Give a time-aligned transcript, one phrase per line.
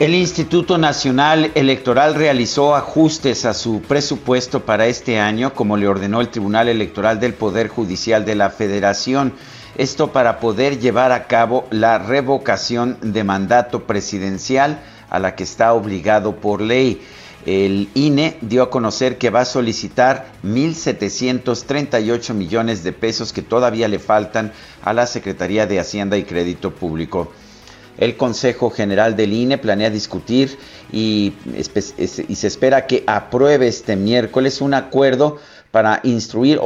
[0.00, 6.20] El Instituto Nacional Electoral realizó ajustes a su presupuesto para este año, como le ordenó
[6.20, 9.34] el Tribunal Electoral del Poder Judicial de la Federación.
[9.78, 15.72] Esto para poder llevar a cabo la revocación de mandato presidencial a la que está
[15.72, 17.00] obligado por ley.
[17.46, 23.86] El INE dio a conocer que va a solicitar 1.738 millones de pesos que todavía
[23.86, 27.30] le faltan a la Secretaría de Hacienda y Crédito Público.
[27.98, 30.58] El Consejo General del INE planea discutir
[30.92, 35.38] y, se espera que apruebe este miércoles un acuerdo
[35.70, 36.60] para instruir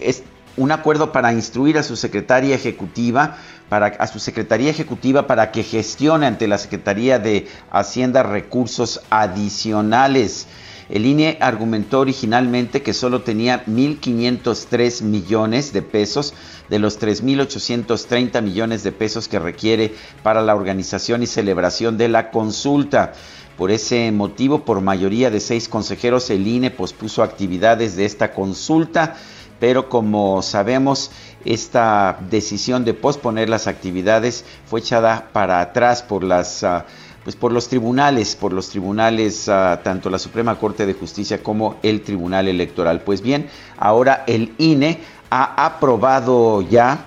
[0.00, 0.22] es
[0.56, 5.62] un acuerdo para instruir a su secretaria ejecutiva para a su secretaría ejecutiva para que
[5.62, 10.46] gestione ante la Secretaría de Hacienda recursos adicionales.
[10.88, 16.32] El INE argumentó originalmente que solo tenía 1.503 millones de pesos
[16.70, 22.30] de los 3.830 millones de pesos que requiere para la organización y celebración de la
[22.30, 23.12] consulta.
[23.58, 29.16] Por ese motivo, por mayoría de seis consejeros, el INE pospuso actividades de esta consulta,
[29.60, 31.10] pero como sabemos,
[31.44, 36.62] esta decisión de posponer las actividades fue echada para atrás por las...
[36.62, 36.82] Uh,
[37.24, 41.76] pues por los tribunales, por los tribunales, uh, tanto la Suprema Corte de Justicia como
[41.82, 43.02] el Tribunal Electoral.
[43.02, 47.04] Pues bien, ahora el INE ha aprobado ya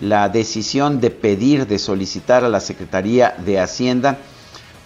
[0.00, 4.18] la decisión de pedir, de solicitar a la Secretaría de Hacienda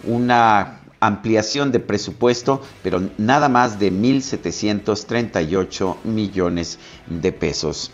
[0.03, 7.91] una ampliación de presupuesto, pero nada más de 1.738 millones de pesos.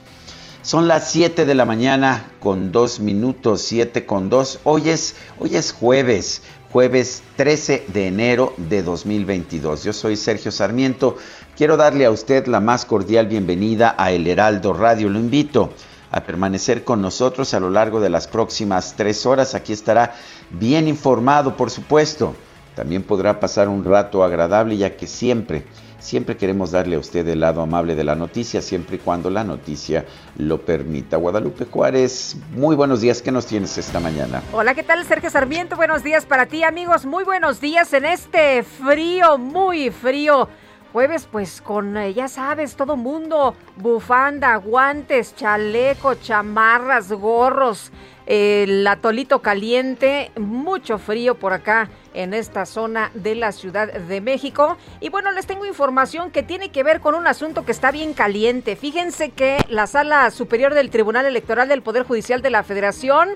[0.63, 4.59] Son las 7 de la mañana con 2 minutos, 7 con 2.
[4.63, 9.83] Hoy es, hoy es jueves, jueves 13 de enero de 2022.
[9.83, 11.17] Yo soy Sergio Sarmiento.
[11.57, 15.09] Quiero darle a usted la más cordial bienvenida a El Heraldo Radio.
[15.09, 15.73] Lo invito
[16.11, 19.53] a permanecer con nosotros a lo largo de las próximas tres horas.
[19.53, 20.15] Aquí estará
[20.49, 22.35] bien informado, por supuesto.
[22.73, 25.65] También podrá pasar un rato agradable, ya que siempre
[26.01, 29.43] Siempre queremos darle a usted el lado amable de la noticia, siempre y cuando la
[29.43, 30.03] noticia
[30.35, 31.17] lo permita.
[31.17, 33.21] Guadalupe Juárez, muy buenos días.
[33.21, 34.41] ¿Qué nos tienes esta mañana?
[34.51, 35.05] Hola, ¿qué tal?
[35.05, 37.05] Sergio Sarmiento, buenos días para ti, amigos.
[37.05, 40.49] Muy buenos días en este frío, muy frío.
[40.91, 47.91] Jueves, pues con, eh, ya sabes, todo mundo, bufanda, guantes, chaleco, chamarras, gorros,
[48.25, 54.77] el atolito caliente, mucho frío por acá en esta zona de la Ciudad de México.
[54.99, 58.13] Y bueno, les tengo información que tiene que ver con un asunto que está bien
[58.13, 58.75] caliente.
[58.75, 63.29] Fíjense que la Sala Superior del Tribunal Electoral del Poder Judicial de la Federación,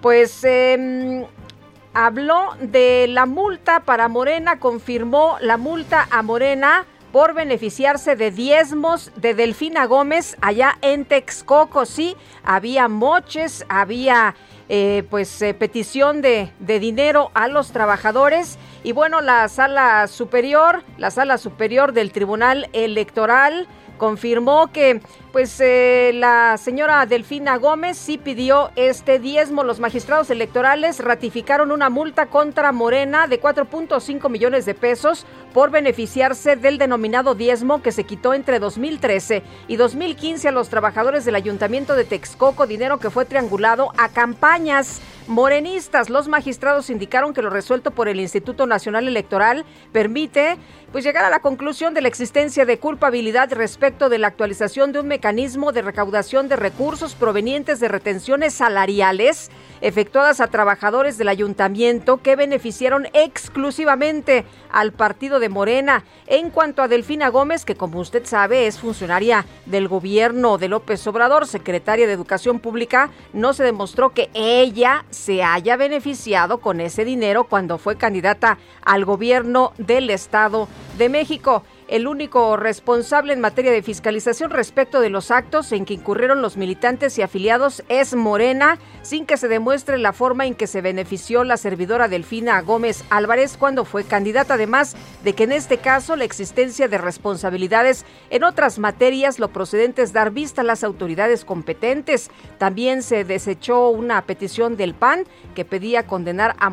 [0.00, 0.44] pues...
[0.44, 1.26] Eh,
[1.94, 9.12] habló de la multa para Morena, confirmó la multa a Morena por beneficiarse de diezmos
[9.16, 11.84] de Delfina Gómez allá en Texcoco.
[11.84, 14.34] Sí, había moches, había
[14.68, 18.58] eh, pues eh, petición de, de dinero a los trabajadores.
[18.82, 23.68] Y bueno, la sala superior, la sala superior del Tribunal Electoral
[24.02, 25.00] confirmó que
[25.30, 29.62] pues eh, la señora Delfina Gómez sí pidió este diezmo.
[29.62, 36.56] Los magistrados electorales ratificaron una multa contra Morena de 4.5 millones de pesos por beneficiarse
[36.56, 41.94] del denominado diezmo que se quitó entre 2013 y 2015 a los trabajadores del ayuntamiento
[41.94, 46.10] de Texcoco, dinero que fue triangulado a campañas morenistas.
[46.10, 50.58] Los magistrados indicaron que lo resuelto por el Instituto Nacional Electoral permite
[50.90, 55.00] pues llegar a la conclusión de la existencia de culpabilidad respecto de la actualización de
[55.00, 59.50] un mecanismo de recaudación de recursos provenientes de retenciones salariales
[59.82, 66.04] efectuadas a trabajadores del ayuntamiento que beneficiaron exclusivamente al partido de Morena.
[66.26, 71.06] En cuanto a Delfina Gómez, que como usted sabe es funcionaria del gobierno de López
[71.06, 77.04] Obrador, secretaria de Educación Pública, no se demostró que ella se haya beneficiado con ese
[77.04, 81.62] dinero cuando fue candidata al gobierno del Estado de México
[81.92, 86.56] el único responsable en materia de fiscalización respecto de los actos en que incurrieron los
[86.56, 91.44] militantes y afiliados es Morena, sin que se demuestre la forma en que se benefició
[91.44, 96.24] la servidora Delfina Gómez Álvarez cuando fue candidata, además de que en este caso la
[96.24, 102.30] existencia de responsabilidades en otras materias, lo procedente es dar vista a las autoridades competentes.
[102.56, 105.24] También se desechó una petición del PAN
[105.54, 106.70] que pedía condenar a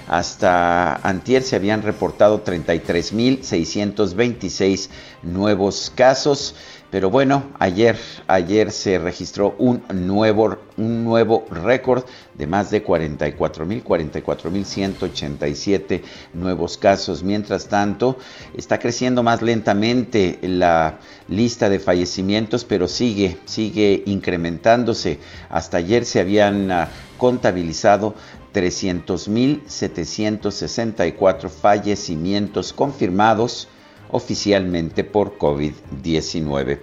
[0.06, 4.88] Hasta antier se habían reportado 33.626
[5.22, 6.54] nuevos casos.
[6.90, 7.98] Pero bueno, ayer,
[8.28, 14.64] ayer se registró un nuevo, un nuevo récord de más de 44 mil, 44 mil
[14.64, 16.02] 187
[16.32, 17.22] nuevos casos.
[17.22, 18.16] Mientras tanto,
[18.56, 20.98] está creciendo más lentamente la
[21.28, 25.18] lista de fallecimientos, pero sigue, sigue incrementándose.
[25.50, 26.86] Hasta ayer se habían uh,
[27.18, 28.14] contabilizado
[28.52, 33.68] 300 mil 764 fallecimientos confirmados
[34.10, 36.80] oficialmente por COVID-19.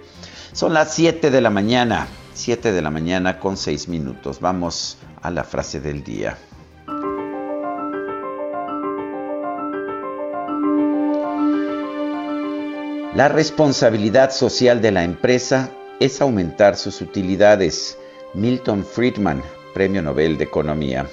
[0.52, 4.40] Son las 7 de la mañana, 7 de la mañana con 6 minutos.
[4.40, 6.38] Vamos a la frase del día.
[13.14, 15.70] La responsabilidad social de la empresa
[16.00, 17.96] es aumentar sus utilidades.
[18.34, 21.06] Milton Friedman, Premio Nobel de Economía.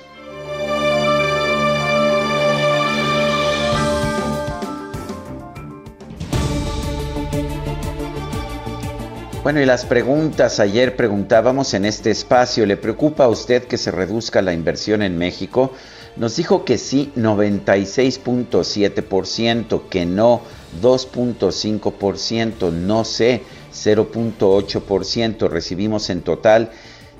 [9.43, 13.91] Bueno, y las preguntas, ayer preguntábamos en este espacio, ¿le preocupa a usted que se
[13.91, 15.73] reduzca la inversión en México?
[16.15, 20.41] Nos dijo que sí, 96.7%, que no,
[20.81, 23.43] 2.5%, no sé,
[23.73, 25.49] 0.8%.
[25.49, 26.71] Recibimos en total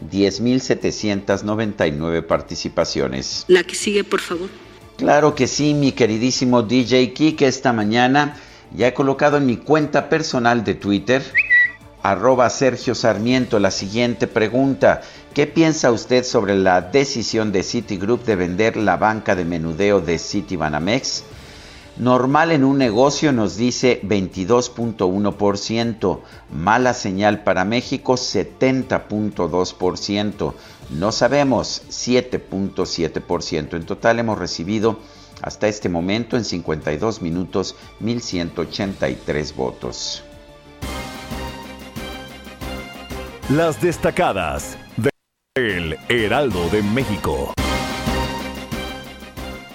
[0.10, 3.44] 10.799 participaciones.
[3.50, 4.48] La que sigue, por favor.
[4.96, 8.38] Claro que sí, mi queridísimo DJ Kike, esta mañana
[8.74, 11.22] ya he colocado en mi cuenta personal de Twitter
[12.03, 15.01] arroba Sergio Sarmiento la siguiente pregunta.
[15.33, 20.19] ¿Qué piensa usted sobre la decisión de Citigroup de vender la banca de menudeo de
[20.19, 21.23] Citibanamex?
[21.95, 26.19] Normal en un negocio nos dice 22.1%,
[26.51, 30.53] mala señal para México 70.2%,
[30.89, 33.75] no sabemos 7.7%.
[33.75, 34.98] En total hemos recibido
[35.41, 40.24] hasta este momento en 52 minutos 1183 votos.
[43.50, 44.77] Las destacadas
[45.53, 47.53] del Heraldo de México.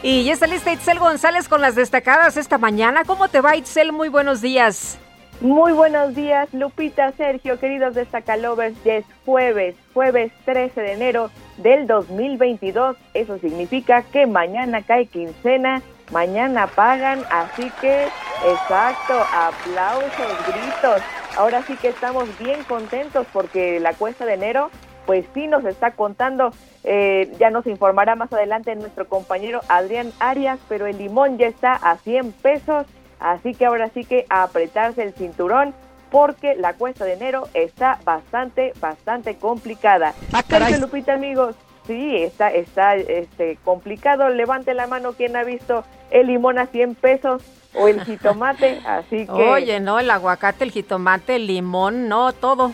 [0.02, 3.04] Y ya está lista Itzel González con las destacadas esta mañana.
[3.04, 3.92] ¿Cómo te va Itzel?
[3.92, 4.98] Muy buenos días.
[5.42, 8.75] Muy buenos días, Lupita, Sergio, queridos destacalovers.
[8.84, 12.96] Ya es jueves, jueves 13 de enero del 2022.
[13.12, 18.09] Eso significa que mañana cae quincena, mañana pagan, así que,
[18.47, 21.03] exacto, aplausos, gritos.
[21.37, 24.71] Ahora sí que estamos bien contentos porque la cuesta de enero
[25.07, 26.53] pues sí nos está contando,
[26.85, 31.73] eh, ya nos informará más adelante nuestro compañero Adrián Arias, pero el limón ya está
[31.73, 32.85] a 100 pesos,
[33.19, 35.73] así que ahora sí que a apretarse el cinturón
[36.11, 40.12] porque la cuesta de enero está bastante, bastante complicada.
[40.33, 40.43] Ah,
[40.79, 41.57] Lupita, amigos.
[41.88, 44.28] Sí, está, está este, complicado.
[44.28, 47.42] Levante la mano quien ha visto el limón a 100 pesos
[47.75, 49.33] o el jitomate, así que...
[49.33, 52.73] Oye, no, el aguacate, el jitomate, el limón, no, todo.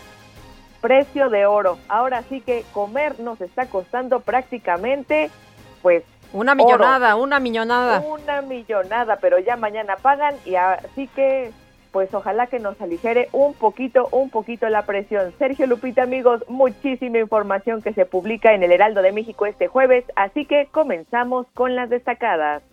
[0.81, 1.79] Precio de oro.
[1.87, 5.31] Ahora sí que comer nos está costando prácticamente,
[5.81, 6.03] pues...
[6.33, 8.01] Una millonada, una millonada.
[8.01, 11.53] Una millonada, pero ya mañana pagan y así que
[11.95, 15.33] pues ojalá que nos aligere un poquito, un poquito la presión.
[15.39, 20.05] Sergio Lupita, amigos, muchísima información que se publica en el Heraldo de México este jueves,
[20.17, 22.65] así que comenzamos con las destacadas.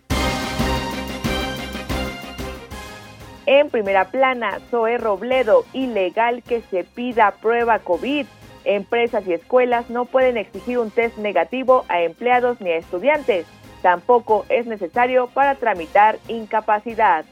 [3.46, 8.26] En primera plana, Zoe Robledo, ilegal que se pida prueba COVID.
[8.64, 13.46] Empresas y escuelas no pueden exigir un test negativo a empleados ni a estudiantes.
[13.82, 17.24] Tampoco es necesario para tramitar incapacidad.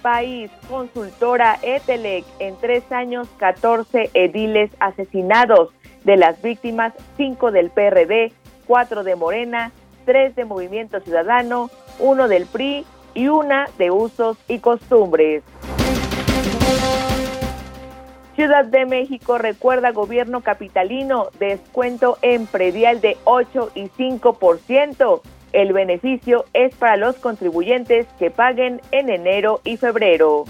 [0.00, 5.70] País, consultora Etelec, en tres años 14 ediles asesinados.
[6.04, 8.32] De las víctimas, cinco del PRD,
[8.66, 9.70] cuatro de Morena,
[10.06, 15.42] tres de Movimiento Ciudadano, uno del PRI y una de usos y costumbres.
[18.40, 25.20] Ciudad de México recuerda gobierno capitalino descuento en predial de 8 y 5%.
[25.52, 30.44] El beneficio es para los contribuyentes que paguen en enero y febrero.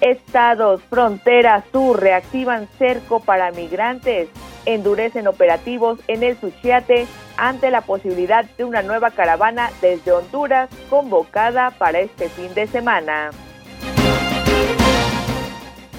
[0.00, 4.28] Estados, frontera sur reactivan cerco para migrantes,
[4.66, 11.72] endurecen operativos en el Suchiate ante la posibilidad de una nueva caravana desde Honduras convocada
[11.72, 13.30] para este fin de semana.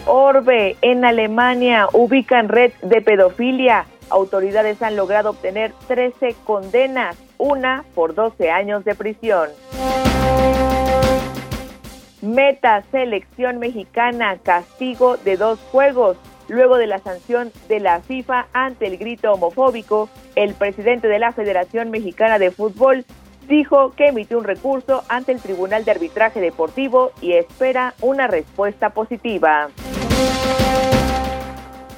[0.06, 8.16] Orbe, en Alemania, ubican red de pedofilia autoridades han logrado obtener 13 condenas, una por
[8.16, 9.50] 12 años de prisión.
[12.22, 16.18] Meta selección mexicana, castigo de dos juegos.
[16.50, 21.32] Luego de la sanción de la FIFA ante el grito homofóbico, el presidente de la
[21.32, 23.06] Federación Mexicana de Fútbol
[23.48, 28.92] dijo que emitió un recurso ante el Tribunal de Arbitraje Deportivo y espera una respuesta
[28.92, 29.70] positiva.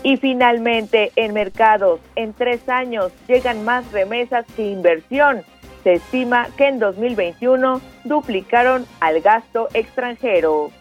[0.03, 5.43] Y finalmente, en mercados, en tres años llegan más remesas que inversión.
[5.84, 10.72] Se estima que en 2021 duplicaron al gasto extranjero.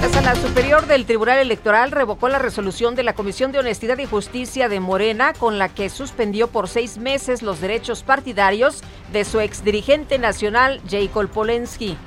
[0.00, 4.06] La Sala Superior del Tribunal Electoral revocó la resolución de la Comisión de Honestidad y
[4.06, 9.40] Justicia de Morena con la que suspendió por seis meses los derechos partidarios de su
[9.40, 11.98] exdirigente nacional, Jacob Polensky.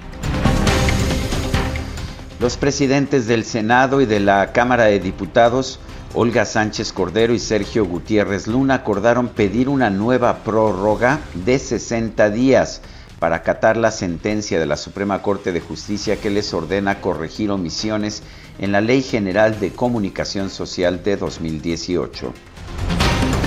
[2.39, 5.79] Los presidentes del Senado y de la Cámara de Diputados
[6.15, 12.81] Olga Sánchez Cordero y Sergio Gutiérrez Luna acordaron pedir una nueva prórroga de 60 días
[13.17, 18.21] para acatar la sentencia de la Suprema Corte de Justicia que les ordena corregir omisiones
[18.59, 22.31] en la Ley General de Comunicación Social de 2018.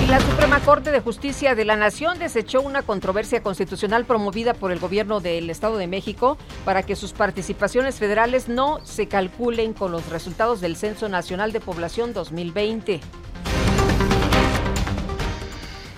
[0.05, 4.79] La Suprema Corte de Justicia de la Nación desechó una controversia constitucional promovida por el
[4.79, 10.07] gobierno del Estado de México para que sus participaciones federales no se calculen con los
[10.09, 13.01] resultados del Censo Nacional de Población 2020.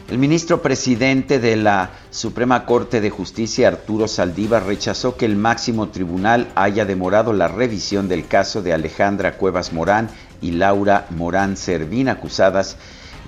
[0.10, 5.90] El ministro presidente de la Suprema Corte de Justicia, Arturo Saldívar, rechazó que el máximo
[5.90, 10.10] tribunal haya demorado la revisión del caso de Alejandra Cuevas Morán
[10.42, 12.78] y Laura Morán Servín, acusadas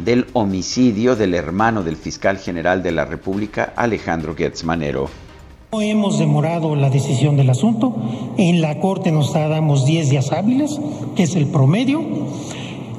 [0.04, 6.76] del homicidio del hermano del fiscal general de la República, Alejandro Gertz No hemos demorado
[6.76, 7.96] la decisión del asunto.
[8.38, 10.80] En la Corte nos damos 10 días hábiles,
[11.16, 12.04] que es el promedio.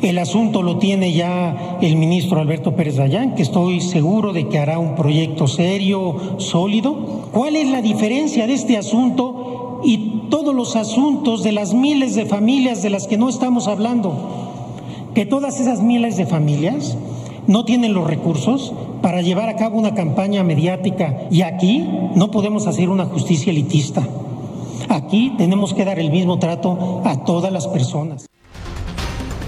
[0.00, 4.58] El asunto lo tiene ya el ministro Alberto Pérez Dayán, que estoy seguro de que
[4.58, 7.28] hará un proyecto serio, sólido.
[7.32, 12.26] ¿Cuál es la diferencia de este asunto y todos los asuntos de las miles de
[12.26, 14.51] familias de las que no estamos hablando?
[15.14, 16.96] Que todas esas miles de familias
[17.46, 22.66] no tienen los recursos para llevar a cabo una campaña mediática y aquí no podemos
[22.66, 24.06] hacer una justicia elitista.
[24.88, 28.26] Aquí tenemos que dar el mismo trato a todas las personas.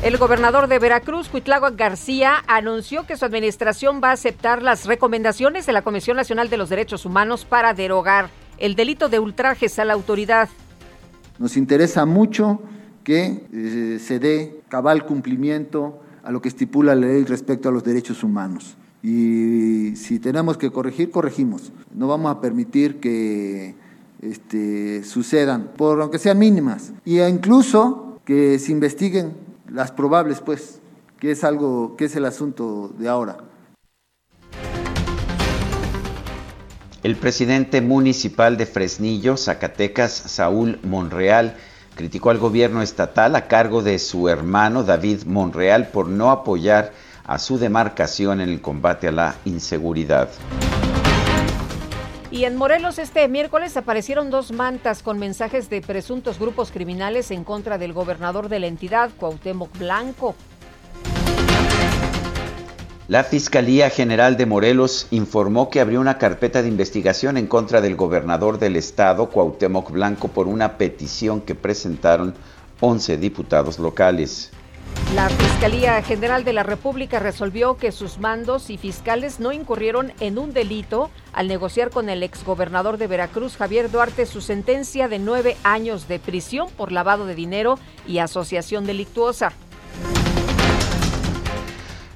[0.02, 5.64] El gobernador de Veracruz, Cuitláhuac García, anunció que su administración va a aceptar las recomendaciones
[5.64, 8.28] de la Comisión Nacional de los Derechos Humanos para derogar
[8.58, 10.50] el delito de ultrajes a la autoridad.
[11.38, 12.60] Nos interesa mucho
[13.04, 17.84] que eh, se dé cabal cumplimiento a lo que estipula la ley respecto a los
[17.84, 18.76] derechos humanos.
[19.02, 21.70] Y si tenemos que corregir, corregimos.
[21.94, 23.74] No vamos a permitir que
[24.22, 29.34] este, sucedan, por aunque sean mínimas, y incluso que se investiguen
[29.70, 30.80] las probables, pues,
[31.20, 33.36] que es algo, que es el asunto de ahora.
[37.02, 41.54] El presidente municipal de Fresnillo, Zacatecas, Saúl Monreal,
[41.94, 46.92] criticó al gobierno estatal a cargo de su hermano David Monreal por no apoyar
[47.24, 50.28] a su demarcación en el combate a la inseguridad.
[52.30, 57.44] Y en Morelos este miércoles aparecieron dos mantas con mensajes de presuntos grupos criminales en
[57.44, 60.34] contra del gobernador de la entidad, Cuauhtémoc Blanco.
[63.06, 67.96] La Fiscalía General de Morelos informó que abrió una carpeta de investigación en contra del
[67.96, 72.34] gobernador del estado, Cuauhtémoc Blanco, por una petición que presentaron
[72.80, 74.52] 11 diputados locales.
[75.14, 80.38] La Fiscalía General de la República resolvió que sus mandos y fiscales no incurrieron en
[80.38, 85.58] un delito al negociar con el exgobernador de Veracruz, Javier Duarte, su sentencia de nueve
[85.62, 89.52] años de prisión por lavado de dinero y asociación delictuosa.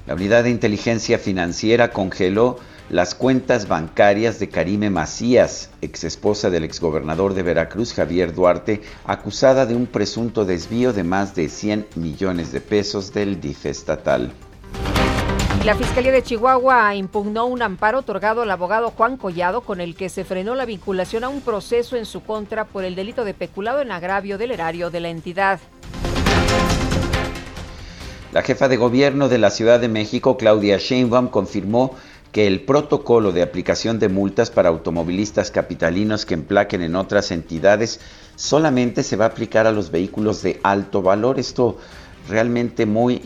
[0.09, 2.57] La Unidad de Inteligencia Financiera congeló
[2.89, 9.67] las cuentas bancarias de Karime Macías, ex esposa del exgobernador de Veracruz, Javier Duarte, acusada
[9.67, 14.31] de un presunto desvío de más de 100 millones de pesos del DIF estatal.
[15.63, 20.09] La Fiscalía de Chihuahua impugnó un amparo otorgado al abogado Juan Collado con el que
[20.09, 23.79] se frenó la vinculación a un proceso en su contra por el delito de peculado
[23.79, 25.59] en agravio del erario de la entidad.
[28.31, 31.95] La jefa de gobierno de la Ciudad de México, Claudia Sheinbaum, confirmó
[32.31, 37.99] que el protocolo de aplicación de multas para automovilistas capitalinos que emplaquen en otras entidades
[38.35, 41.39] solamente se va a aplicar a los vehículos de alto valor.
[41.39, 41.77] Esto
[42.27, 43.23] realmente muy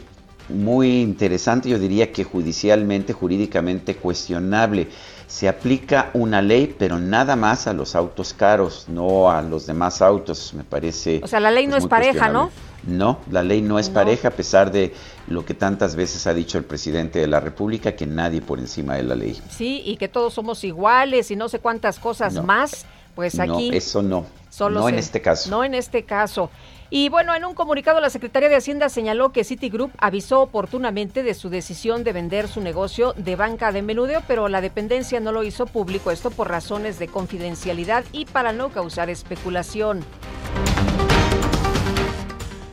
[0.50, 4.88] muy interesante, yo diría que judicialmente, jurídicamente cuestionable.
[5.34, 10.00] Se aplica una ley, pero nada más a los autos caros, no a los demás
[10.04, 11.22] autos, me parece.
[11.24, 12.52] O sea, la ley no es pareja, ¿no?
[12.86, 14.94] No, la ley no es pareja, a pesar de
[15.26, 18.94] lo que tantas veces ha dicho el presidente de la República, que nadie por encima
[18.94, 19.42] de la ley.
[19.50, 23.72] Sí, y que todos somos iguales y no sé cuántas cosas más, pues aquí...
[23.72, 24.28] No, eso no.
[24.52, 25.50] Solo no en este caso.
[25.50, 26.52] No en este caso.
[26.96, 31.34] Y bueno, en un comunicado la Secretaría de Hacienda señaló que Citigroup avisó oportunamente de
[31.34, 35.42] su decisión de vender su negocio de banca de menudeo, pero la dependencia no lo
[35.42, 40.06] hizo público, esto por razones de confidencialidad y para no causar especulación.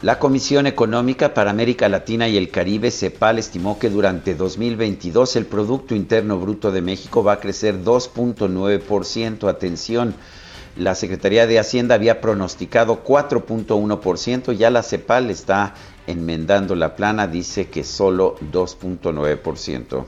[0.03, 5.47] La Comisión Económica para América Latina y el Caribe, CEPAL, estimó que durante 2022 el
[5.47, 9.49] Producto Interno Bruto de México va a crecer 2.9%.
[9.49, 10.15] Atención,
[10.81, 15.75] la Secretaría de Hacienda había pronosticado 4.1%, ya la CEPAL está
[16.07, 20.07] enmendando la plana, dice que solo 2.9%.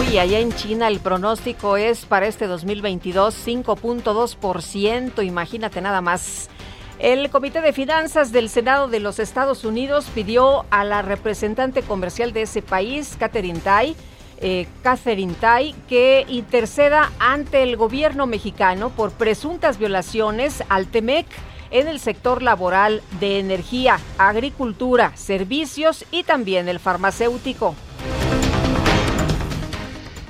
[0.00, 6.50] Uy, allá en China el pronóstico es para este 2022 5.2%, imagínate nada más.
[6.98, 12.32] El Comité de Finanzas del Senado de los Estados Unidos pidió a la representante comercial
[12.32, 13.94] de ese país, Catherine Tai,
[14.38, 21.26] eh, Catherine Tai, que interceda ante el gobierno mexicano por presuntas violaciones al TEMEC
[21.70, 27.74] en el sector laboral de energía, agricultura, servicios y también el farmacéutico.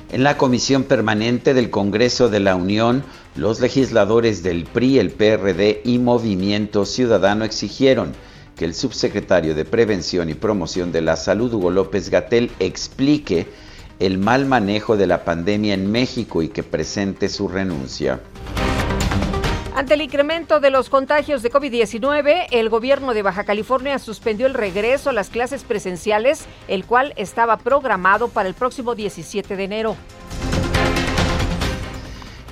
[0.09, 3.03] En la Comisión Permanente del Congreso de la Unión,
[3.35, 8.13] los legisladores del PRI, el PRD y Movimiento Ciudadano exigieron
[8.55, 13.47] que el subsecretario de Prevención y Promoción de la Salud, Hugo López Gatel, explique
[13.99, 18.19] el mal manejo de la pandemia en México y que presente su renuncia.
[19.75, 24.55] Ante el incremento de los contagios de COVID-19, el gobierno de Baja California suspendió el
[24.55, 29.95] regreso a las clases presenciales, el cual estaba programado para el próximo 17 de enero.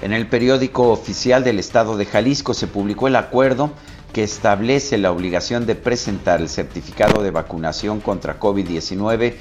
[0.03, 3.71] En el periódico oficial del Estado de Jalisco se publicó el acuerdo
[4.13, 9.33] que establece la obligación de presentar el certificado de vacunación contra COVID-19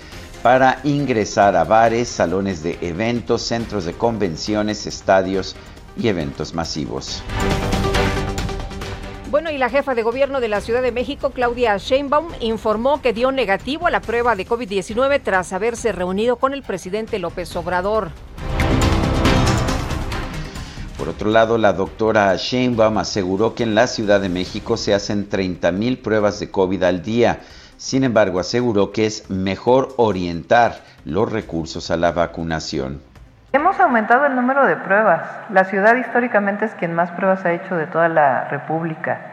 [0.44, 5.57] para ingresar a bares, salones de eventos, centros de convenciones, estadios
[5.96, 7.22] y eventos masivos.
[9.30, 13.14] Bueno, y la jefa de gobierno de la Ciudad de México, Claudia Sheinbaum, informó que
[13.14, 18.11] dio negativo a la prueba de COVID-19 tras haberse reunido con el presidente López Obrador.
[20.98, 25.26] Por otro lado, la doctora Sheinbaum aseguró que en la Ciudad de México se hacen
[25.26, 27.40] 30 mil pruebas de COVID al día.
[27.77, 33.01] Sin embargo, aseguró que es mejor orientar los recursos a la vacunación.
[33.53, 35.29] Hemos aumentado el número de pruebas.
[35.51, 39.31] La ciudad históricamente es quien más pruebas ha hecho de toda la República.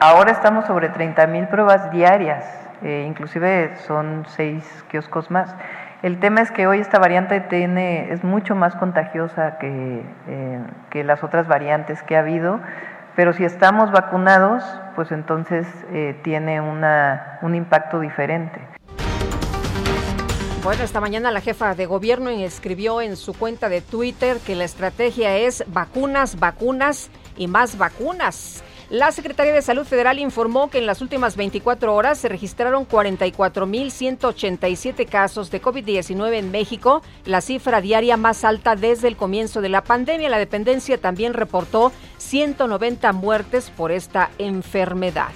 [0.00, 2.44] Ahora estamos sobre 30 mil pruebas diarias,
[2.82, 5.54] eh, inclusive son seis kioscos más.
[6.02, 11.04] El tema es que hoy esta variante tiene, es mucho más contagiosa que, eh, que
[11.04, 12.60] las otras variantes que ha habido,
[13.16, 14.62] pero si estamos vacunados,
[14.94, 18.60] pues entonces eh, tiene una, un impacto diferente.
[20.62, 24.62] Bueno, esta mañana la jefa de gobierno escribió en su cuenta de Twitter que la
[24.62, 28.62] estrategia es vacunas, vacunas y más vacunas.
[28.92, 35.08] La Secretaría de Salud Federal informó que en las últimas 24 horas se registraron 44.187
[35.08, 39.82] casos de COVID-19 en México, la cifra diaria más alta desde el comienzo de la
[39.82, 40.28] pandemia.
[40.28, 45.30] La dependencia también reportó 190 muertes por esta enfermedad.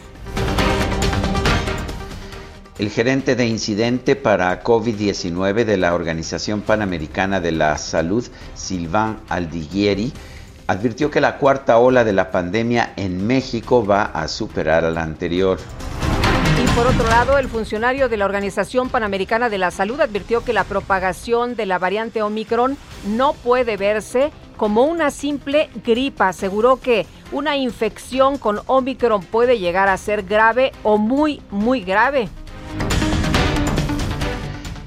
[2.78, 10.12] El gerente de incidente para COVID-19 de la Organización Panamericana de la Salud, Silvan Aldiguieri,
[10.66, 15.02] advirtió que la cuarta ola de la pandemia en México va a superar a la
[15.02, 15.58] anterior.
[16.62, 20.54] Y por otro lado, el funcionario de la Organización Panamericana de la Salud advirtió que
[20.54, 26.28] la propagación de la variante Omicron no puede verse como una simple gripa.
[26.28, 32.30] Aseguró que una infección con Omicron puede llegar a ser grave o muy, muy grave.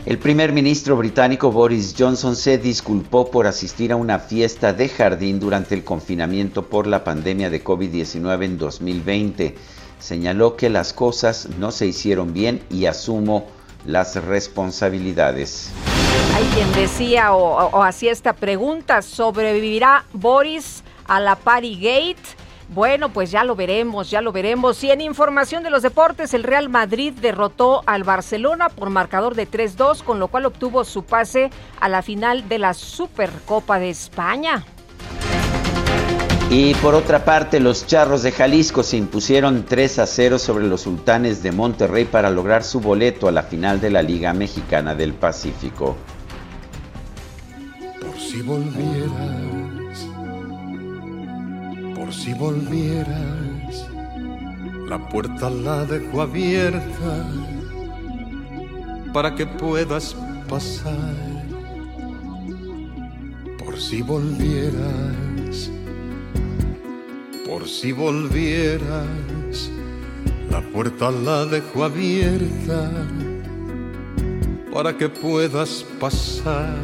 [0.10, 5.40] El primer ministro británico Boris Johnson se disculpó por asistir a una fiesta de jardín
[5.40, 9.56] durante el confinamiento por la pandemia de COVID-19 en 2020.
[10.00, 13.46] Señaló que las cosas no se hicieron bien y asumo
[13.86, 15.70] las responsabilidades.
[16.36, 22.16] Hay quien decía o, hacía esta pregunta, ¿sobrevivirá Boris a la Gate?
[22.70, 24.84] Bueno, pues ya lo veremos, ya lo veremos.
[24.84, 29.50] Y en información de los deportes, el Real Madrid derrotó al Barcelona por marcador de
[29.50, 34.64] 3-2, con lo cual obtuvo su pase a la final de la Supercopa de España.
[36.52, 40.82] Y por otra parte, los Charros de Jalisco se impusieron 3 a 0 sobre los
[40.82, 45.14] Sultanes de Monterrey para lograr su boleto a la final de la Liga Mexicana del
[45.14, 45.96] Pacífico.
[48.00, 49.39] Por si volviera
[52.12, 53.88] si volvieras,
[54.88, 57.30] la puerta la dejo abierta
[59.14, 60.16] para que puedas
[60.48, 61.16] pasar.
[63.58, 65.72] Por si volvieras,
[67.46, 69.70] por si volvieras,
[70.50, 72.92] la puerta la dejo abierta
[74.74, 76.76] para que puedas pasar.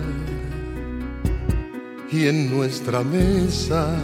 [2.11, 3.97] Y en nuestra mesa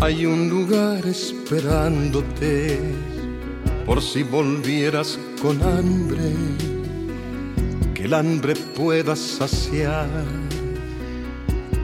[0.00, 2.78] hay un lugar esperándote
[3.86, 6.32] por si volvieras con hambre,
[7.94, 10.08] que el hambre pueda saciar.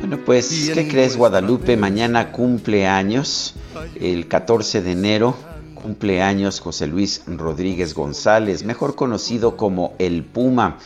[0.01, 1.77] Bueno, pues, ¿qué crees, Guadalupe?
[1.77, 3.55] Mañana cumple años,
[4.01, 5.37] el 14 de enero,
[5.75, 10.79] cumple años José Luis Rodríguez González, mejor conocido como El Puma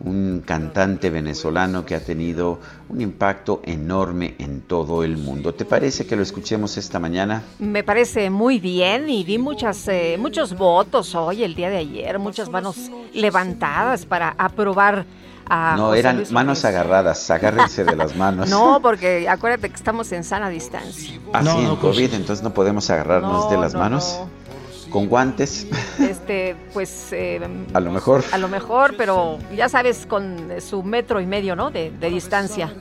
[0.00, 5.54] un cantante venezolano que ha tenido un impacto enorme en todo el mundo.
[5.54, 7.42] ¿Te parece que lo escuchemos esta mañana?
[7.58, 12.18] Me parece muy bien y vi muchas, eh, muchos votos hoy, el día de ayer,
[12.18, 15.04] muchas manos levantadas para aprobar
[15.50, 18.48] a no, eran manos agarradas, agárrense de las manos.
[18.58, 21.18] No, porque acuérdate que estamos en sana distancia.
[21.32, 24.20] Así no, en COVID, pues entonces no podemos agarrarnos de las manos
[24.90, 25.66] con guantes.
[25.98, 27.12] Este, pues.
[27.12, 27.40] Eh,
[27.72, 28.24] a lo mejor.
[28.32, 31.70] A lo mejor, pero ya sabes, con su metro y medio, ¿no?
[31.70, 32.72] De, distancia.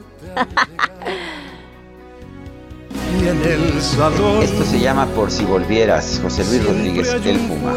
[4.41, 7.73] Esto se llama Por si volvieras, José Luis Rodríguez, El Puma.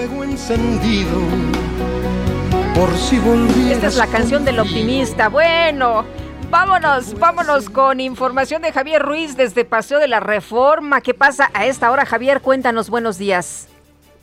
[2.74, 3.72] Por si volvieras.
[3.72, 5.28] Esta es la canción del optimista.
[5.28, 6.04] Bueno.
[6.50, 11.00] Vámonos, vámonos con información de Javier Ruiz desde Paseo de la Reforma.
[11.00, 12.40] ¿Qué pasa a esta hora, Javier?
[12.40, 13.69] Cuéntanos, buenos días.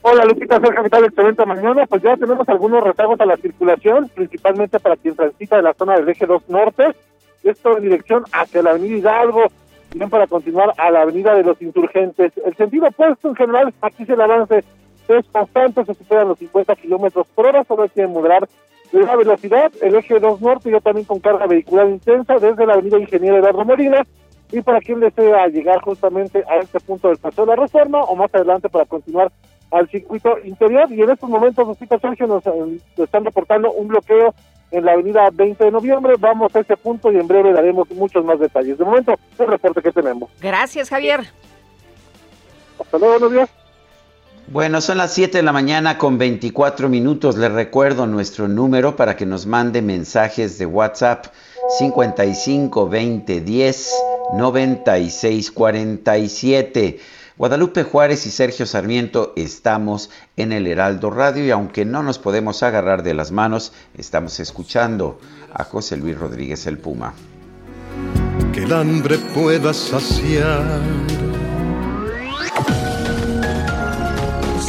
[0.02, 1.86] Hola Lupita, soy capital excelente mañana.
[1.88, 5.96] Pues ya tenemos algunos rezagos a la circulación, principalmente para quien transita de la zona
[5.96, 6.96] del eje 2 norte.
[7.44, 9.48] Esto en dirección hacia la avenida Hidalgo.
[9.94, 12.32] bien para continuar a la avenida de los insurgentes.
[12.46, 14.64] El sentido opuesto en general, aquí se el avance
[15.08, 18.48] es constante, se superan los 50 kilómetros por hora, solo hay que moderar
[18.92, 23.00] la velocidad, el eje 2 norte ya también con carga vehicular intensa desde la avenida
[23.00, 24.04] Ingeniero Eduardo Molina
[24.52, 28.16] y para quien desea llegar justamente a este punto del Paseo de la Reforma o
[28.16, 29.32] más adelante para continuar
[29.72, 34.34] al circuito interior y en estos momentos los Sergio nos, eh, están reportando un bloqueo
[34.72, 36.16] en la avenida 20 de noviembre.
[36.20, 38.78] Vamos a ese punto y en breve daremos muchos más detalles.
[38.78, 40.30] De momento, el reporte que tenemos.
[40.42, 41.22] Gracias, Javier.
[42.80, 43.50] Hasta luego, buenos días.
[44.50, 47.36] Bueno, son las 7 de la mañana con 24 minutos.
[47.36, 51.26] Les recuerdo nuestro número para que nos mande mensajes de WhatsApp
[51.80, 53.94] 55 20 10
[54.38, 57.00] 96 47.
[57.38, 62.64] Guadalupe Juárez y Sergio Sarmiento estamos en el Heraldo Radio y aunque no nos podemos
[62.64, 65.20] agarrar de las manos, estamos escuchando
[65.54, 67.14] a José Luis Rodríguez el Puma.
[68.54, 70.82] Que el hambre pueda saciar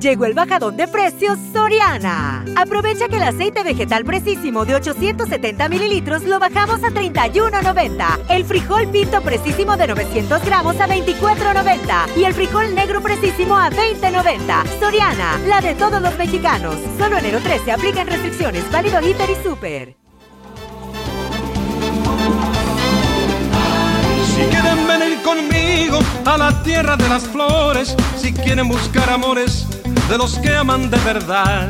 [0.00, 2.42] Llegó el bajadón de precios Soriana.
[2.56, 8.20] Aprovecha que el aceite vegetal precisísimo de 870 mililitros lo bajamos a 31.90.
[8.30, 12.16] El frijol pinto precisísimo de 900 gramos a 24.90.
[12.16, 14.80] Y el frijol negro precisísimo a 20.90.
[14.80, 16.76] Soriana, la de todos los mexicanos.
[16.98, 18.70] Solo enero 13 aplican restricciones.
[18.72, 19.96] Válido Hiper y Super.
[24.34, 29.66] Si quieren venir conmigo a la tierra de las flores, si quieren buscar amores
[30.10, 31.68] de los que aman de verdad.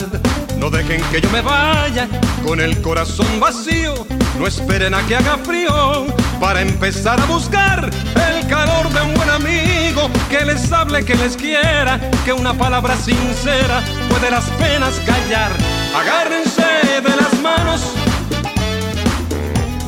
[0.56, 2.08] No dejen que yo me vaya
[2.42, 3.92] con el corazón vacío.
[4.38, 6.06] No esperen a que haga frío
[6.40, 7.90] para empezar a buscar
[8.30, 12.96] el calor de un buen amigo que les hable, que les quiera, que una palabra
[12.96, 15.52] sincera puede las penas callar.
[15.94, 17.92] Agárrense de las manos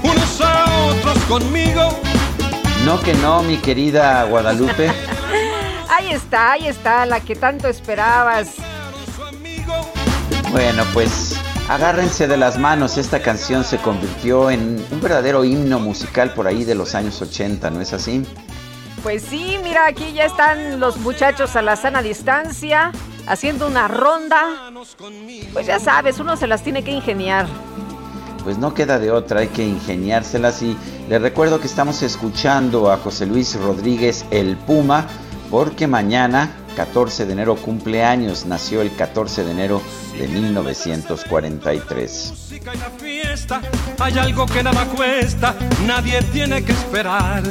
[0.02, 1.98] unos a otros conmigo.
[2.84, 4.92] No que no, mi querida Guadalupe.
[5.94, 8.54] Ahí está, ahí está, la que tanto esperabas.
[10.50, 11.36] Bueno, pues
[11.68, 12.96] agárrense de las manos.
[12.96, 17.68] Esta canción se convirtió en un verdadero himno musical por ahí de los años 80,
[17.70, 18.24] ¿no es así?
[19.02, 22.90] Pues sí, mira, aquí ya están los muchachos a la sana distancia,
[23.26, 24.72] haciendo una ronda.
[25.52, 27.46] Pues ya sabes, uno se las tiene que ingeniar.
[28.44, 30.74] Pues no queda de otra, hay que ingeniárselas y
[31.10, 35.06] les recuerdo que estamos escuchando a José Luis Rodríguez el Puma
[35.52, 39.82] porque mañana, 14 de enero, cumpleaños, nació el 14 de enero
[40.18, 42.41] de 1943.
[43.98, 45.54] Hay algo que nada cuesta,
[45.86, 47.42] nadie tiene que esperar.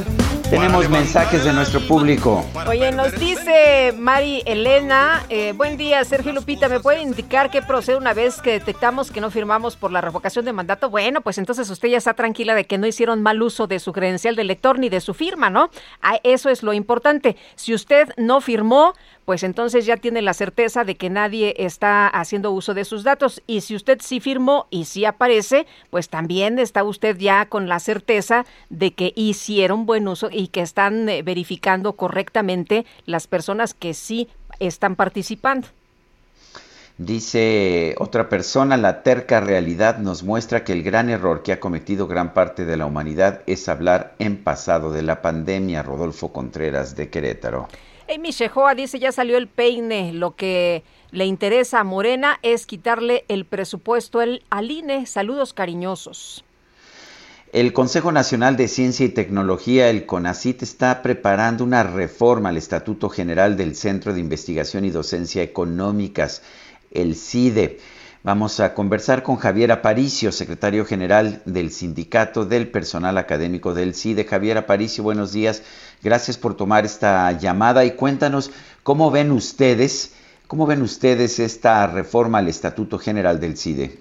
[0.48, 2.44] Tenemos mensajes de nuestro público.
[2.66, 7.96] Oye, nos dice Mari Elena, eh, buen día Sergio Lupita, ¿me puede indicar qué procede
[7.96, 10.90] una vez que detectamos que no firmamos por la revocación de mandato?
[10.90, 13.92] Bueno, pues entonces usted ya está tranquila de que no hicieron mal uso de su
[13.92, 15.70] credencial de lector ni de su firma, ¿no?
[16.02, 17.36] Ah, eso es lo importante.
[17.54, 18.92] Si usted no firmó,
[19.24, 23.42] pues entonces ya tiene la certeza de que nadie está haciendo uso de sus datos.
[23.46, 27.80] Y si usted sí firmó y sí aparece, pues también está usted ya con la
[27.80, 33.94] certeza de que hicieron buen uso y que están eh, verificando correctamente las personas que
[33.94, 35.68] sí están participando.
[36.98, 42.06] Dice otra persona, la terca realidad nos muestra que el gran error que ha cometido
[42.06, 45.82] gran parte de la humanidad es hablar en pasado de la pandemia.
[45.82, 47.68] Rodolfo Contreras de Querétaro.
[48.14, 53.24] Amy Shehoa dice, ya salió el peine, lo que le interesa a Morena es quitarle
[53.28, 55.06] el presupuesto al INE.
[55.06, 56.44] Saludos cariñosos.
[57.52, 63.08] El Consejo Nacional de Ciencia y Tecnología, el CONACIT, está preparando una reforma al Estatuto
[63.08, 66.42] General del Centro de Investigación y Docencia Económicas,
[66.92, 67.78] el CIDE.
[68.24, 74.22] Vamos a conversar con Javier Aparicio, secretario general del Sindicato del Personal Académico del CIDE.
[74.22, 75.64] Javier Aparicio, buenos días.
[76.04, 78.52] Gracias por tomar esta llamada y cuéntanos
[78.84, 83.98] cómo ven ustedes, cómo ven ustedes esta reforma al Estatuto General del CIDE.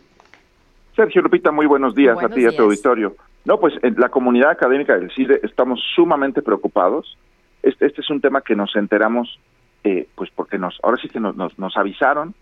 [0.96, 3.16] Sergio Lupita, muy buenos días a ti y a tu auditorio.
[3.44, 7.18] No, pues en la comunidad académica del CIDE estamos sumamente preocupados.
[7.64, 9.40] Este, este es un tema que nos enteramos,
[9.84, 12.36] eh, pues porque nos, ahora sí que nos, nos, avisaron.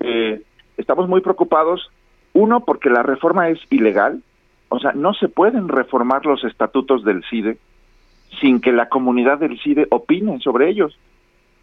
[0.00, 0.42] Eh,
[0.78, 1.90] estamos muy preocupados,
[2.32, 4.22] uno, porque la reforma es ilegal,
[4.68, 7.58] o sea, no se pueden reformar los estatutos del CIDE
[8.40, 10.98] sin que la comunidad del CIDE opine sobre ellos,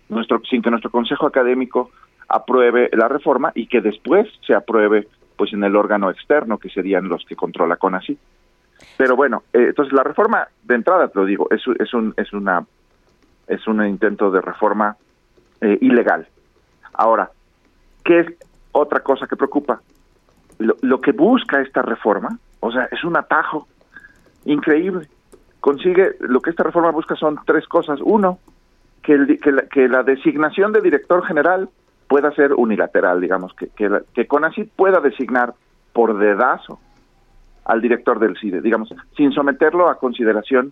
[0.09, 1.91] nuestro, sin que nuestro consejo académico
[2.27, 7.07] apruebe la reforma y que después se apruebe pues en el órgano externo que serían
[7.07, 8.17] los que controla CONACYT.
[8.97, 12.33] Pero bueno, eh, entonces la reforma de entrada te lo digo, es, es un es
[12.33, 12.65] una
[13.47, 14.97] es un intento de reforma
[15.61, 16.27] eh, ilegal.
[16.93, 17.29] Ahora,
[18.03, 18.27] ¿qué es
[18.75, 19.81] otra cosa que preocupa?
[20.59, 23.67] Lo, que busca esta reforma, o sea, es un atajo
[24.45, 25.07] increíble.
[25.59, 27.99] Consigue, lo que esta reforma busca son tres cosas.
[28.01, 28.39] Uno,
[29.01, 31.69] que, el, que, la, que la designación de director general
[32.07, 35.53] pueda ser unilateral, digamos, que, que, que CONACYT pueda designar
[35.91, 36.79] por dedazo
[37.65, 40.71] al director del CIDE, digamos, sin someterlo a consideración,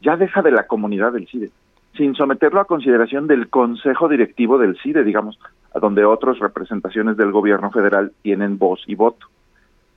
[0.00, 1.50] ya deja de la comunidad del CIDE,
[1.96, 5.38] sin someterlo a consideración del consejo directivo del CIDE, digamos,
[5.74, 9.26] a donde otras representaciones del gobierno federal tienen voz y voto.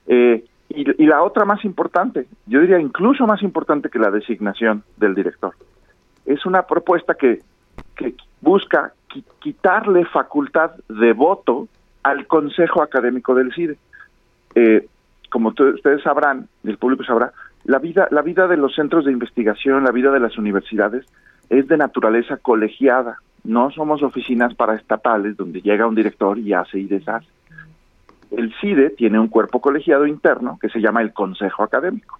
[0.06, 5.14] Eh, y, la otra más importante, yo diría incluso más importante que la designación del
[5.14, 5.54] director,
[6.26, 7.40] es una propuesta que,
[7.96, 8.92] que busca
[9.40, 11.68] quitarle facultad de voto
[12.02, 13.78] al Consejo Académico del CIDE.
[14.54, 14.86] Eh,
[15.30, 17.32] como ustedes sabrán, el público sabrá,
[17.64, 21.06] la vida, la vida de los centros de investigación, la vida de las universidades
[21.50, 23.18] es de naturaleza colegiada.
[23.44, 27.28] No somos oficinas paraestatales donde llega un director y hace y deshace.
[28.30, 32.18] El CIDE tiene un cuerpo colegiado interno que se llama el Consejo Académico,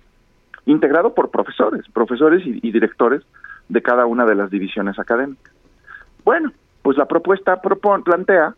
[0.65, 3.23] integrado por profesores, profesores y, directores
[3.69, 5.53] de cada una de las divisiones académicas.
[6.25, 8.55] Bueno, pues la propuesta propone, plantea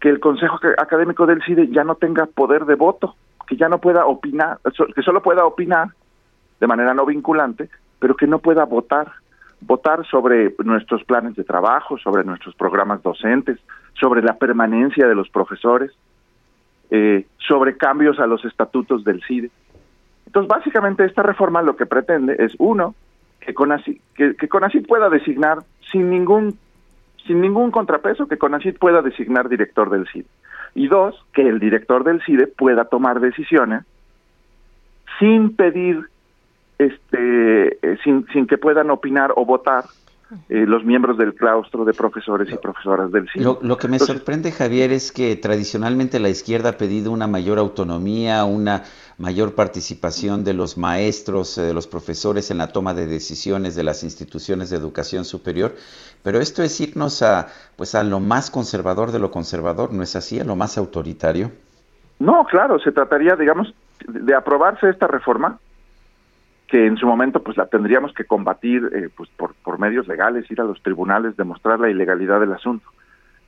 [0.00, 3.14] que el Consejo Académico del CIDE ya no tenga poder de voto,
[3.46, 4.58] que ya no pueda opinar,
[4.94, 5.88] que solo pueda opinar
[6.60, 9.12] de manera no vinculante, pero que no pueda votar,
[9.60, 13.58] votar sobre nuestros planes de trabajo, sobre nuestros programas docentes,
[13.94, 15.92] sobre la permanencia de los profesores,
[16.90, 19.50] eh, sobre cambios a los estatutos del CIDE.
[20.26, 22.94] Entonces, básicamente esta reforma lo que pretende es, uno,
[23.40, 24.48] que CONACYT, que, que
[24.86, 25.58] pueda designar
[25.90, 26.58] sin ningún
[27.26, 30.26] sin ningún contrapeso que CONACYT pueda designar director del CIDE.
[30.74, 33.84] Y dos, que el director del CIDE pueda tomar decisiones
[35.18, 36.08] sin pedir,
[36.78, 39.84] este, eh, sin, sin que puedan opinar o votar
[40.50, 43.44] eh, los miembros del claustro de profesores y profesoras del CIDE.
[43.44, 47.26] Lo, lo que me Entonces, sorprende, Javier, es que tradicionalmente la izquierda ha pedido una
[47.26, 48.82] mayor autonomía, una
[49.16, 53.84] mayor participación de los maestros, eh, de los profesores en la toma de decisiones de
[53.84, 55.74] las instituciones de educación superior,
[56.22, 60.14] pero esto es irnos a, pues, a lo más conservador de lo conservador, ¿no es
[60.14, 60.38] así?
[60.38, 61.52] A lo más autoritario.
[62.18, 63.74] No, claro, se trataría, digamos,
[64.06, 65.58] de aprobarse esta reforma,
[66.68, 70.50] que en su momento pues la tendríamos que combatir eh, pues por, por medios legales,
[70.50, 72.86] ir a los tribunales, demostrar la ilegalidad del asunto.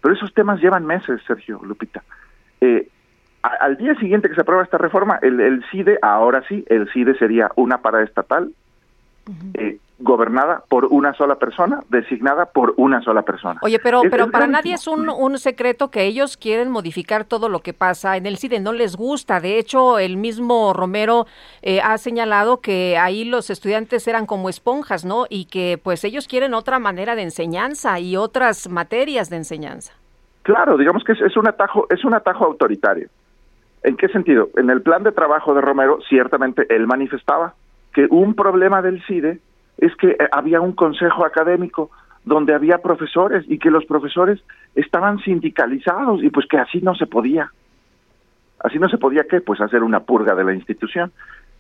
[0.01, 2.03] Pero esos temas llevan meses, Sergio Lupita.
[2.63, 2.89] Eh,
[3.43, 6.91] a, al día siguiente que se aprueba esta reforma, el, el CIDE, ahora sí, el
[6.91, 8.45] CIDE sería una paraestatal,
[9.27, 9.61] uh -huh.
[9.61, 13.61] eh, gobernada por una sola persona, designada por una sola persona.
[13.63, 17.25] Oye, pero, es, pero es para nadie es un, un, secreto que ellos quieren modificar
[17.25, 19.41] todo lo que pasa en el CIDE, no les gusta.
[19.41, 21.27] De hecho, el mismo Romero
[21.63, 25.27] eh, ha señalado que ahí los estudiantes eran como esponjas, ¿no?
[25.29, 29.93] Y que pues ellos quieren otra manera de enseñanza y otras materias de enseñanza.
[30.43, 33.09] Claro, digamos que es, es un atajo, es un atajo autoritario.
[33.83, 34.49] ¿En qué sentido?
[34.57, 37.55] En el plan de trabajo de Romero, ciertamente él manifestaba
[37.93, 39.41] que un problema del CIDE
[39.81, 41.91] es que había un consejo académico
[42.25, 44.41] donde había profesores y que los profesores
[44.75, 47.51] estaban sindicalizados y pues que así no se podía.
[48.63, 49.41] Así no se podía qué?
[49.41, 51.13] Pues hacer una purga de la institución.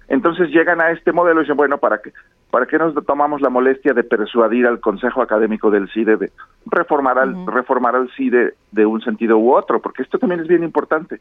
[0.06, 2.12] Entonces llegan a este modelo y dicen, bueno, ¿para qué,
[2.50, 6.30] ¿para qué nos tomamos la molestia de persuadir al Consejo Académico del CIDE de
[6.66, 7.54] reformar al, uh -huh.
[7.54, 9.80] reformar al CIDE de un sentido u otro?
[9.80, 11.20] Porque esto también es bien importante.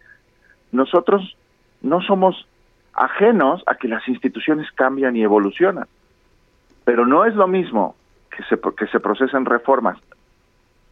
[0.73, 1.37] Nosotros
[1.81, 2.45] no somos
[2.93, 5.85] ajenos a que las instituciones cambian y evolucionan.
[6.89, 7.95] Pero no es lo mismo
[8.35, 9.99] que se, que se procesen reformas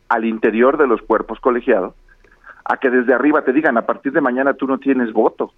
[0.09, 1.95] al interior de los cuerpos colegiados
[2.65, 5.51] a que desde arriba te digan a partir de mañana tú no tienes voto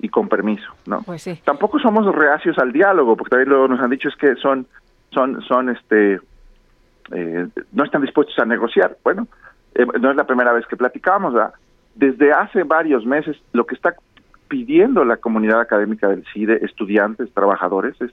[0.00, 1.02] y con permiso, ¿no?
[1.02, 1.40] Pues sí.
[1.44, 4.66] Tampoco somos reacios al diálogo, porque también luego nos han dicho es que son,
[5.12, 6.18] son, son, este,
[7.12, 8.96] eh, no están dispuestos a negociar.
[9.04, 9.28] Bueno,
[9.76, 11.54] eh, no es la primera vez que platicamos, ¿verdad?
[11.94, 13.94] Desde hace varios meses lo que está
[14.48, 18.10] pidiendo la comunidad académica del CIDE, estudiantes, trabajadores, es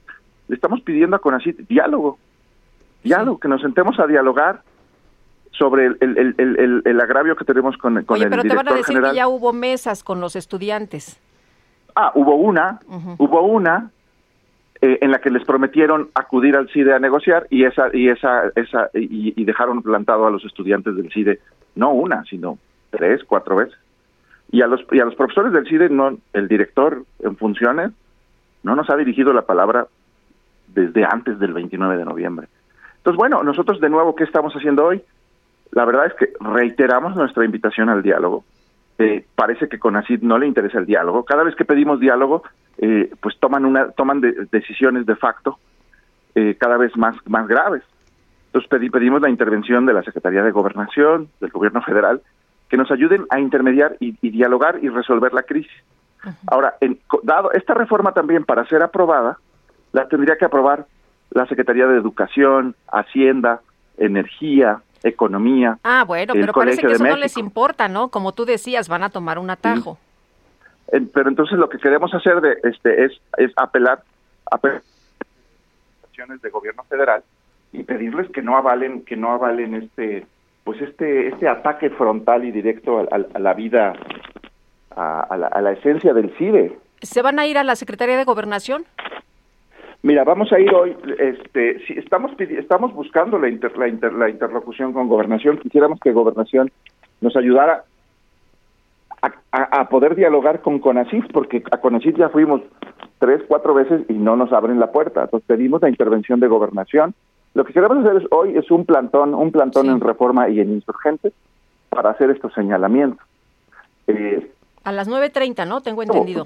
[0.48, 2.18] le estamos pidiendo a CONACYT diálogo,
[3.04, 4.62] diálogo, que nos sentemos a dialogar
[5.52, 8.68] sobre el, el, el, el agravio que tenemos con, con Oye, el pero te van
[8.68, 9.12] a decir general.
[9.12, 11.20] que ya hubo mesas con los estudiantes.
[11.96, 13.16] Ah, hubo una, uh -huh.
[13.20, 13.90] hubo una
[14.82, 18.52] eh, en la que les prometieron acudir al CIDE a negociar y esa y esa
[18.56, 21.40] esa y, y dejaron plantado a los estudiantes del CIDE
[21.76, 22.58] no una, sino
[22.90, 23.78] tres, cuatro veces.
[24.52, 27.92] Y a los y a los profesores del CIDE no el director en funciones
[28.64, 29.88] no nos ha dirigido la palabra
[30.76, 32.48] desde antes del 29 de noviembre.
[32.98, 35.02] Entonces, bueno, nosotros de nuevo, ¿qué estamos haciendo hoy?
[35.72, 38.44] La verdad es que reiteramos nuestra invitación al diálogo.
[38.98, 41.26] Eh, parece que con ACID no le interesa el diálogo.
[41.26, 42.44] Cada vez que pedimos diálogo,
[42.78, 44.22] eh, pues toman una toman
[44.52, 45.60] decisiones de facto
[46.34, 47.84] eh, cada vez más más graves.
[48.48, 52.22] Entonces pedimos la intervención de la Secretaría de Gobernación, del Gobierno Federal,
[52.70, 55.72] que nos ayuden a intermediar y, dialogar y resolver la crisis.
[56.48, 59.38] Ahora, en, dado esta reforma también para ser aprobada,
[59.96, 60.86] la tendría que aprobar
[61.32, 63.62] la Secretaría de Educación, Hacienda,
[63.98, 65.78] Energía, Economía.
[65.84, 68.10] Ah, bueno, pero parece que eso no les importa, ¿no?
[68.10, 69.98] Como tú decías, van a tomar un atajo.
[71.14, 74.04] pero entonces lo que queremos hacer de, este es, es apelar
[74.52, 74.60] a
[76.04, 77.24] acciones de gobierno federal
[77.72, 80.26] y pedirles que no avalen que no avalen este
[80.64, 83.94] pues este este ataque frontal y directo a, la vida
[84.96, 86.78] a, la, a la esencia del CIDE.
[87.02, 88.86] ¿Se van a ir a la Secretaría de Gobernación?
[90.06, 95.08] Mira, vamos a ir hoy, este, si estamos estamos buscando la, la, la interlocución con
[95.08, 96.72] Gobernación, quisiéramos que Gobernación
[97.22, 97.86] nos ayudara
[99.52, 102.62] a, poder dialogar con CONACYT, porque a CONACYT ya fuimos
[103.18, 105.24] tres, cuatro veces y no nos abren la puerta.
[105.24, 107.16] Entonces pedimos la intervención de Gobernación.
[107.56, 111.34] Lo que queremos hacer hoy es un plantón, un plantón en Reforma y en Insurgentes
[111.90, 113.26] para hacer estos señalamientos.
[114.06, 114.52] Eh,
[114.84, 115.82] a las 9.30, ¿no?
[115.82, 116.46] Tengo entendido.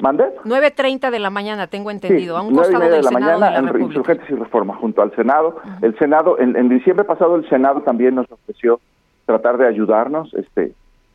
[0.00, 0.24] ¿Mande?
[0.44, 3.82] 9.30 de la mañana, tengo entendido, a un costado del de la Senado mañana en
[3.82, 5.56] Insurgentes y Reforma, junto al Senado.
[5.82, 8.80] El Senado, en, diciembre pasado el Senado también nos ofreció
[9.26, 10.72] tratar de ayudarnos este,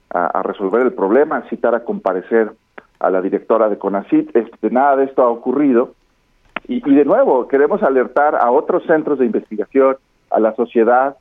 [0.09, 2.51] a, resolver el problema, citar a comparecer
[2.99, 4.35] a la directora de CONACIT.
[4.35, 5.93] Este, nada de esto ha ocurrido.
[6.67, 9.95] Y, de nuevo, queremos alertar a otros centros de investigación,
[10.29, 11.15] a la sociedad.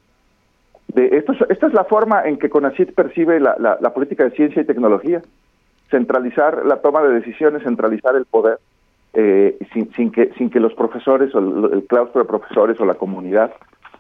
[0.89, 4.63] De esto, esta es la forma en que CONACIT percibe la, la política de ciencia
[4.63, 5.23] y tecnología
[5.93, 8.59] centralizar la toma de decisiones, centralizar el poder,
[9.13, 12.95] eh, sin, sin, que, sin que los profesores o el, claustro de profesores o la
[12.95, 13.53] comunidad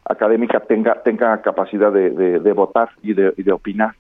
[0.07, 3.95] académica tenga, tenga capacidad de, de, votar y de, y de opinar.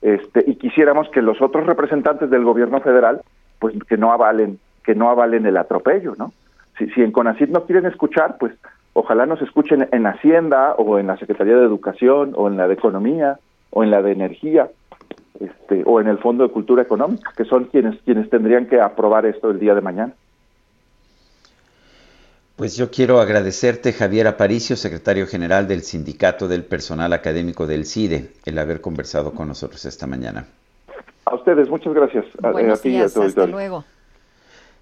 [0.00, 3.20] Este, y quisiéramos que los otros representantes del gobierno federal,
[3.58, 6.32] pues que no avalen, que no avalen el atropello, ¿no?
[6.78, 8.54] Si, en CONACYT no quieren escuchar, pues
[8.94, 12.74] ojalá nos escuchen en Hacienda o en la Secretaría de Educación o en la de
[12.74, 13.38] Economía
[13.68, 14.70] o en la de Energía
[15.38, 19.26] este, o en el Fondo de Cultura Económica, que son quienes, quienes tendrían que aprobar
[19.26, 20.14] esto el día de mañana.
[22.56, 28.32] Pues yo quiero agradecerte, Javier Aparicio, secretario general del Sindicato del Personal Académico del CIDE,
[28.44, 30.46] el haber conversado con nosotros esta mañana.
[31.24, 32.26] A ustedes, muchas gracias.
[32.40, 33.84] Buenos días, hasta luego.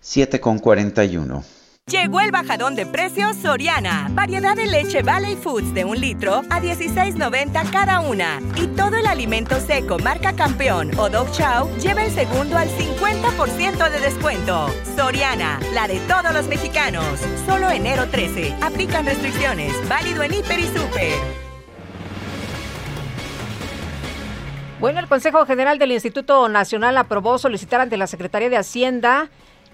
[0.00, 1.57] 7 con 41.
[1.88, 4.08] Llegó el bajadón de precios Soriana.
[4.10, 8.42] Variedad de leche Valley Foods de un litro a 16.90 cada una.
[8.56, 13.90] Y todo el alimento seco marca campeón o Dog Chow lleva el segundo al 50%
[13.90, 14.68] de descuento.
[14.96, 17.06] Soriana, la de todos los mexicanos.
[17.46, 18.56] Solo enero 13.
[18.60, 19.72] Aplican restricciones.
[19.88, 21.48] Válido en Hiper y Super.
[24.78, 29.30] Bueno, el Consejo General del Instituto Nacional aprobó solicitar ante la Secretaría de Hacienda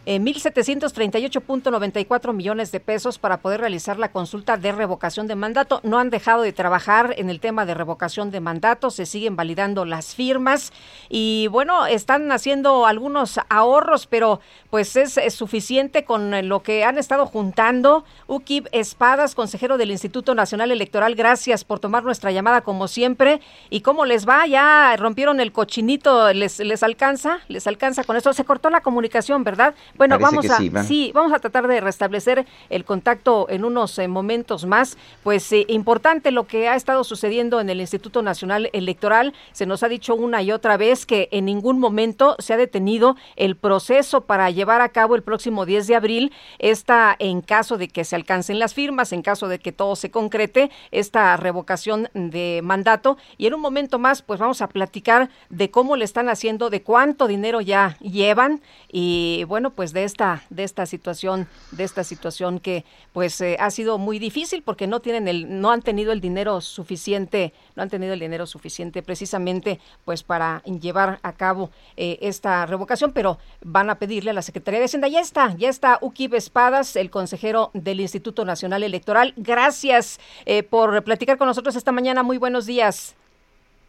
[0.07, 5.81] eh, 1.738.94 millones de pesos para poder realizar la consulta de revocación de mandato.
[5.83, 9.85] No han dejado de trabajar en el tema de revocación de mandato, se siguen validando
[9.85, 10.73] las firmas
[11.09, 14.41] y bueno, están haciendo algunos ahorros, pero
[14.71, 18.05] pues es, suficiente con lo que han estado juntando.
[18.27, 23.41] Ukib Espadas, consejero del Instituto Nacional Electoral, gracias por tomar nuestra llamada como siempre.
[23.71, 24.47] ¿Y cómo les va?
[24.47, 27.39] Ya rompieron el cochinito, ¿les, les alcanza?
[27.49, 28.33] ¿Les alcanza con eso?
[28.33, 29.75] Se cortó la comunicación, ¿verdad?
[29.97, 34.67] Bueno, vamos a sí, vamos a tratar de restablecer el contacto en unos eh, momentos
[34.67, 34.99] más.
[35.23, 39.35] Pues eh, importante lo que ha estado sucediendo en el Instituto Nacional Electoral.
[39.53, 43.17] Se nos ha dicho una y otra vez que en ningún momento se ha detenido
[43.37, 47.89] el proceso para llevar a cabo el próximo 10 de abril esta en caso de
[47.89, 52.61] que se alcancen las firmas, en caso de que todo se concrete, esta revocación de
[52.63, 56.71] mandato y en un momento más pues vamos a platicar de cómo le están haciendo,
[56.71, 61.85] de cuánto dinero ya llevan y bueno, pues pues, de esta de esta situación de
[61.85, 65.83] esta situación que pues eh, ha sido muy difícil porque no tienen el no han
[65.83, 71.35] tenido el dinero suficiente no han tenido el dinero suficiente precisamente pues para llevar a
[71.35, 71.69] cabo
[71.99, 75.09] eh, esta revocación pero van a pedirle a la Secretaría de Hacienda.
[75.09, 79.35] Ya está ya está Ukib Espadas el consejero del Instituto Nacional Electoral.
[79.37, 82.23] Gracias eh, por platicar con nosotros esta mañana.
[82.23, 83.15] Muy buenos días.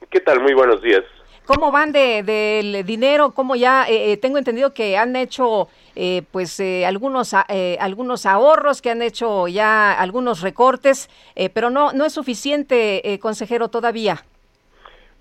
[0.10, 1.06] Qué tal muy buenos días
[1.46, 3.32] ¿Cómo van del de, dinero?
[3.32, 3.86] ¿Cómo ya
[4.22, 5.68] tengo entendido que han hecho
[5.98, 11.10] eh, pues eh, algunos eh, algunos ahorros que han hecho ya algunos recortes
[11.54, 14.26] pero no no es suficiente consejero todavía.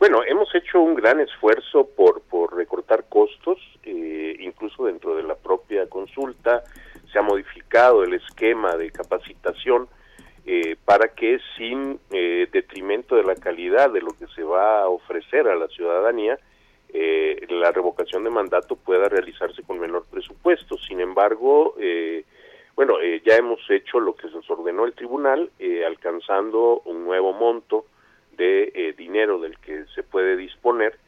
[0.01, 5.89] Bueno hemos hecho un gran esfuerzo por por recortar costos incluso dentro de la propia
[5.89, 6.65] consulta.
[7.13, 9.87] Se ha modificado el esquema de capacitación
[10.47, 14.89] eh, para que sin eh, detrimento de la calidad de lo que se va a
[14.89, 16.39] ofrecer a la ciudadanía,
[16.93, 20.77] eh, la revocación de mandato pueda realizarse con menor presupuesto.
[20.77, 21.75] Sin embargo,
[22.77, 25.51] bueno, ya hemos hecho lo que se nos ordenó el tribunal,
[25.87, 27.87] alcanzando un nuevo monto
[28.33, 30.99] de dinero del que se puede disponer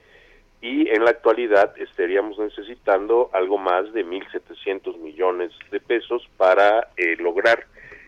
[0.62, 7.66] y en la actualidad estaríamos necesitando algo más de 1.700 millones de pesos para lograr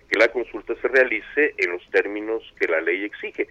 [0.08, 3.48] que la consulta se realice en los términos que la ley exige.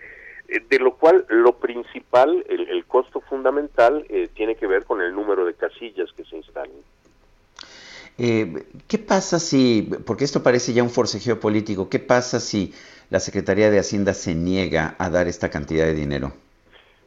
[0.48, 5.14] Eh, de lo cual lo principal, el, costo fundamental, eh, tiene que ver con el
[5.14, 6.72] número de casillas que se instalan.
[8.18, 12.74] Eh, ¿Qué pasa si, porque esto parece ya un forcejeo político, qué pasa si
[13.10, 16.32] la Secretaría de Hacienda se niega a dar esta cantidad de dinero?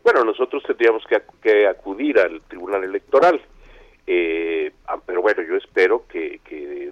[0.05, 3.40] Bueno, nosotros tendríamos que acudir al Tribunal Electoral.
[4.12, 4.72] Eh,
[5.06, 6.40] pero bueno, yo espero que,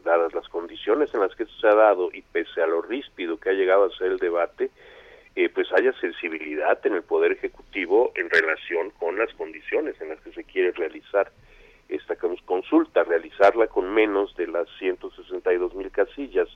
[0.05, 3.51] dadas las condiciones en las que se ha dado y pese a lo ríspido que
[3.51, 4.71] ha llegado a ser el debate,
[5.35, 10.21] eh, pues haya sensibilidad en el Poder Ejecutivo en relación con las condiciones en las
[10.21, 11.33] que se quiere realizar
[11.89, 12.15] esta
[12.45, 16.49] consulta, realizarla con menos de las 162 mil casillas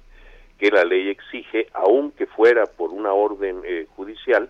[0.58, 4.48] que la ley exige, aunque fuera por una orden eh, judicial,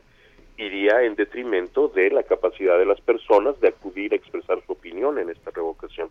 [0.62, 5.18] iría en detrimento de la capacidad de las personas de acudir a expresar su opinión
[5.18, 6.08] en esta revocación.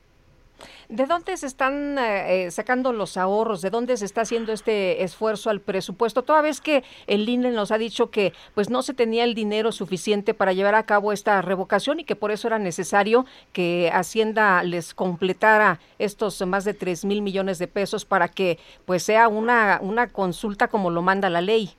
[0.89, 3.61] ¿De dónde se están eh, eh, sacando los ahorros?
[3.61, 6.23] ¿De dónde se está haciendo este esfuerzo al presupuesto?
[6.23, 9.71] Toda vez que el INE nos ha dicho que pues no se tenía el dinero
[9.71, 14.63] suficiente para llevar a cabo esta revocación y que por eso era necesario que Hacienda
[14.63, 19.79] les completara estos más de 3 mil millones de pesos para que pues sea una,
[19.81, 21.71] una consulta como lo manda la ley.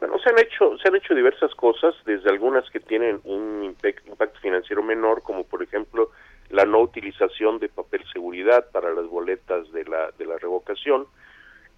[0.00, 4.38] Bueno, se han hecho se han hecho diversas cosas, desde algunas que tienen un impacto
[4.40, 6.10] financiero menor, como por ejemplo
[6.50, 11.06] la no utilización de papel seguridad para las boletas de la de la revocación,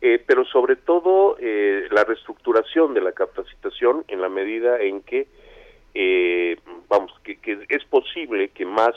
[0.03, 5.27] eh, pero sobre todo eh, la reestructuración de la capacitación en la medida en que
[5.95, 6.59] eh,
[6.89, 8.95] vamos que, que, es posible que más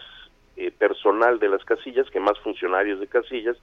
[0.77, 3.57] personal de las casillas, que más funcionarios de casillas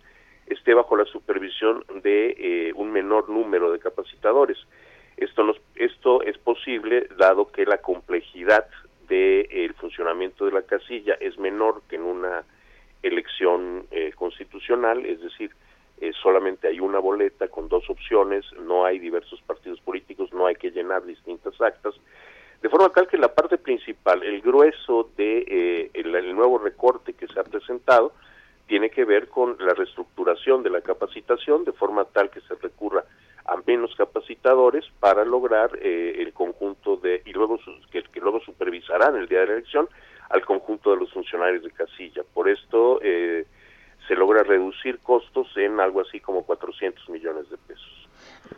[0.47, 4.59] esté bajo la supervisión de un menor número de capacitadores.
[5.21, 8.67] Esto, nos, esto es posible dado que la complejidad
[9.07, 12.43] del el funcionamiento de la casilla es menor que en una
[13.03, 15.51] elección eh, constitucional, es decir,
[16.01, 20.55] eh, solamente hay una boleta con dos opciones, no hay diversos partidos políticos, no hay
[20.55, 21.95] que llenar distintas actas,
[22.63, 27.27] de forma tal que la parte principal, el grueso de eh, el, nuevo recorte que
[27.27, 28.13] se ha presentado,
[28.67, 33.05] tiene que ver con la reestructuración de la capacitación, de forma tal que se recurra
[33.47, 37.59] a menos capacitadores para lograr eh, el conjunto de y luego
[37.91, 39.89] que, luego supervisarán el día de la elección
[40.29, 42.23] al conjunto de los funcionarios de casilla.
[42.35, 43.47] Por esto eh,
[44.07, 48.09] se logra reducir costos en algo así como 400 millones de pesos.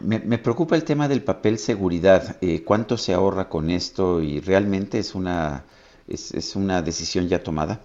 [0.01, 2.37] Me, preocupa el tema del papel seguridad.
[2.41, 5.65] Eh, ¿Cuánto se ahorra con esto y realmente es una
[6.09, 7.81] es, es una decisión ya tomada?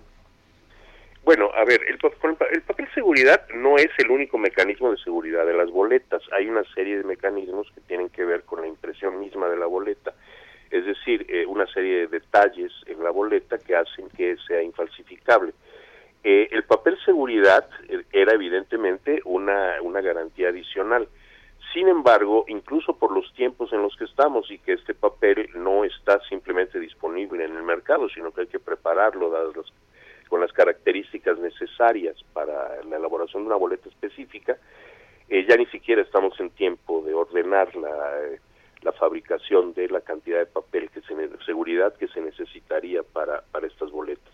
[1.28, 2.00] Bueno, a ver, el,
[2.54, 6.24] el, papel seguridad no es el único mecanismo de seguridad de las boletas.
[6.32, 9.66] Hay una serie de mecanismos que tienen que ver con la impresión misma de la
[9.66, 10.14] boleta.
[10.72, 15.52] Es decir, eh, una serie de detalles en la boleta que hacen que sea infalsificable.
[16.24, 21.10] Eh, el papel seguridad eh, era evidentemente una, una garantía adicional.
[21.74, 25.84] Sin embargo, incluso por los tiempos en los que estamos y que este papel no
[25.84, 29.70] está simplemente disponible en el mercado, sino que hay que prepararlo dadas las
[30.28, 34.58] con las características necesarias para la elaboración de una boleta específica,
[35.30, 38.40] eh, ya ni siquiera estamos en tiempo de ordenar la, eh,
[38.82, 41.16] la fabricación de la cantidad de papel que se
[41.46, 44.34] seguridad que se necesitaría para, para estas boletas.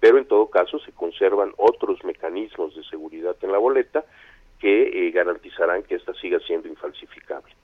[0.00, 4.04] Pero en todo caso se conservan otros mecanismos de seguridad en la boleta
[4.58, 7.54] que eh, garantizarán que ésta siga siendo infalsificable.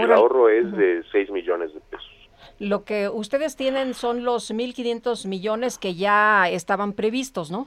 [0.00, 2.13] El ahorro es de 6 millones de pesos.
[2.58, 7.66] Lo que ustedes tienen son los 1.500 millones que ya estaban previstos, ¿no?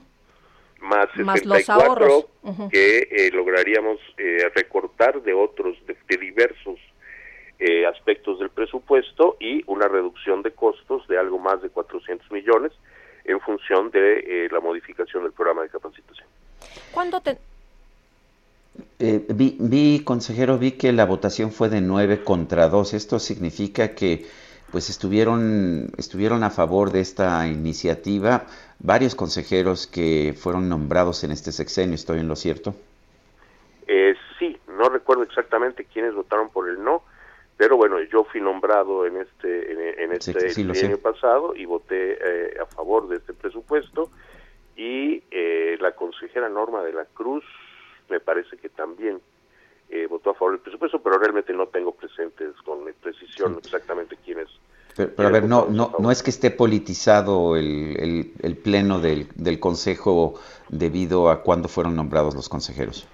[0.80, 2.26] Más, Más los ahorros
[2.70, 6.78] que eh, lograríamos eh, recortar de otros, de, diversos
[7.58, 12.72] eh, aspectos del presupuesto y una reducción de costos de algo más de 400 millones
[13.24, 16.26] en función de la modificación del programa de capacitación.
[16.92, 17.36] ¿Cuándo te,
[18.98, 22.94] vi, vi, consejero, vi que la votación fue de 9 contra 2.
[22.94, 24.24] Esto significa que
[24.70, 28.46] pues estuvieron, estuvieron a favor de esta iniciativa
[28.78, 32.74] varios consejeros que fueron nombrados en este sexenio, ¿estoy en lo cierto?
[33.86, 37.02] Eh, sí, no recuerdo exactamente quiénes votaron por el no,
[37.56, 39.72] pero bueno, yo fui nombrado en este
[40.04, 44.10] en, este año pasado y voté eh, a favor de este presupuesto
[44.76, 47.44] y eh, la consejera Norma de la Cruz
[48.08, 49.20] me parece que también
[49.90, 54.40] eh, votó a favor del presupuesto, pero realmente no tengo presentes con precisión exactamente quién
[54.40, 54.48] es.
[54.96, 59.60] Pero, a ver, no, no, no es que esté politizado el, el, pleno del, del
[59.60, 60.34] Consejo
[60.68, 63.06] debido a cuándo fueron nombrados los consejeros.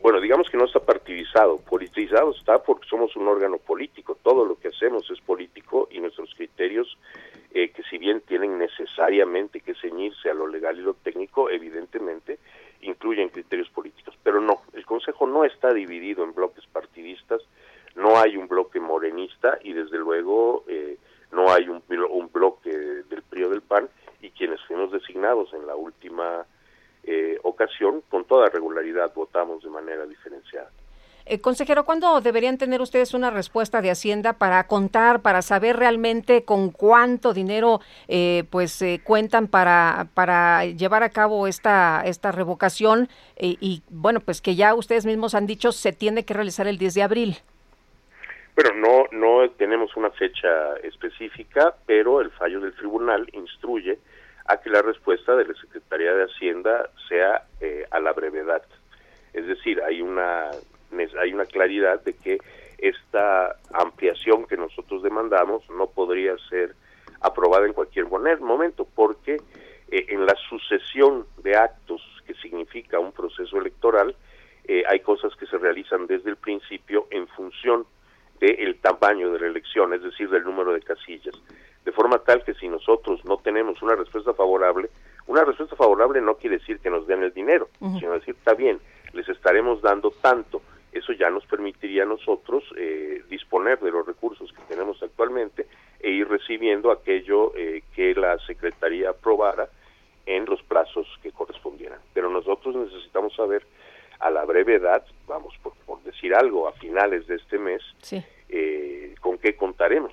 [0.00, 1.56] Bueno, digamos que no está partidizado.
[1.58, 4.16] Politizado está porque somos un órgano político.
[4.22, 6.96] Todo lo que hacemos es político y nuestros criterios,
[7.52, 12.38] eh, que si bien tienen necesariamente que ceñirse a lo legal y lo técnico, evidentemente
[12.80, 14.14] incluyen criterios políticos.
[14.22, 17.42] Pero no, el Consejo no está dividido en bloques partidistas,
[17.94, 20.98] no hay un bloque morenista y desde luego eh,
[21.32, 23.88] no hay un, un bloque del PRI o del PAN
[24.20, 26.46] y quienes fuimos designados en la última
[27.04, 30.70] eh, ocasión, con toda regularidad votamos de manera diferenciada.
[31.26, 36.44] Eh, consejero, ¿cuándo deberían tener ustedes una respuesta de Hacienda para contar, para saber realmente
[36.44, 43.08] con cuánto dinero eh, pues cuentan para, para llevar a cabo esta, esta revocación?
[43.38, 46.94] y bueno, pues que ya ustedes mismos han dicho se tiene que realizar el 10
[46.94, 47.36] de abril.
[48.56, 53.98] Bueno, no, no tenemos una fecha específica, pero el fallo del tribunal instruye
[54.46, 58.62] a que la respuesta de la Secretaría de Hacienda sea eh, a la brevedad.
[59.34, 60.52] Es decir, hay una,
[61.20, 62.38] hay una claridad de que
[62.78, 66.74] esta ampliación que nosotros demandamos no podría ser
[67.20, 69.36] aprobada en cualquier momento, porque
[69.90, 74.14] eh, en la sucesión de actos que significa un proceso electoral,
[74.64, 77.86] eh, hay cosas que se realizan desde el principio en función
[78.40, 81.34] del tamaño de la elección, es decir, del número de casillas
[81.86, 84.90] de forma tal que si nosotros no tenemos una respuesta favorable,
[85.28, 88.80] una respuesta favorable no quiere decir que nos den el dinero, sino decir, está bien,
[89.12, 90.60] les estaremos dando tanto.
[90.92, 95.66] Eso ya nos permitiría a nosotros eh, disponer de los recursos que tenemos actualmente
[96.00, 99.68] e ir recibiendo aquello eh, que la Secretaría aprobara
[100.24, 101.98] en los plazos que correspondieran.
[102.14, 103.64] Pero nosotros necesitamos saber
[104.18, 107.82] a la brevedad, vamos por, decir algo, a finales de este mes,
[108.48, 110.12] eh, con qué contaremos.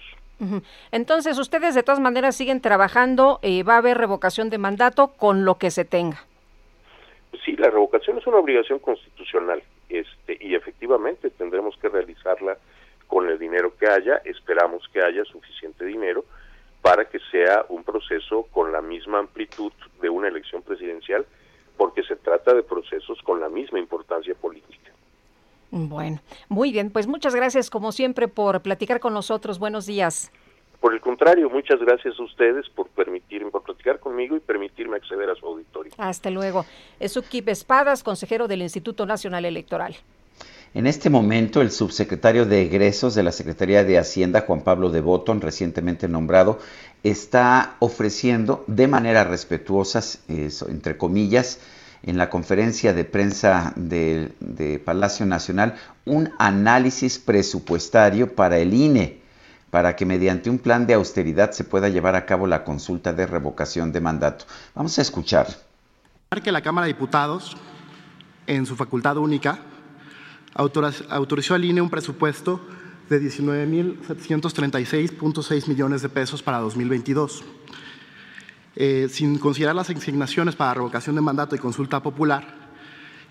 [0.91, 5.45] Entonces, ustedes de todas maneras siguen trabajando, eh, va a haber revocación de mandato con
[5.45, 6.25] lo que se tenga.
[7.45, 9.63] Sí, la revocación es una obligación constitucional
[9.93, 12.57] este, y efectivamente tendremos que realizarla
[13.07, 16.25] con el dinero que haya, esperamos que haya suficiente dinero
[16.81, 19.71] para que sea un proceso con la misma amplitud
[20.01, 21.25] de una elección presidencial,
[21.77, 24.91] porque se trata de procesos con la misma importancia política.
[25.71, 26.19] Bueno,
[26.49, 29.59] muy bien, pues muchas gracias como siempre por platicar con nosotros.
[29.59, 30.31] Buenos días.
[30.83, 35.29] Por el contrario, muchas gracias a ustedes por permitirme, por platicar conmigo y permitirme acceder
[35.29, 35.93] a su auditorio.
[35.97, 36.65] Hasta luego.
[36.99, 39.95] Es Ukip Espadas, consejero del Instituto Nacional Electoral.
[40.73, 44.99] En este momento, el subsecretario de egresos de la Secretaría de Hacienda, Juan Pablo de
[44.99, 46.59] Botton, recientemente nombrado,
[47.01, 51.61] está ofreciendo de manera respetuosa, entre comillas,
[52.05, 59.22] en la conferencia de prensa de, Palacio Nacional un análisis presupuestario para el INE,
[59.73, 63.25] para que mediante un plan de austeridad se pueda llevar a cabo la consulta de
[63.25, 64.45] revocación de mandato.
[64.75, 65.47] Vamos a escuchar.
[66.43, 67.57] Que la Cámara de Diputados,
[68.45, 69.57] en su facultad única,
[70.53, 72.61] autorizó al INE un presupuesto
[73.09, 77.43] de 19.736.6 millones de pesos para 2022
[78.75, 82.45] eh, sin considerar las asignaciones para revocación de mandato y consulta popular,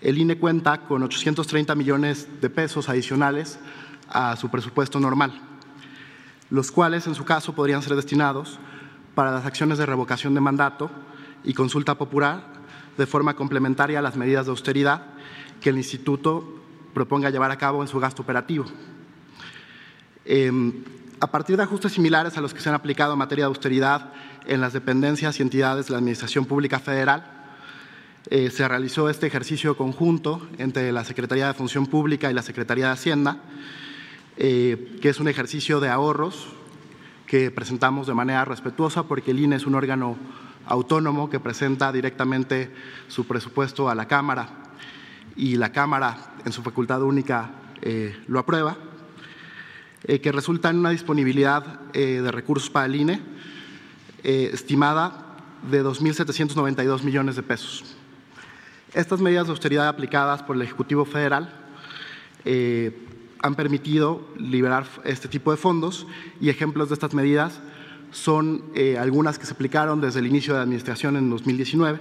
[0.01, 3.59] el INE cuenta con 830 millones de pesos adicionales
[4.09, 5.52] a su presupuesto normal,
[6.53, 8.59] los cuales en su caso podrían ser destinados
[9.15, 10.91] para las acciones de revocación de mandato
[11.43, 12.43] y consulta popular
[12.95, 15.01] de forma complementaria a las medidas de austeridad
[15.59, 16.61] que el Instituto
[16.93, 18.65] proponga llevar a cabo en su gasto operativo.
[20.25, 20.83] Em,
[21.19, 24.13] a partir de ajustes similares a los que se han aplicado en materia de austeridad
[24.45, 27.23] en las dependencias y entidades de la Administración Pública Federal,
[28.29, 32.85] eh, se realizó este ejercicio conjunto entre la Secretaría de Función Pública y la Secretaría
[32.85, 33.39] de Hacienda,
[34.35, 36.47] eh, que es un ejercicio de ahorros
[37.27, 40.17] que presentamos de manera respetuosa porque el INE es un órgano
[40.65, 42.71] autónomo que presenta directamente
[43.07, 44.73] su presupuesto a la Cámara
[45.35, 48.77] y la Cámara en su facultad única eh, lo aprueba.
[50.05, 53.21] Eh, que resulta en una disponibilidad de recursos para el INE
[54.23, 55.37] estimada
[55.69, 57.95] de 2.792 millones de pesos.
[58.93, 61.53] Estas medidas de austeridad aplicadas por el Ejecutivo Federal
[63.43, 66.07] han permitido liberar este tipo de fondos
[66.41, 67.61] y ejemplos de estas medidas
[68.11, 68.63] son
[68.99, 71.99] algunas que se aplicaron desde el inicio de la administración en 2019.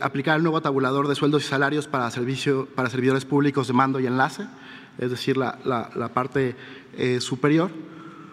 [0.00, 4.00] aplicar el nuevo tabulador de sueldos y salarios para, servicio, para servidores públicos de mando
[4.00, 4.46] y enlace,
[4.98, 6.56] es decir, la, parte
[6.96, 7.70] eh, superior,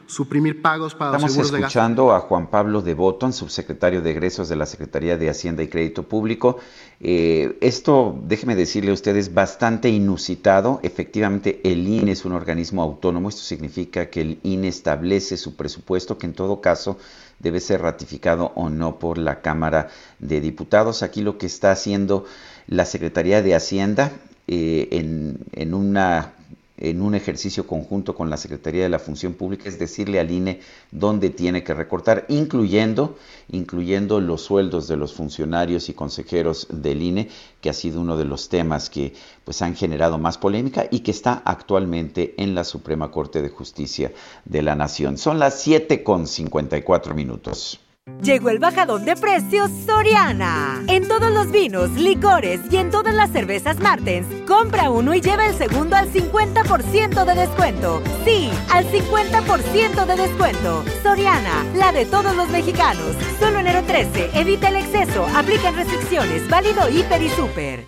[0.07, 1.67] suprimir pagos para Estamos los seguros de gasto.
[1.79, 5.67] escuchando a Juan Pablo de Botón, subsecretario de egresos de la Secretaría de Hacienda y
[5.67, 6.57] Crédito Público.
[6.99, 10.79] Eh, esto, déjeme decirle a ustedes, bastante inusitado.
[10.81, 13.29] Efectivamente, el INE es un organismo autónomo.
[13.29, 16.97] Esto significa que el INE establece su presupuesto, que en todo caso
[17.39, 19.89] debe ser ratificado o no por la Cámara
[20.19, 21.03] de Diputados.
[21.03, 22.25] Aquí lo que está haciendo
[22.67, 24.11] la Secretaría de Hacienda
[24.47, 26.33] eh, en, en una
[26.77, 30.61] en un ejercicio conjunto con la Secretaría de la Función Pública, es decirle al INE
[30.91, 33.17] dónde tiene que recortar, incluyendo,
[33.49, 37.29] incluyendo los sueldos de los funcionarios y consejeros del INE,
[37.61, 39.13] que ha sido uno de los temas que
[39.43, 44.11] pues han generado más polémica y que está actualmente en la Suprema Corte de Justicia
[44.45, 45.17] de la Nación.
[45.17, 47.79] Son las 7 con 54 minutos.
[48.21, 50.83] Llegó el bajadón de precios Soriana.
[50.87, 55.45] En todos los vinos, licores y en todas las cervezas Martens, compra uno y lleva
[55.45, 58.01] el segundo al 50% de descuento.
[58.25, 60.83] Sí, al 50% de descuento.
[61.03, 63.15] Soriana, la de todos los mexicanos.
[63.39, 67.85] Solo enero 13, evita el exceso, aplican restricciones, válido hiper y super.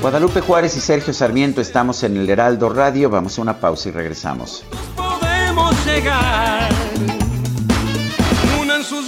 [0.00, 3.08] Guadalupe Juárez y Sergio Sarmiento estamos en el Heraldo Radio.
[3.08, 4.64] Vamos a una pausa y regresamos.
[4.96, 6.81] Podemos llegar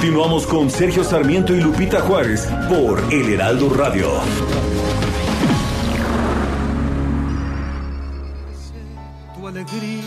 [0.00, 4.08] Continuamos con Sergio Sarmiento y Lupita Juárez por El Heraldo Radio.
[9.34, 10.04] tu alegría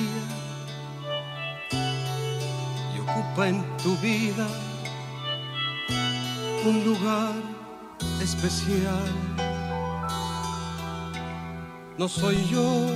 [2.96, 4.48] y ocupa en tu vida
[6.66, 7.34] un lugar
[8.22, 9.12] especial.
[11.98, 12.88] No soy yo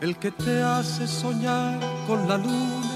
[0.00, 1.78] el que te hace soñar
[2.08, 2.93] con la luna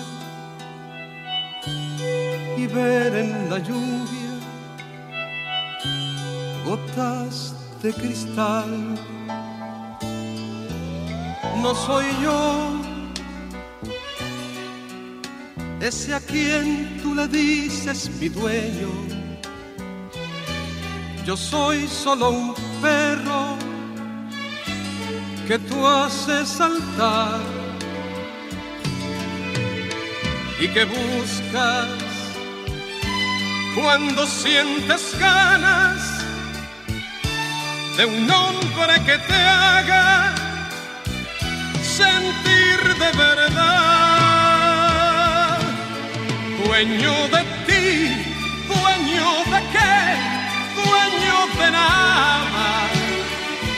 [2.58, 4.32] y ver en la lluvia
[6.64, 8.70] gotas de cristal
[11.62, 12.88] no soy yo
[15.80, 18.90] ese a quien tú le dices mi dueño.
[21.24, 23.56] Yo soy solo un perro
[25.46, 27.40] que tú haces saltar
[30.60, 32.07] y que buscas
[33.82, 36.00] cuando sientes ganas
[37.96, 40.34] de un hombre que te haga
[41.82, 43.58] sentir de verdad.
[46.64, 47.86] Dueño de ti,
[48.68, 49.94] dueño de qué,
[50.76, 52.66] dueño de nada.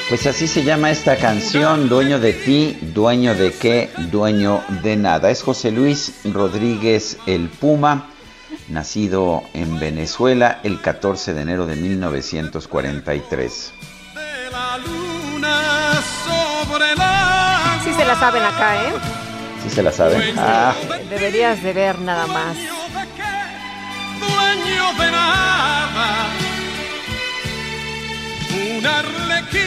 [0.09, 5.30] Pues así se llama esta canción, Dueño de ti, dueño de qué, dueño de nada.
[5.30, 8.11] Es José Luis Rodríguez el Puma,
[8.71, 13.73] nacido en Venezuela el 14 de enero de 1943.
[14.53, 18.93] La luna sobre la Sí se la saben acá, ¿eh?
[19.62, 20.35] ¿Sí se la saben?
[20.39, 20.75] Ah,
[21.09, 22.57] Deberías de ver nada más.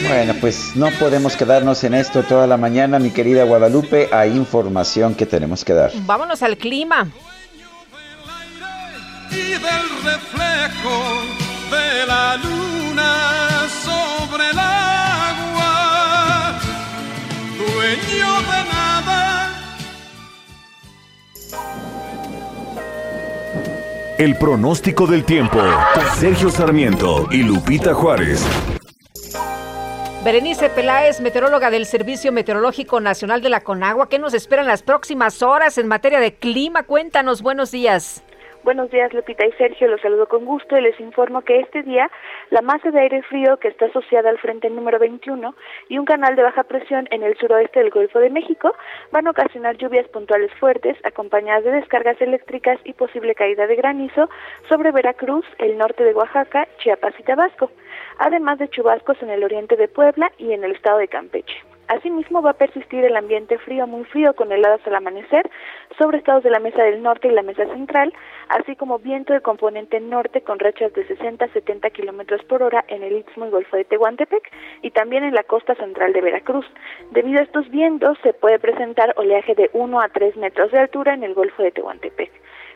[0.08, 4.08] bueno, pues no podemos quedarnos en esto toda la mañana, mi querida Guadalupe.
[4.12, 5.92] Hay información que tenemos que dar.
[6.04, 7.08] Vámonos al clima.
[9.34, 11.22] Y del reflejo
[11.70, 16.60] de la luna sobre el agua.
[17.58, 19.50] Dueño de nada.
[24.18, 25.58] El pronóstico del tiempo.
[26.16, 28.44] Sergio Sarmiento y Lupita Juárez.
[30.24, 35.42] Berenice Peláez, meteoróloga del Servicio Meteorológico Nacional de la Conagua, ¿qué nos esperan las próximas
[35.42, 36.84] horas en materia de clima?
[36.84, 38.24] Cuéntanos, buenos días.
[38.64, 39.88] Buenos días, Lupita y Sergio.
[39.88, 42.10] Los saludo con gusto y les informo que este día
[42.48, 45.54] la masa de aire frío que está asociada al frente número 21
[45.90, 48.74] y un canal de baja presión en el suroeste del Golfo de México
[49.12, 54.30] van a ocasionar lluvias puntuales fuertes acompañadas de descargas eléctricas y posible caída de granizo
[54.70, 57.70] sobre Veracruz, el norte de Oaxaca, Chiapas y Tabasco,
[58.16, 61.54] además de chubascos en el oriente de Puebla y en el estado de Campeche.
[61.88, 65.50] Asimismo, va a persistir el ambiente frío, muy frío, con heladas al amanecer
[65.98, 68.12] sobre estados de la mesa del norte y la mesa central,
[68.48, 72.84] así como viento de componente norte con rachas de 60 a 70 kilómetros por hora
[72.88, 74.50] en el Istmo y Golfo de Tehuantepec
[74.82, 76.66] y también en la costa central de Veracruz.
[77.10, 81.14] Debido a estos vientos, se puede presentar oleaje de 1 a 3 metros de altura
[81.14, 82.30] en el Golfo de Tehuantepec.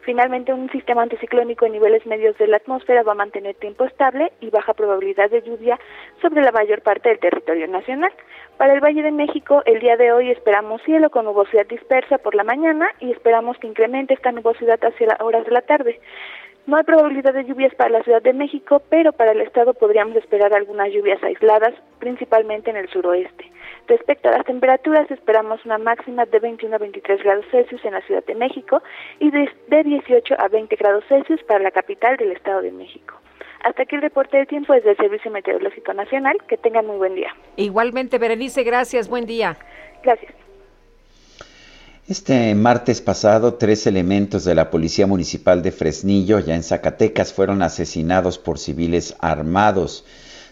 [0.09, 4.33] Finalmente, un sistema anticiclónico en niveles medios de la atmósfera va a mantener tiempo estable
[4.41, 5.79] y baja probabilidad de lluvia
[6.23, 8.11] sobre la mayor parte del territorio nacional.
[8.57, 12.35] Para el Valle de México, el día de hoy esperamos cielo con nubosidad dispersa por
[12.35, 16.01] la mañana y esperamos que incremente esta nubosidad hacia las horas de la tarde.
[16.69, 20.15] No hay probabilidad de lluvias para la Ciudad de México, pero para el estado podríamos
[20.17, 23.51] esperar algunas lluvias aisladas, principalmente en el suroeste.
[23.87, 28.03] Respecto a las temperaturas, esperamos una máxima de 21 a 23 grados Celsius en la
[28.03, 28.83] Ciudad de México
[29.19, 29.49] y de,
[29.83, 33.15] 18 a 20 grados Celsius para la capital del Estado de México.
[33.65, 36.37] Hasta aquí el reporte del tiempo desde el Servicio Meteorológico Nacional.
[36.49, 37.35] Que tengan muy buen día.
[37.57, 39.09] Igualmente, Berenice, gracias.
[39.09, 39.57] Buen día.
[40.03, 40.35] Gracias.
[42.09, 47.61] Este martes pasado, tres elementos de la Policía Municipal de Fresnillo, ya en Zacatecas, fueron
[47.61, 50.07] asesinados por civiles armados.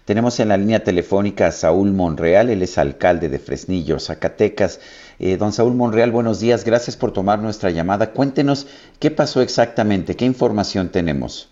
[0.04, 4.82] Tenemos en la línea telefónica a Saúl Monreal, él es alcalde de Fresnillo, Zacatecas.
[5.18, 8.12] Eh, don Saúl Monreal, buenos días, gracias por tomar nuestra llamada.
[8.12, 8.68] Cuéntenos
[9.00, 11.50] qué pasó exactamente, qué información tenemos.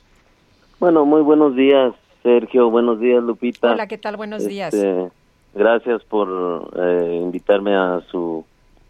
[0.80, 3.72] Bueno, muy buenos días, Sergio, buenos días, Lupita.
[3.72, 4.18] Hola, ¿qué tal?
[4.18, 4.74] Buenos días.
[4.74, 5.08] Este,
[5.54, 8.44] gracias por eh, invitarme a su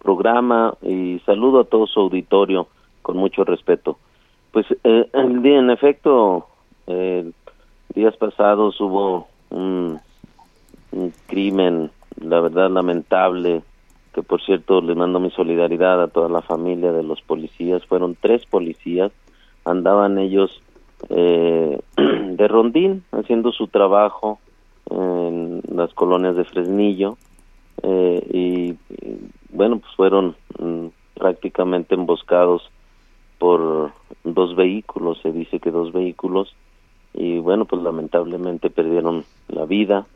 [0.05, 2.69] programa y saludo a todo su auditorio
[3.03, 3.99] con mucho respeto.
[4.53, 6.47] Pues eh, en efecto,
[6.87, 7.33] eh,
[7.95, 10.01] días pasados hubo un,
[11.27, 11.91] crimen,
[12.21, 13.63] la verdad lamentable,
[14.13, 17.85] que por cierto le mando mi solidaridad a toda la familia de los policías.
[17.87, 19.11] Fueron tres policías,
[19.65, 20.63] andaban ellos
[21.09, 24.39] eh, de rondín haciendo su trabajo
[24.91, 27.17] en las colonias de Fresnillo
[27.83, 28.77] eh, y
[29.51, 32.63] bueno, pues fueron mm, prácticamente emboscados
[33.39, 33.93] por
[34.25, 36.55] dos vehículos, se dice que dos vehículos,
[37.15, 40.07] y bueno, pues lamentablemente perdieron la vida.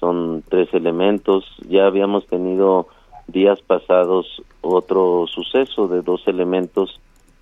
[0.00, 1.44] Son tres elementos.
[1.68, 2.88] Ya habíamos tenido
[3.28, 6.98] días pasados otro suceso de dos elementos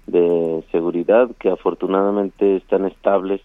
[0.06, 3.40] de seguridad que afortunadamente están estables,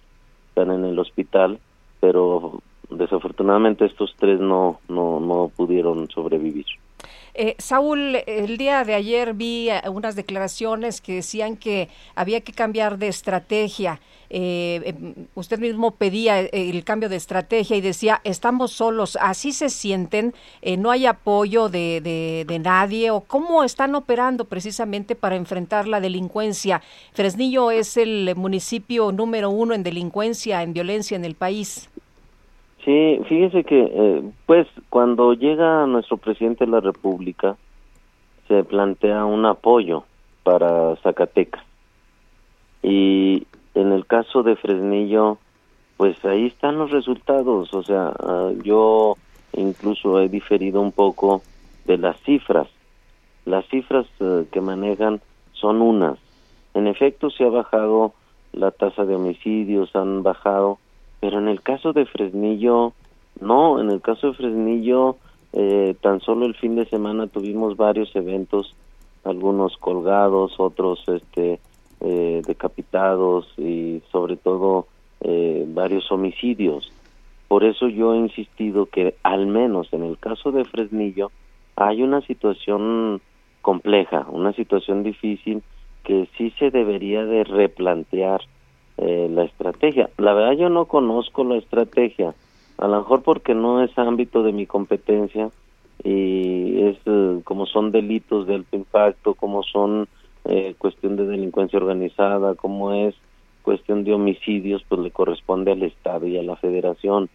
[0.49, 1.59] están en el hospital,
[1.99, 6.65] pero desafortunadamente estos tres no, no, no pudieron sobrevivir.
[7.35, 12.53] Eh, Saúl, el día de ayer vi eh, unas declaraciones que decían que había que
[12.53, 13.99] cambiar de estrategia.
[14.29, 19.69] Eh, em, usted mismo pedía el cambio de estrategia y decía, estamos solos, así se
[19.69, 20.33] sienten,
[20.77, 25.99] no hay apoyo de, de, de, nadie o cómo están operando precisamente para enfrentar la
[25.99, 26.81] delincuencia.
[27.13, 31.89] Fresnillo es el municipio número uno en delincuencia, en violencia en el país.
[32.85, 37.55] Sí, fíjese que, eh, pues, cuando llega nuestro presidente de la República,
[38.47, 40.03] se plantea un apoyo
[40.43, 41.63] para Zacatecas.
[42.81, 45.37] Y en el caso de Fresnillo,
[45.95, 47.73] pues ahí están los resultados.
[47.73, 49.15] O sea, ah, yo
[49.53, 51.41] incluso he diferido un poco
[51.85, 52.67] de las cifras.
[53.45, 55.21] Las cifras eh, que manejan
[55.53, 56.19] son unas.
[56.73, 58.13] En efecto, se ha bajado
[58.51, 60.79] la tasa de homicidios, han bajado
[61.23, 62.91] pero en el caso de Fresnillo,
[63.39, 65.15] no, en el caso de Fresnillo,
[65.53, 68.75] eh, tan solo el fin de semana tuvimos varios eventos,
[69.23, 71.61] algunos colgados, otros este,
[72.01, 74.87] eh, decapitados y sobre todo
[75.21, 76.91] eh, varios homicidios.
[77.47, 81.31] Por eso yo he insistido que al menos en el caso de Fresnillo
[81.77, 83.21] hay una situación
[83.61, 85.63] compleja, una situación difícil
[86.03, 88.41] que sí se debería de replantear
[88.97, 90.09] eh, la estrategia.
[90.17, 92.33] La verdad yo no conozco la estrategia,
[92.77, 95.49] a lo mejor porque no es ámbito de mi competencia
[96.03, 100.07] y es eh, como son delitos de alto impacto, como son
[100.45, 103.15] eh, cuestión de delincuencia organizada, como es
[103.61, 107.29] cuestión de homicidios, pues le corresponde al Estado y a la Federación.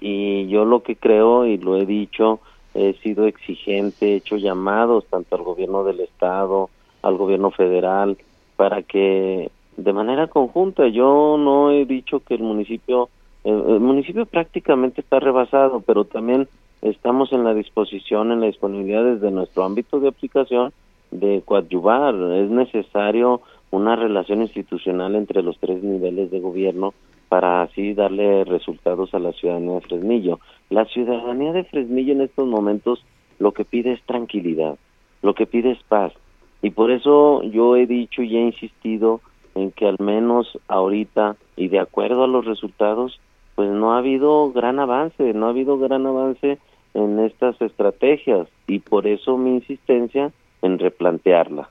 [0.00, 2.40] Y yo lo que creo y lo he dicho,
[2.74, 6.70] he sido exigente, he hecho llamados tanto al gobierno del Estado,
[7.02, 8.18] al gobierno federal,
[8.56, 9.50] para que
[9.84, 10.86] de manera conjunta.
[10.88, 13.08] Yo no he dicho que el municipio,
[13.44, 16.48] el, municipio prácticamente está rebasado, pero también
[16.82, 20.72] estamos en la disposición, en la disponibilidad desde nuestro ámbito de aplicación
[21.10, 22.14] de coadyuvar.
[22.14, 26.92] Es necesario una relación institucional entre los tres niveles de gobierno
[27.28, 30.40] para así darle resultados a la ciudadanía de Fresnillo.
[30.68, 33.04] La ciudadanía de Fresnillo en estos momentos
[33.38, 34.76] lo que pide es tranquilidad,
[35.22, 36.12] lo que pide es paz.
[36.60, 39.20] Y por eso yo he dicho y he insistido
[39.54, 43.20] en que al menos ahorita y de acuerdo a los resultados,
[43.54, 46.58] pues no ha habido gran avance, no ha habido gran avance
[46.94, 50.32] en estas estrategias y por eso mi insistencia
[50.62, 51.68] en replantearla.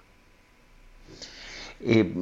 [1.81, 2.13] Eh,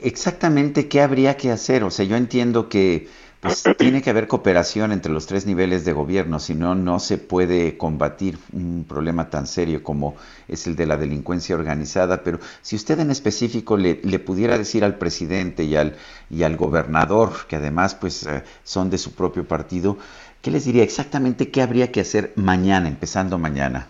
[0.00, 1.84] exactamente qué habría que hacer.
[1.84, 3.08] O sea, yo entiendo que
[3.44, 7.18] pues, tiene que haber cooperación entre los tres niveles de gobierno, si no, no se
[7.18, 10.14] puede combatir un problema tan serio como
[10.48, 12.22] es el de la delincuencia organizada.
[12.24, 15.96] Pero si usted en específico le, le pudiera decir al presidente y al,
[16.30, 19.98] y al gobernador, que además pues, eh, son de su propio partido,
[20.40, 23.88] ¿qué les diría exactamente qué habría que hacer mañana, empezando mañana?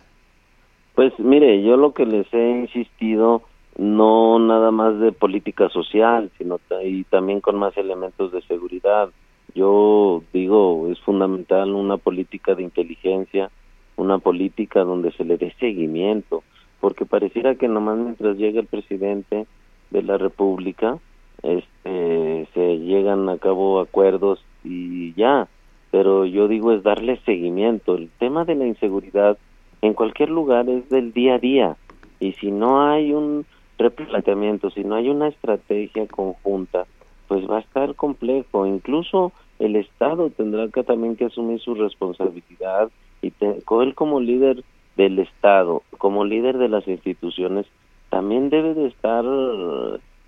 [0.97, 3.43] Pues mire, yo lo que les he insistido
[3.79, 9.11] no nada más de política social, sino y también con más elementos de seguridad.
[9.55, 13.51] Yo digo, es fundamental una política de inteligencia,
[13.97, 16.43] una política donde se le dé seguimiento,
[16.81, 19.47] porque pareciera que nomás mientras llega el presidente
[19.91, 20.99] de la República,
[21.43, 25.47] este, se llegan a cabo acuerdos y ya,
[25.91, 27.95] pero yo digo es darle seguimiento.
[27.95, 29.39] El tema de la inseguridad
[29.83, 31.77] en cualquier lugar es del día a día
[32.19, 33.47] y si no hay un
[33.79, 36.87] replanteamiento, si no hay una estrategia conjunta,
[37.29, 38.67] pues va a estar complejo.
[38.67, 42.91] Incluso el Estado tendrá que también que asumir su responsabilidad
[43.23, 44.63] y él como líder
[44.97, 47.67] del Estado, como líder de las instituciones,
[48.11, 49.25] también debe de estar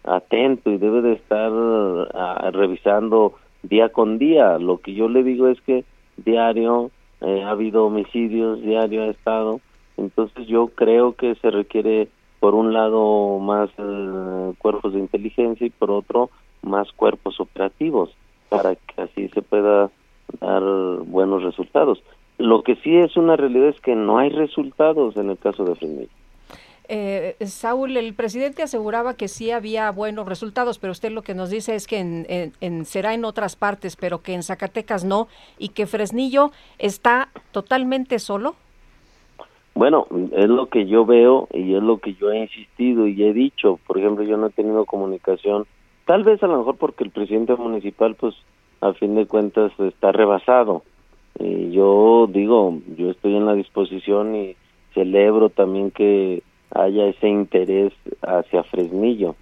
[0.05, 1.51] atento y debe de estar
[2.15, 4.59] ah, revisando día con día.
[4.59, 5.85] Lo que yo le digo es que
[6.17, 9.61] diario eh, ha habido homicidios, diario ha estado,
[9.97, 12.09] entonces yo creo que se requiere
[12.41, 16.31] por un lado más eh, cuerpos de inteligencia y por otro
[16.63, 18.11] más cuerpos operativos
[18.49, 19.91] para que así se pueda
[20.41, 20.63] dar
[21.05, 22.03] buenos resultados.
[22.39, 25.75] Lo que sí es una realidad es que no hay resultados en el caso de
[25.75, 26.11] Fresnillo.
[26.89, 31.51] Eh, Saúl, el presidente aseguraba que sí había buenos resultados, pero usted lo que nos
[31.51, 35.27] dice es que en, en, será en otras partes, pero que en Zacatecas no,
[35.59, 38.55] y que Fresnillo está totalmente solo.
[39.75, 43.33] Bueno, es lo que yo veo y es lo que yo he insistido y he
[43.33, 43.79] dicho.
[43.87, 45.67] Por ejemplo, yo no he tenido comunicación,
[46.07, 48.35] tal vez a lo mejor porque el presidente municipal, pues,
[48.81, 50.83] a fin de cuentas, está rebasado.
[51.39, 54.57] Y yo digo, yo estoy en la disposición y
[54.95, 56.43] celebro también que
[56.75, 57.93] haya ese interés
[58.23, 59.37] hacia Fresnillo.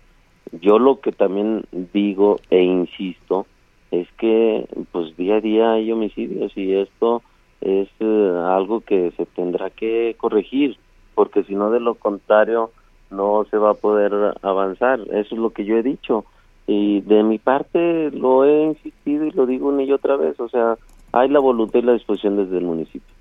[0.60, 3.46] Yo lo que también digo e insisto
[3.90, 7.22] es que, pues, día a día hay homicidios y esto
[7.60, 10.76] es eh, algo que se tendrá que corregir,
[11.14, 12.70] porque si no, de lo contrario,
[13.10, 15.00] no se va a poder avanzar.
[15.00, 16.24] Eso es lo que yo he dicho.
[16.66, 20.38] Y de mi parte lo he insistido y lo digo una y otra vez.
[20.40, 20.76] O sea,
[21.12, 23.14] hay la voluntad y la disposición desde el municipio.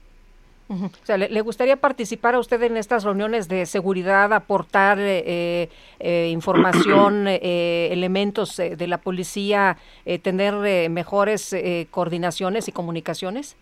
[0.70, 5.70] O sea, ¿le, gustaría participar a usted en estas reuniones de seguridad, aportar eh,
[6.00, 9.78] eh, información, elementos de la policía,
[10.24, 11.56] tener mejores
[11.92, 13.56] coordinaciones y comunicaciones?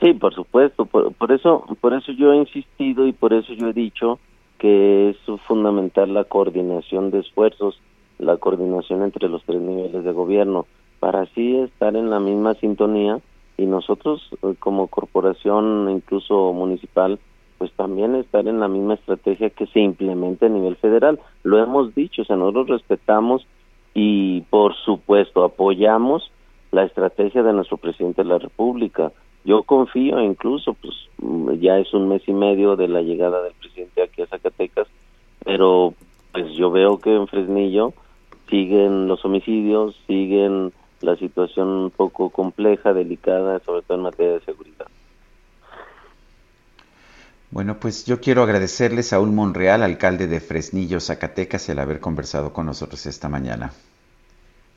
[0.00, 3.72] Sí, por supuesto, por, eso por eso yo he insistido y por eso yo he
[3.74, 4.18] dicho
[4.58, 7.78] que es fundamental la coordinación de esfuerzos,
[8.20, 10.66] la coordinación entre los tres niveles de gobierno,
[10.98, 13.18] para así estar en la misma sintonía
[13.56, 17.18] y nosotros eh, como corporación incluso municipal
[17.58, 21.20] pues también estar en la misma estrategia que se implemente a nivel federal.
[21.42, 23.46] Lo hemos dicho, o sea, nosotros respetamos
[23.92, 26.30] y por supuesto apoyamos
[26.72, 29.12] la estrategia de nuestro presidente de la República,
[29.44, 30.94] yo confío incluso, pues
[31.60, 34.86] ya es un mes y medio de la llegada del presidente aquí a Zacatecas,
[35.44, 35.94] pero
[36.32, 37.92] pues yo veo que en Fresnillo
[38.50, 44.40] siguen los homicidios, siguen la situación un poco compleja, delicada, sobre todo en materia de
[44.40, 44.86] seguridad.
[47.50, 52.52] Bueno, pues yo quiero agradecerle a Saúl Monreal, alcalde de Fresnillo, Zacatecas, el haber conversado
[52.52, 53.72] con nosotros esta mañana.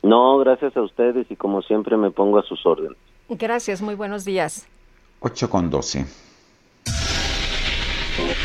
[0.02, 2.98] No, gracias a ustedes y como siempre me pongo a sus órdenes.
[3.28, 4.66] Gracias, muy buenos días.
[5.20, 6.04] 8 con 12.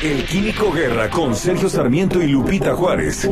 [0.04, 3.30] El Químico Guerra con Sergio Sarmiento y Lupita Juárez.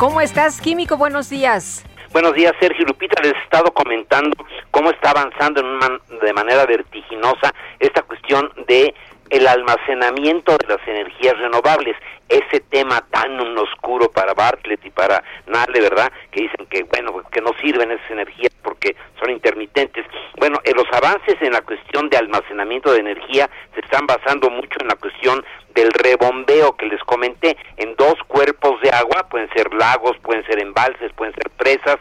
[0.00, 0.96] ¿Cómo estás, Químico?
[0.96, 1.84] Buenos días.
[2.10, 3.20] Buenos días, Sergio Lupita.
[3.22, 4.34] Les he estado comentando
[4.70, 8.94] cómo está avanzando de manera vertiginosa esta cuestión de
[9.30, 11.96] el almacenamiento de las energías renovables,
[12.28, 16.12] ese tema tan oscuro para Bartlett y para Nale, ¿verdad?
[16.30, 20.04] Que dicen que, bueno, pues, que no sirven esas energías porque son intermitentes.
[20.38, 24.76] Bueno, eh, los avances en la cuestión de almacenamiento de energía se están basando mucho
[24.80, 29.72] en la cuestión del rebombeo que les comenté en dos cuerpos de agua, pueden ser
[29.74, 31.98] lagos, pueden ser embalses, pueden ser presas,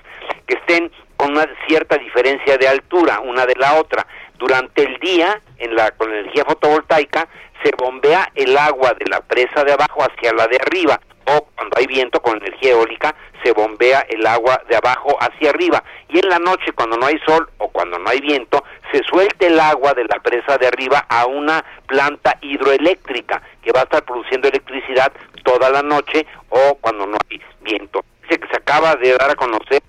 [0.48, 4.08] que estén con una cierta diferencia de altura una de la otra.
[4.40, 7.28] Durante el día, en la, con energía fotovoltaica,
[7.62, 10.98] se bombea el agua de la presa de abajo hacia la de arriba.
[11.26, 13.14] o cuando hay viento con energía eólica
[13.44, 17.20] se bombea el agua de abajo hacia arriba y en la noche cuando no hay
[17.20, 21.06] sol o cuando no hay viento se suelta el agua de la presa de arriba
[21.08, 25.12] a una planta hidroeléctrica que va a estar produciendo electricidad
[25.44, 28.04] toda la noche o cuando no hay viento.
[28.24, 29.84] Dice que se acaba de dar a conocer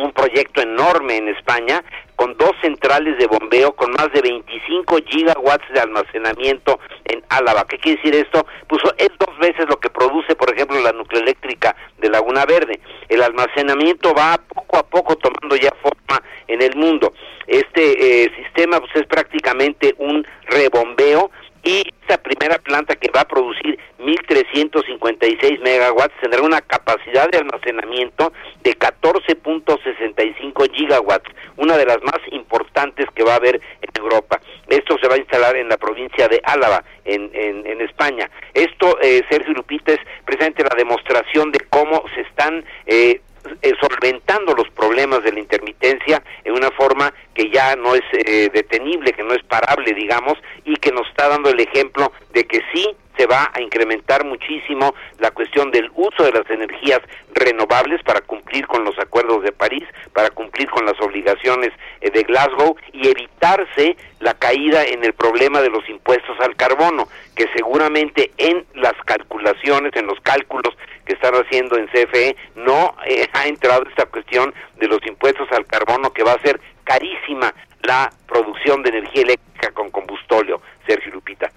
[0.00, 1.84] un proyecto enorme en España
[2.16, 7.66] con dos centrales de bombeo con más de 25 gigawatts de almacenamiento en Álava.
[7.66, 8.46] ¿Qué quiere decir esto?
[8.66, 12.80] Pues es dos veces lo que produce, por ejemplo, la nucleoeléctrica de Laguna Verde.
[13.08, 17.12] El almacenamiento va poco a poco tomando ya forma en el mundo.
[17.46, 21.30] Este eh, sistema pues, es prácticamente un rebombeo
[21.62, 28.32] y esta primera planta que va a producir 1.356 megawatts tendrá una capacidad de almacenamiento
[28.62, 34.40] de 14.65 gigawatts, una de las más importantes que va a haber en Europa.
[34.68, 38.30] Esto se va a instalar en la provincia de Álava, en, en, España.
[38.54, 43.20] Esto, eh, Sergio Lupita, es presente la demostración de cómo se están eh,
[43.62, 48.50] eh, solventando los problemas de la intermitencia en una forma que ya no es eh,
[48.52, 50.34] detenible, que no es parable, digamos,
[50.64, 52.88] y que nos está dando el ejemplo de que sí
[53.20, 57.00] se va a incrementar muchísimo la cuestión del uso de las energías
[57.34, 62.22] renovables para cumplir con los acuerdos de París, para cumplir con las obligaciones eh, de
[62.22, 68.30] Glasgow y evitarse la caída en el problema de los impuestos al carbono, que seguramente
[68.38, 73.84] en las calculaciones, en los cálculos que están haciendo en CFE, no eh, ha entrado
[73.86, 77.52] esta cuestión de los impuestos al carbono que va a ser carísima
[77.82, 81.50] la producción de energía eléctrica con combustóleo, Sergio Lupita.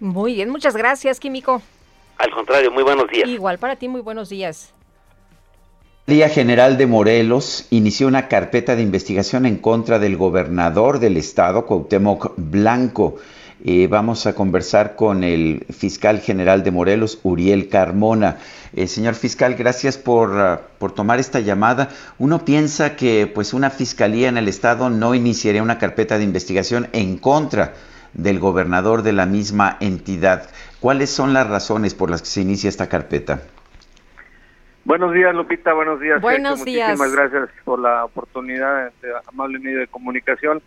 [0.00, 1.62] Muy bien, muchas gracias, Químico.
[2.18, 3.28] Al contrario, muy buenos días.
[3.28, 4.72] Igual para ti, muy buenos días.
[6.06, 11.16] La Día General de Morelos inició una carpeta de investigación en contra del gobernador del
[11.16, 13.16] estado, Cuauhtémoc Blanco.
[13.64, 18.36] Eh, vamos a conversar con el fiscal general de Morelos, Uriel Carmona.
[18.74, 21.88] Eh, señor fiscal, gracias por, ah, por, tomar esta llamada.
[22.18, 26.88] Uno piensa que pues una fiscalía en el estado no iniciaría una carpeta de investigación
[26.92, 27.74] en contra
[28.12, 30.50] del gobernador de la misma entidad.
[30.80, 33.42] ¿Cuáles son las razones por las que se inicia esta carpeta?
[34.84, 35.72] Buenos días, Lupita.
[35.72, 36.20] Buenos días.
[36.20, 36.96] Buenos días.
[36.96, 40.62] Muchísimas gracias por la oportunidad, este amable medio de comunicación.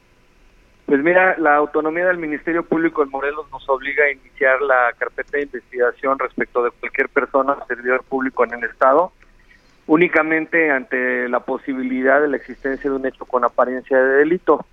[0.90, 5.38] Pues mira, la autonomía del Ministerio Público en Morelos nos obliga a iniciar la carpeta
[5.38, 9.14] de investigación respecto de cualquier persona, servidor público en el Estado,
[9.86, 14.66] únicamente ante la posibilidad de la existencia de un hecho con apariencia de delito.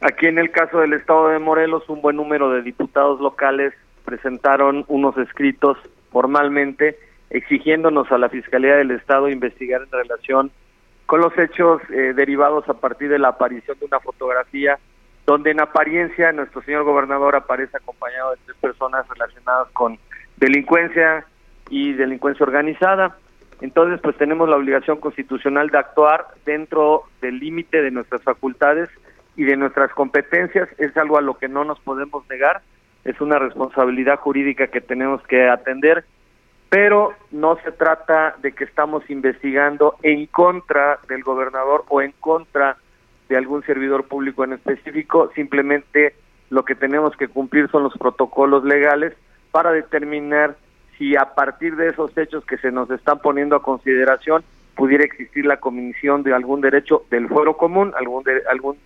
[0.00, 3.74] Aquí en el caso del estado de Morelos, un buen número de diputados locales
[4.06, 5.76] presentaron unos escritos
[6.10, 6.98] formalmente
[7.28, 10.50] exigiéndonos a la Fiscalía del Estado investigar en relación
[11.04, 14.78] con los hechos eh, derivados a partir de la aparición de una fotografía
[15.26, 19.98] donde en apariencia nuestro señor gobernador aparece acompañado de tres personas relacionadas con
[20.38, 21.26] delincuencia
[21.68, 23.18] y delincuencia organizada.
[23.60, 28.88] Entonces, pues tenemos la obligación constitucional de actuar dentro del límite de nuestras facultades
[29.40, 32.60] y de nuestras competencias es algo a lo que no nos podemos negar,
[33.06, 36.04] es una responsabilidad jurídica que tenemos que atender,
[36.68, 42.76] pero no se trata de que estamos investigando en contra del gobernador o en contra
[43.30, 46.14] de algún servidor público en específico, simplemente
[46.50, 49.14] lo que tenemos que cumplir son los protocolos legales
[49.52, 50.54] para determinar
[50.98, 54.44] si a partir de esos hechos que se nos están poniendo a consideración
[54.76, 58.76] pudiera existir la comisión de algún derecho del fuero común, algún de, algún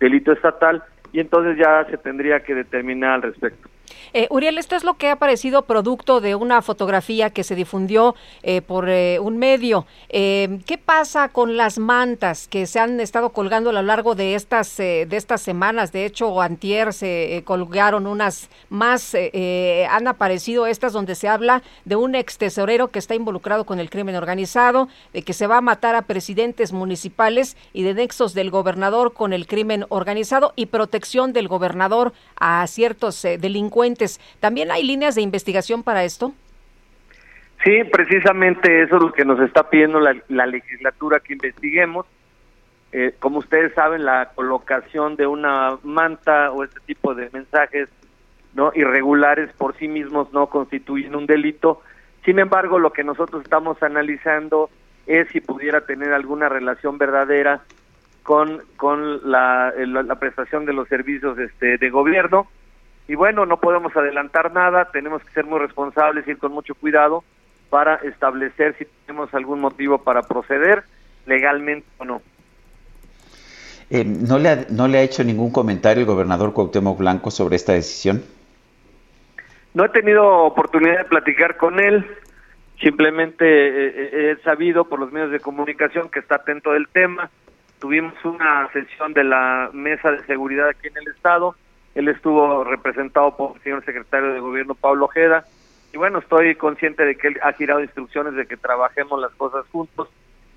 [0.00, 0.82] delito estatal
[1.12, 3.68] y entonces ya se tendría que determinar al respecto.
[4.12, 8.14] Eh, Uriel, esto es lo que ha aparecido producto de una fotografía que se difundió
[8.42, 9.86] eh, por eh, un medio.
[10.08, 14.76] ¿Qué pasa con las mantas que se han estado colgando a lo largo de estas
[14.76, 15.92] de estas semanas?
[15.92, 22.14] De hecho, antier se colgaron unas más, han aparecido estas donde se habla de un
[22.14, 25.94] ex tesorero que está involucrado con el crimen organizado, de que se va a matar
[25.94, 31.48] a presidentes municipales y de nexos del gobernador con el crimen organizado y protección del
[31.48, 33.77] gobernador a ciertos delincuentes
[34.40, 36.32] ¿También hay líneas de investigación para esto?
[37.64, 42.06] Sí, precisamente eso es lo que nos está pidiendo la, legislatura que investiguemos.
[42.92, 47.88] Eh, como ustedes saben, la colocación de una manta o este tipo de mensajes
[48.54, 51.82] no irregulares por sí mismos no constituyen un delito.
[52.24, 54.70] Sin embargo, lo que nosotros estamos analizando
[55.06, 57.60] es si pudiera tener alguna relación verdadera
[58.22, 62.46] con con la, la prestación de los servicios este, de gobierno
[63.08, 67.24] y bueno, no podemos adelantar nada, tenemos que ser muy responsables, ir con mucho cuidado
[67.70, 70.84] para establecer si tenemos algún motivo para proceder
[71.26, 72.22] legalmente o no.
[73.90, 77.56] Eh, ¿no, le ha, ¿No le ha hecho ningún comentario el gobernador Cuauhtémoc Blanco sobre
[77.56, 78.22] esta decisión?
[79.72, 82.04] No he tenido oportunidad de platicar con él.
[82.82, 87.30] Simplemente eh, he sabido por los medios de comunicación que está atento del tema.
[87.78, 91.54] Tuvimos una sesión de la mesa de seguridad aquí en el estado.
[91.94, 95.44] Él estuvo representado por el señor secretario de gobierno Pablo Ojeda.
[95.92, 99.66] Y bueno, estoy consciente de que él ha girado instrucciones de que trabajemos las cosas
[99.72, 100.08] juntos,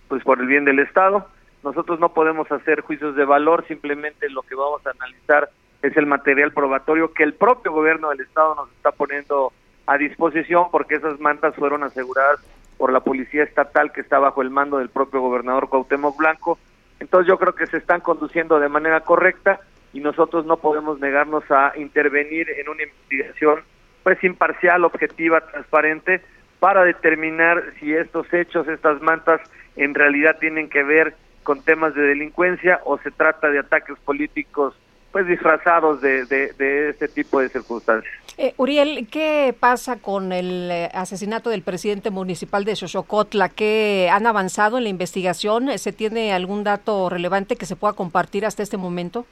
[0.07, 1.27] pues por el bien del estado.
[1.63, 5.49] Nosotros no podemos hacer juicios de valor, simplemente lo que vamos a analizar
[5.81, 9.51] es el material probatorio que el propio gobierno del estado nos está poniendo
[9.87, 12.39] a disposición porque esas mantas fueron aseguradas
[12.77, 16.59] por la policía estatal que está bajo el mando del propio gobernador Cuauhtémoc Blanco.
[16.99, 19.59] Entonces yo creo que se están conduciendo de manera correcta
[19.93, 23.61] y nosotros no podemos negarnos a intervenir en una investigación
[24.03, 26.21] pues imparcial, objetiva, transparente
[26.59, 29.41] para determinar si estos hechos, estas mantas
[29.75, 34.75] en realidad tienen que ver con temas de delincuencia o se trata de ataques políticos
[35.11, 38.13] pues disfrazados de, de, este tipo de circunstancias.
[38.37, 43.49] Eh, Uriel, ¿qué pasa con el eh, asesinato del presidente municipal de Xochocotla?
[43.49, 45.77] ¿Qué han avanzado en la investigación?
[45.77, 49.25] ¿Se tiene algún dato relevante que se pueda compartir hasta este momento?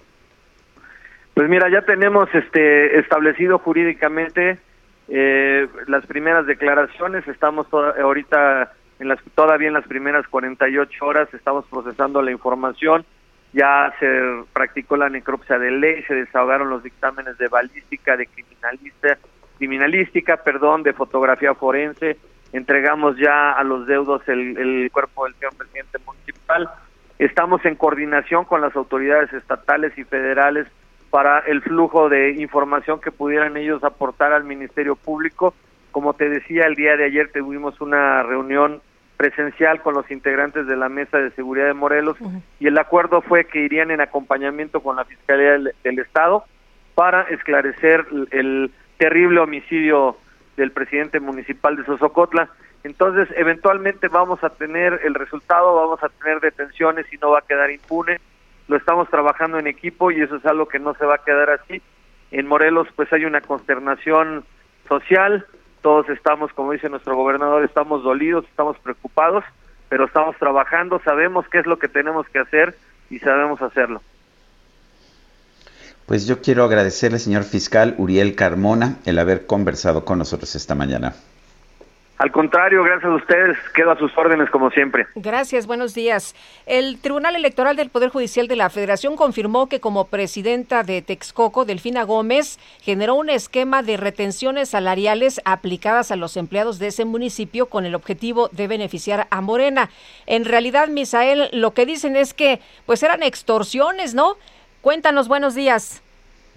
[1.40, 4.60] Pues mira, ya tenemos este establecido jurídicamente
[5.08, 11.64] eh, las primeras declaraciones, estamos ahorita en las, todavía en las primeras 48 horas, estamos
[11.68, 13.06] procesando la información.
[13.54, 14.06] Ya se
[14.52, 19.18] practicó la necropsia de ley, se desahogaron los dictámenes de balística, de criminalista,
[19.60, 22.18] criminalística, perdón, de fotografía forense,
[22.52, 26.70] entregamos ya a los deudos el, cuerpo del señor presidente municipal,
[27.18, 30.68] estamos en coordinación con las autoridades estatales y federales
[31.10, 35.54] para el flujo de información que pudieran ellos aportar al Ministerio Público.
[35.92, 38.82] Como te decía, el día de ayer tuvimos una reunión
[39.20, 42.16] presencial con los integrantes de la Mesa de Seguridad de Morelos
[42.58, 46.46] y el acuerdo fue que irían en acompañamiento con la Fiscalía del, Estado
[46.96, 50.16] para esclarecer el, terrible homicidio
[50.56, 52.50] del presidente municipal de Sosocotla.
[52.84, 57.48] Entonces, eventualmente vamos a tener el resultado, vamos a tener detenciones y no va a
[57.48, 58.20] quedar impune.
[58.70, 61.50] Lo estamos trabajando en equipo y eso es algo que no se va a quedar
[61.50, 61.82] así.
[62.32, 64.46] En Morelos pues hay una consternación
[64.88, 65.46] social,
[65.82, 69.44] todos estamos, como dice nuestro gobernador, estamos dolidos, estamos preocupados,
[69.90, 72.78] pero estamos trabajando, sabemos qué es lo que tenemos que hacer
[73.10, 74.04] y sabemos hacerlo.
[76.06, 81.16] Pues yo quiero agradecerle, señor fiscal Uriel Carmona, el haber conversado con nosotros esta mañana.
[82.20, 85.08] Al contrario, gracias a ustedes, quedo a sus órdenes como siempre.
[85.16, 86.36] Gracias, buenos días.
[86.66, 91.64] El Tribunal Electoral del Poder Judicial de la Federación confirmó que como presidenta de Texcoco,
[91.64, 97.68] Delfina Gómez, generó un esquema de retenciones salariales aplicadas a los empleados de ese municipio
[97.68, 99.90] con el objetivo de beneficiar a Morena.
[100.26, 104.36] En realidad, Misael, lo que dicen es que pues eran extorsiones, ¿no?
[104.82, 106.04] Cuéntanos, buenos días.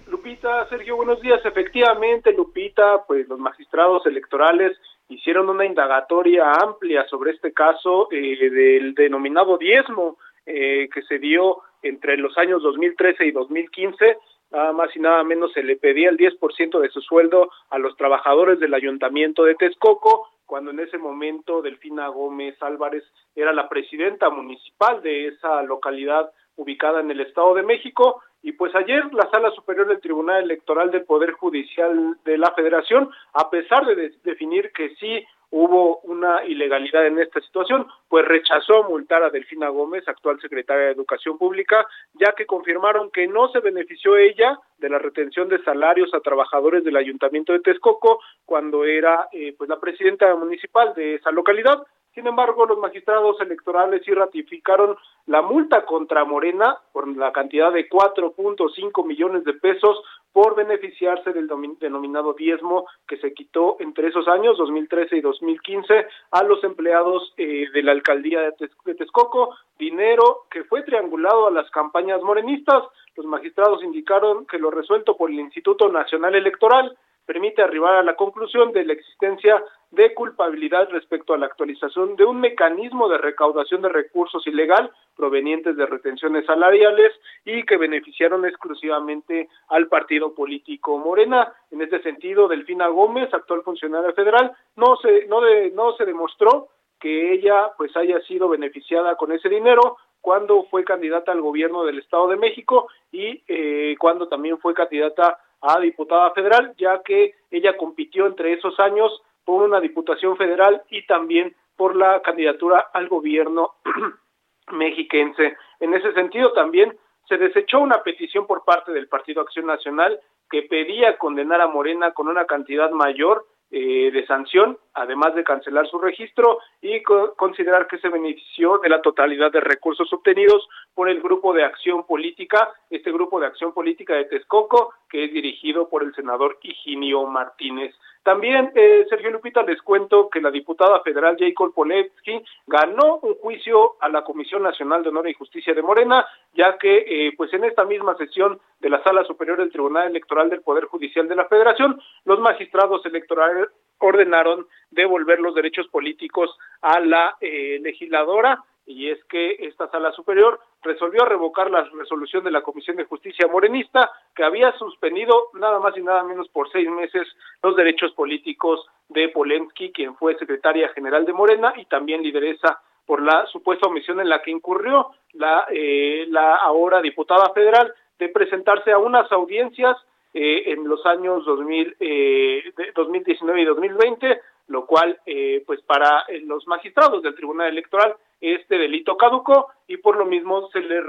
[0.09, 1.39] Lupita, Sergio, buenos días.
[1.45, 4.77] Efectivamente, Lupita, pues los magistrados electorales
[5.09, 11.59] hicieron una indagatoria amplia sobre este caso eh, del denominado diezmo eh, que se dio
[11.81, 14.17] entre los años 2013 y 2015
[14.53, 17.97] nada más y nada menos se le pedía el 10% de su sueldo a los
[17.97, 23.03] trabajadores del ayuntamiento de Texcoco, cuando en ese momento Delfina Gómez Álvarez
[23.35, 28.75] era la presidenta municipal de esa localidad ubicada en el Estado de México y pues
[28.75, 33.85] ayer la Sala Superior del Tribunal Electoral del Poder Judicial de la Federación, a pesar
[33.85, 39.69] de, definir que sí hubo una ilegalidad en esta situación, pues rechazó multar a Delfina
[39.69, 41.85] Gómez, actual secretaria de Educación Pública,
[42.15, 46.83] ya que confirmaron que no se benefició ella de la retención de salarios a trabajadores
[46.83, 51.83] del Ayuntamiento de Texcoco cuando era eh, pues la presidenta municipal de esa localidad.
[52.15, 54.97] Sin embargo, los magistrados electorales sí ratificaron
[55.27, 60.01] la multa contra Morena por la cantidad de 4.5 millones de pesos
[60.33, 61.47] por beneficiarse del
[61.79, 67.67] denominado diezmo que se quitó entre esos años, 2013 y 2015, a los empleados eh,
[67.71, 72.83] de la alcaldía de, Texcoco, dinero que fue triangulado a las campañas morenistas.
[73.15, 78.15] Los magistrados indicaron que lo resuelto por el Instituto Nacional Electoral permite arribar a la
[78.15, 83.81] conclusión de la existencia de culpabilidad respecto a la actualización de un mecanismo de recaudación
[83.81, 87.11] de recursos ilegal provenientes de retenciones salariales
[87.45, 91.53] y que beneficiaron exclusivamente al partido político Morena.
[91.71, 95.41] En este sentido, Delfina Gómez, actual funcionaria federal, no se no
[95.73, 96.69] no se demostró
[96.99, 101.99] que ella pues haya sido beneficiada con ese dinero cuando fue candidata al gobierno del
[101.99, 107.75] Estado de México y eh, cuando también fue candidata a diputada federal, ya que ella
[107.77, 113.73] compitió entre esos años por una diputación federal y también por la candidatura al gobierno
[114.71, 115.57] mexiquense.
[115.79, 120.19] En ese sentido también se desechó una petición por parte del Partido Acción Nacional
[120.49, 125.87] que pedía condenar a Morena con una cantidad mayor eh, de sanción, además de cancelar
[125.87, 131.19] su registro y considerar que se benefició de la totalidad de recursos obtenidos por el
[131.23, 136.03] Grupo de Acción Política, este Grupo de Acción Política de Texcoco, que es dirigido por
[136.03, 137.95] el senador Higinio Martínez.
[138.23, 143.95] También, eh, Sergio Lupita, les cuento que la diputada federal Jacob Poletsky ganó un juicio
[143.99, 147.65] a la Comisión Nacional de Honor y Justicia de Morena, ya que, eh, pues en
[147.65, 151.49] esta misma sesión de la Sala Superior del Tribunal Electoral del Poder Judicial de la
[151.49, 153.67] Federación, los magistrados electorales
[153.99, 156.49] ordenaron devolver los derechos políticos
[156.81, 162.51] a la eh, legisladora y es que esta sala superior resolvió revocar la resolución de
[162.51, 166.89] la Comisión de Justicia Morenista que había suspendido nada más y nada menos por seis
[166.89, 167.27] meses
[167.61, 173.21] los derechos políticos de Polensky, quien fue secretaria general de Morena y también lideresa por
[173.21, 178.91] la supuesta omisión en la que incurrió la, eh, la ahora diputada federal de presentarse
[178.91, 179.97] a unas audiencias
[180.33, 182.63] eh, en los años 2000, eh,
[182.95, 188.77] 2019 y 2020, lo cual, eh, pues para eh, los magistrados del Tribunal Electoral este
[188.77, 191.01] delito caducó y por lo mismo se le,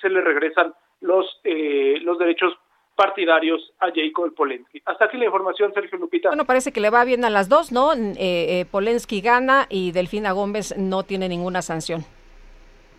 [0.00, 2.56] se le regresan los, eh, los derechos
[3.00, 4.82] partidarios a Jacob Polensky.
[4.84, 6.28] Hasta aquí la información, Sergio Lupita.
[6.28, 7.94] Bueno, parece que le va bien a las dos, ¿no?
[7.94, 12.04] Eh, eh, Polensky gana y Delfina Gómez no tiene ninguna sanción.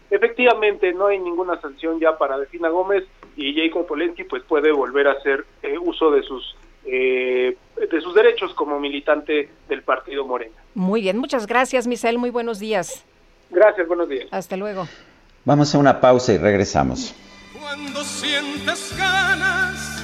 [0.09, 3.03] Efectivamente, no hay ninguna sanción ya para Delfina Gómez
[3.35, 8.53] y Jacob Polensky pues puede volver a hacer eh, uso de sus de sus derechos
[8.53, 10.55] como militante del partido Morena.
[10.73, 12.17] Muy bien, muchas gracias, Misael.
[12.17, 13.05] Muy buenos días.
[13.49, 14.27] Gracias, buenos días.
[14.31, 14.87] Hasta luego.
[15.43, 17.15] Vamos a una pausa y regresamos.
[17.59, 20.03] Cuando sientes ganas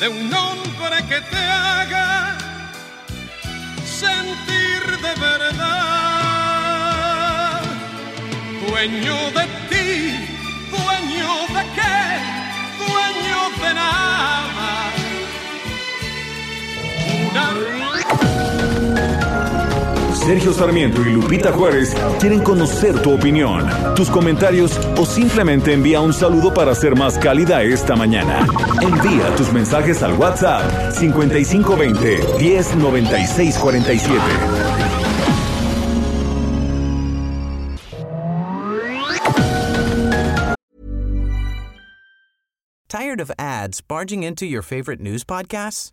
[0.00, 2.38] de un hombre que te haga
[3.84, 5.52] sentir de verdad,
[8.68, 10.14] dueño de ti,
[10.70, 11.96] dueño de qué,
[12.78, 14.85] dueño de nada.
[20.26, 23.64] Sergio Sarmiento y Lupita Juárez quieren conocer tu opinión,
[23.94, 28.44] tus comentarios o simplemente envía un saludo para ser más cálida esta mañana.
[28.82, 34.20] Envía tus mensajes al WhatsApp 5520 109647.
[42.88, 45.92] Tired of ads barging into your favorite news podcasts?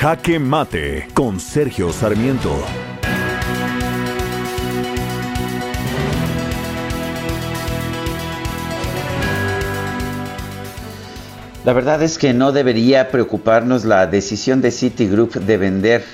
[0.00, 2.52] Jaque Mate con Sergio Sarmiento.
[11.64, 16.04] La verdad es que no debería preocuparnos la decisión de Citigroup de vender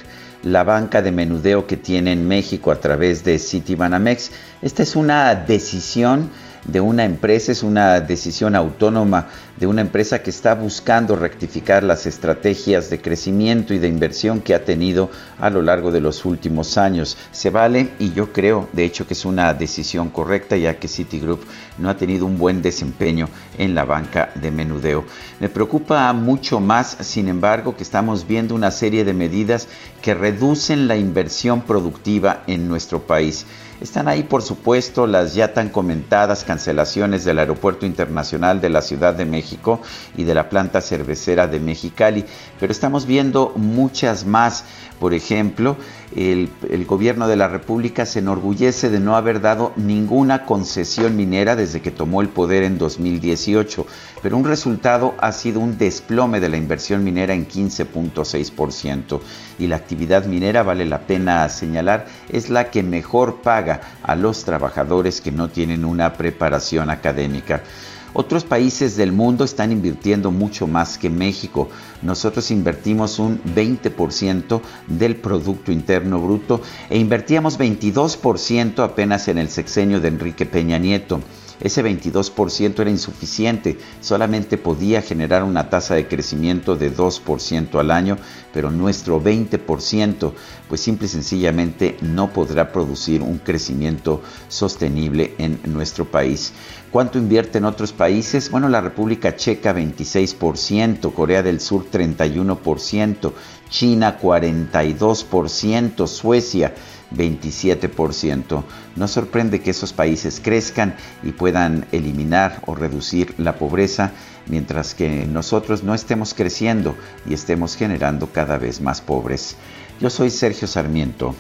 [0.43, 4.31] la banca de menudeo que tiene en México a través de Citibanamex.
[4.63, 6.31] Esta es una decisión
[6.65, 9.29] de una empresa, es una decisión autónoma
[9.59, 14.55] de una empresa que está buscando rectificar las estrategias de crecimiento y de inversión que
[14.55, 17.17] ha tenido a lo largo de los últimos años.
[17.31, 21.41] Se vale y yo creo, de hecho, que es una decisión correcta ya que Citigroup
[21.79, 23.29] no ha tenido un buen desempeño
[23.59, 25.05] en la banca de menudeo.
[25.41, 29.69] Me preocupa mucho más, sin embargo, que estamos viendo una serie de medidas
[30.01, 33.47] que reducen la inversión productiva en nuestro país.
[33.81, 39.15] Están ahí, por supuesto, las ya tan comentadas cancelaciones del Aeropuerto Internacional de la Ciudad
[39.15, 39.81] de México
[40.19, 42.27] y de la planta cervecera de Mexicali,
[42.59, 44.65] pero estamos viendo muchas más.
[45.01, 45.79] Por ejemplo,
[46.15, 46.51] el,
[46.87, 51.91] gobierno de la República se enorgullece de no haber dado ninguna concesión minera desde que
[51.91, 53.87] tomó el poder en 2018,
[54.23, 59.21] pero un resultado ha sido un desplome de la inversión minera en 15.6%
[59.59, 64.45] y la actividad minera, vale la pena señalar, es la que mejor paga a los
[64.45, 67.63] trabajadores que no tienen una preparación académica.
[68.13, 71.69] Otros países del mundo están invirtiendo mucho más que México.
[72.03, 80.01] Nosotros invertimos un 20% del Producto Interno Bruto e invertíamos 22% apenas en el sexenio
[80.01, 81.21] de Enrique Peña Nieto.
[81.61, 88.17] ese 22% era insuficiente, solamente podía generar una tasa de crecimiento de 2% al año,
[88.55, 90.33] pero nuestro 20%
[90.69, 96.55] pues simple y sencillamente no podrá producir un crecimiento sostenible en nuestro país.
[96.91, 98.51] ¿Cuánto invierte en otros países?
[98.51, 103.33] Bueno, la República Checa 26%, Corea del Sur 31%,
[103.69, 106.75] China 42%, Suecia
[107.15, 108.65] 27%.
[108.97, 114.11] No sorprende que esos países crezcan y puedan eliminar o reducir la pobreza,
[114.49, 119.55] mientras que nosotros no estemos creciendo y estemos generando cada vez más pobres.
[120.01, 121.37] Yo soy Sergio Sarmiento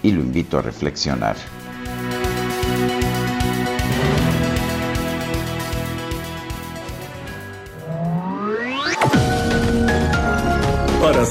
[0.00, 1.34] y lo invito a reflexionar.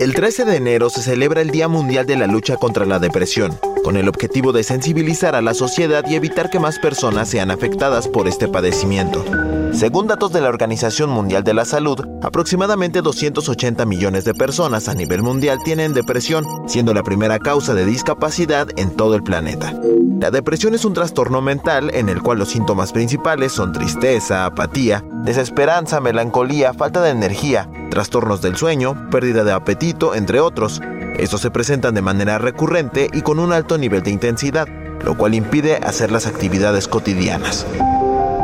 [0.00, 3.60] El 13 de enero se celebra el Día Mundial de la Lucha contra la Depresión,
[3.84, 8.08] con el objetivo de sensibilizar a la sociedad y evitar que más personas sean afectadas
[8.08, 9.22] por este padecimiento.
[9.74, 14.94] Según datos de la Organización Mundial de la Salud, aproximadamente 280 millones de personas a
[14.94, 19.78] nivel mundial tienen depresión, siendo la primera causa de discapacidad en todo el planeta.
[20.18, 25.04] La depresión es un trastorno mental en el cual los síntomas principales son tristeza, apatía,
[25.24, 30.80] desesperanza, melancolía, falta de energía, trastornos del sueño, pérdida de apetito, entre otros.
[31.18, 34.68] Estos se presentan de manera recurrente y con un alto nivel de intensidad,
[35.04, 37.66] lo cual impide hacer las actividades cotidianas.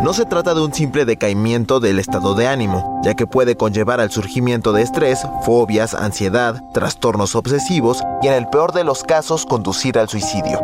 [0.02, 4.00] No se trata de un simple decaimiento del estado de ánimo, ya que puede conllevar
[4.00, 9.46] al surgimiento de estrés, fobias, ansiedad, trastornos obsesivos y en el peor de los casos
[9.46, 10.60] conducir al suicidio.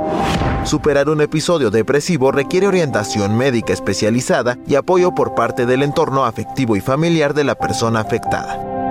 [0.64, 6.76] Superar un episodio depresivo requiere orientación médica especializada y apoyo por parte del entorno afectivo
[6.76, 8.81] y familiar de la persona afectada.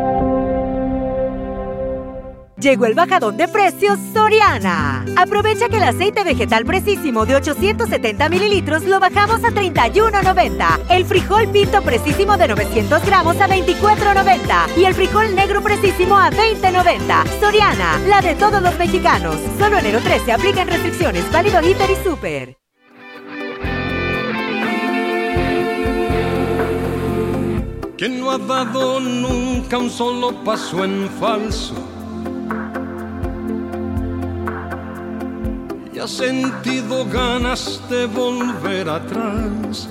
[2.62, 5.04] Llegó el bajadón de precios Soriana.
[5.18, 10.82] Aprovecha que el aceite vegetal precisísimo de 870 mililitros lo bajamos a 31.90.
[10.92, 14.78] El frijol pinto precisísimo de 900 gramos a 24.90.
[14.78, 17.40] Y el frijol negro precisísimo a 20.90.
[17.40, 19.38] Soriana, la de todos los mexicanos.
[19.58, 21.32] Solo enero 13 aplican restricciones.
[21.32, 22.58] Válido Hiper y Super.
[27.98, 32.01] ¿Quién no ha dado nunca un solo paso en falso?
[36.02, 39.88] Y ha sentido ganas de volver atrás.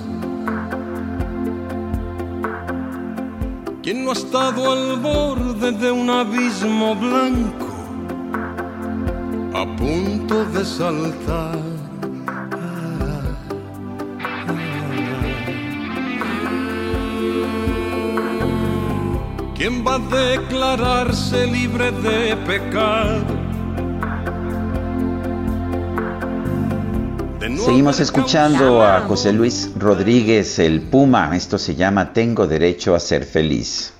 [3.81, 7.67] ¿Quién no ha estado al borde de un abismo blanco
[9.53, 11.59] a punto de saltar?
[19.55, 23.40] ¿Quién va a declararse libre de pecado?
[27.65, 31.35] Seguimos escuchando a José Luis Rodríguez, el Puma.
[31.35, 33.93] Esto se llama Tengo derecho a ser feliz.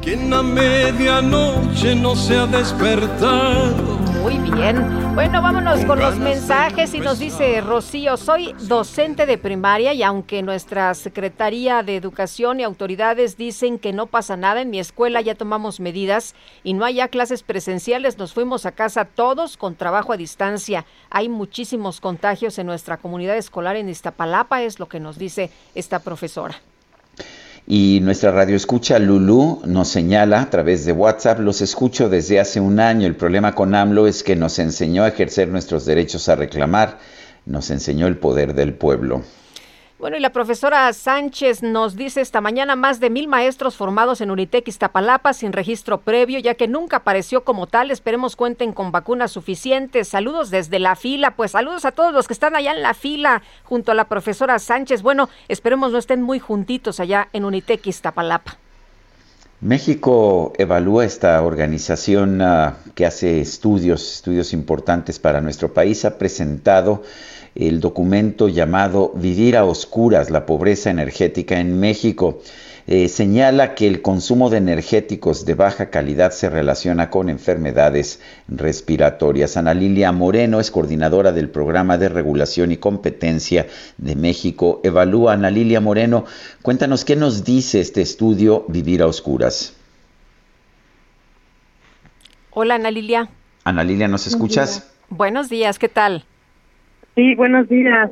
[0.00, 3.98] Quien a medianoche no se ha despertado.
[4.22, 5.05] Muy bien.
[5.16, 10.42] Bueno, vámonos con los mensajes y nos dice Rocío, soy docente de primaria y aunque
[10.42, 15.34] nuestra Secretaría de Educación y autoridades dicen que no pasa nada, en mi escuela ya
[15.34, 20.12] tomamos medidas y no hay ya clases presenciales, nos fuimos a casa todos con trabajo
[20.12, 20.84] a distancia.
[21.08, 26.00] Hay muchísimos contagios en nuestra comunidad escolar en Iztapalapa, es lo que nos dice esta
[26.00, 26.56] profesora.
[27.68, 32.60] Y nuestra radio escucha Lulu nos señala a través de WhatsApp, los escucho desde hace
[32.60, 33.08] un año.
[33.08, 36.98] El problema con AMLO es que nos enseñó a ejercer nuestros derechos a reclamar,
[37.44, 39.24] nos enseñó el poder del pueblo.
[39.98, 44.30] Bueno, y la profesora Sánchez nos dice esta mañana más de mil maestros formados en
[44.30, 47.90] Unitec Iztapalapa sin registro previo, ya que nunca apareció como tal.
[47.90, 50.08] Esperemos cuenten con vacunas suficientes.
[50.08, 51.30] Saludos desde la fila.
[51.30, 54.58] Pues saludos a todos los que están allá en la fila junto a la profesora
[54.58, 55.00] Sánchez.
[55.00, 58.58] Bueno, esperemos no estén muy juntitos allá en Unitec Iztapalapa.
[59.62, 66.04] México evalúa esta organización uh, que hace estudios, estudios importantes para nuestro país.
[66.04, 67.02] Ha presentado
[67.56, 72.40] el documento llamado Vivir a Oscuras, la pobreza energética en México.
[72.88, 79.56] Eh, señala que el consumo de energéticos de baja calidad se relaciona con enfermedades respiratorias.
[79.56, 83.66] Ana Lilia Moreno es coordinadora del programa de regulación y competencia
[83.98, 84.80] de México.
[84.84, 86.26] Evalúa, Ana Lilia Moreno,
[86.62, 89.74] cuéntanos qué nos dice este estudio Vivir a Oscuras.
[92.52, 93.28] Hola, Ana Lilia.
[93.64, 94.88] Ana Lilia, ¿nos escuchas?
[95.08, 96.24] Buenos días, ¿qué tal?
[97.16, 98.10] Sí, buenos días.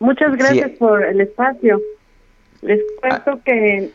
[0.00, 1.80] Muchas gracias por el espacio.
[2.60, 3.92] Les cuento que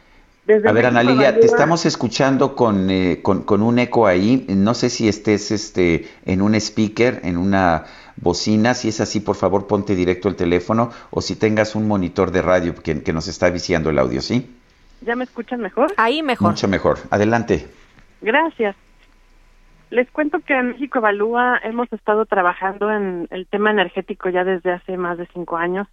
[0.66, 4.46] a ver, Ana Lilia, te estamos escuchando con, eh, con, con, un eco ahí.
[4.48, 7.84] No sé si estés este, en un speaker, en una
[8.16, 8.74] bocina.
[8.74, 12.42] Si es así, por favor, ponte directo el teléfono o si tengas un monitor de
[12.42, 14.50] radio que, que nos está viciando el audio, ¿sí?
[15.02, 15.94] ¿Ya me escuchan mejor?
[15.98, 16.52] Ahí mejor.
[16.52, 17.00] Mucho mejor.
[17.10, 17.68] Adelante.
[18.22, 18.78] Gracias.
[19.90, 24.72] Les cuento que en México Evalúa hemos estado trabajando en el tema energético ya desde
[24.72, 25.88] hace más de cinco años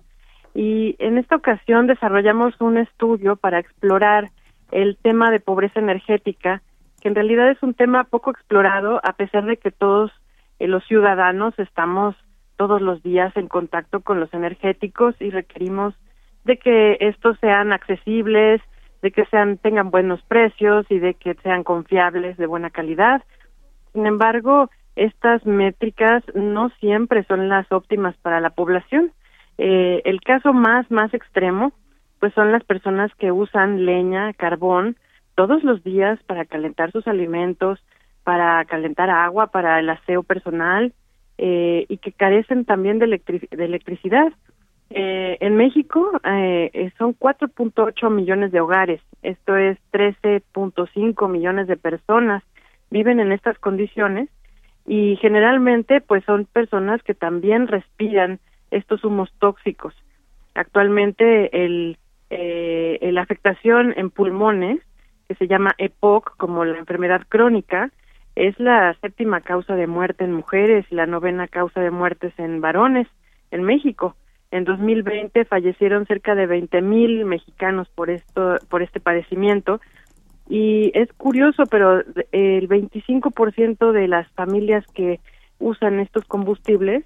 [0.55, 4.31] y en esta ocasión desarrollamos un estudio para explorar
[4.71, 6.62] el tema de pobreza energética,
[7.01, 10.11] que en realidad es un tema poco explorado a pesar de que todos
[10.59, 12.16] eh, los ciudadanos estamos
[12.57, 15.95] todos los días en contacto con los energéticos y requerimos
[16.45, 18.61] de que estos sean accesibles,
[19.03, 23.23] de que sean tengan buenos precios y de que sean confiables, de buena calidad.
[23.95, 29.12] Sin embargo, estas métricas no siempre son las óptimas para la población.
[29.57, 31.73] Eh, el caso más más extremo,
[32.19, 34.97] pues son las personas que usan leña, carbón
[35.37, 37.81] todos los días para calentar sus alimentos,
[38.25, 40.93] para calentar agua, para el aseo personal
[41.39, 44.33] eh, y que carecen también de, electricidad.
[44.91, 52.43] Eh, en México eh, son 4.8 millones de hogares, esto es 13.5 millones de personas
[52.95, 54.31] viven en estas condiciones
[54.87, 58.39] y generalmente pues son personas que también respiran
[58.71, 59.95] estos humos tóxicos.
[60.55, 61.99] Actualmente el,
[62.31, 64.79] eh, la afectación en pulmones,
[65.27, 67.91] que se llama EPOC como la enfermedad crónica,
[68.37, 72.61] es la séptima causa de muerte en mujeres y la novena causa de muertes en
[72.61, 73.09] varones
[73.51, 74.15] en México.
[74.53, 79.81] En 2020 fallecieron cerca de 20 mil mexicanos por esto, por este padecimiento.
[80.49, 82.01] Y es curioso, pero
[82.33, 85.21] el 25% de las familias que
[85.59, 87.05] usan estos combustibles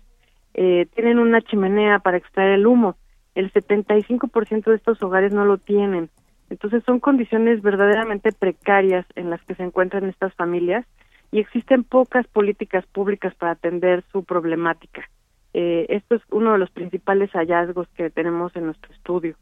[0.55, 2.97] eh, tienen una chimenea para extraer el humo.
[3.35, 6.11] El 75% de estos hogares no lo tienen.
[6.51, 10.87] Entonces son condiciones verdaderamente precarias en las que se encuentran estas familias
[11.31, 15.09] y existen pocas políticas públicas para atender su problemática.
[15.55, 19.37] Eh, esto es uno de los principales hallazgos que tenemos en nuestro estudio.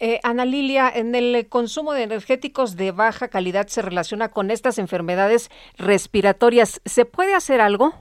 [0.00, 4.78] Eh, Ana Lilia, en el consumo de energéticos de baja calidad se relaciona con estas
[4.78, 6.80] enfermedades respiratorias.
[6.84, 7.94] ¿Se puede hacer algo?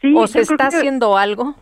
[0.00, 1.54] Sí, ¿O se está haciendo algo?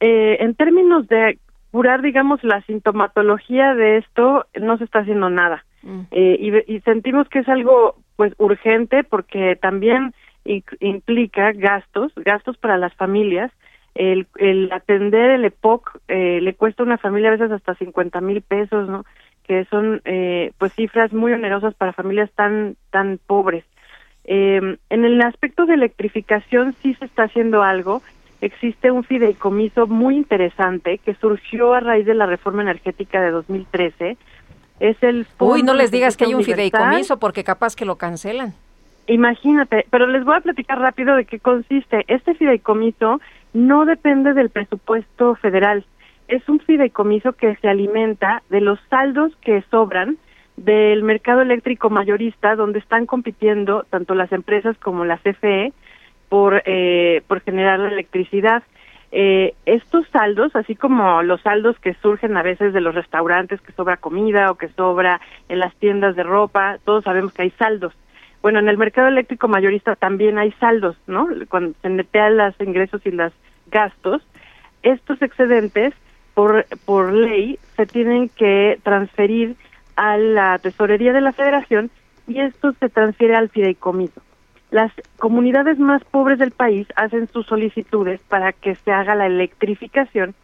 [0.00, 1.38] Eh, en términos de
[1.70, 5.64] curar, digamos, la sintomatología de esto, no se está haciendo nada.
[5.82, 6.00] Mm.
[6.10, 10.14] Eh, y, sentimos que es algo pues urgente porque también
[10.80, 13.52] implica gastos, gastos para las familias.
[13.96, 18.20] El, el atender el EPOC eh, le cuesta a una familia a veces hasta 50
[18.20, 19.04] mil pesos, ¿no?
[19.44, 23.64] Que son eh, pues cifras muy onerosas para familias tan tan pobres.
[24.24, 28.02] Eh, en el aspecto de electrificación sí se está haciendo algo.
[28.40, 34.18] Existe un fideicomiso muy interesante que surgió a raíz de la reforma energética de 2013
[34.80, 38.54] es el Uy, no les digas que hay un fideicomiso porque capaz que lo cancelan.
[39.06, 42.04] Imagínate, pero les voy a platicar rápido de qué consiste.
[42.08, 43.20] Este fideicomiso
[43.56, 45.86] no depende del presupuesto federal.
[46.28, 50.18] Es un fideicomiso que se alimenta de los saldos que sobran
[50.58, 55.72] del mercado eléctrico mayorista, donde están compitiendo tanto las empresas como la CFE
[56.28, 58.62] por, eh, por generar la electricidad.
[59.10, 63.72] Eh, estos saldos, así como los saldos que surgen a veces de los restaurantes, que
[63.72, 67.94] sobra comida o que sobra en las tiendas de ropa, todos sabemos que hay saldos.
[68.42, 71.26] Bueno, en el mercado eléctrico mayorista también hay saldos, ¿no?
[71.48, 73.32] Cuando se netean los ingresos y los
[73.70, 74.22] gastos,
[74.82, 75.94] estos excedentes,
[76.34, 79.56] por, por ley, se tienen que transferir
[79.96, 81.90] a la tesorería de la federación
[82.28, 84.20] y esto se transfiere al fideicomiso
[84.70, 90.34] las comunidades más pobres del país hacen sus solicitudes para que se haga la electrificación.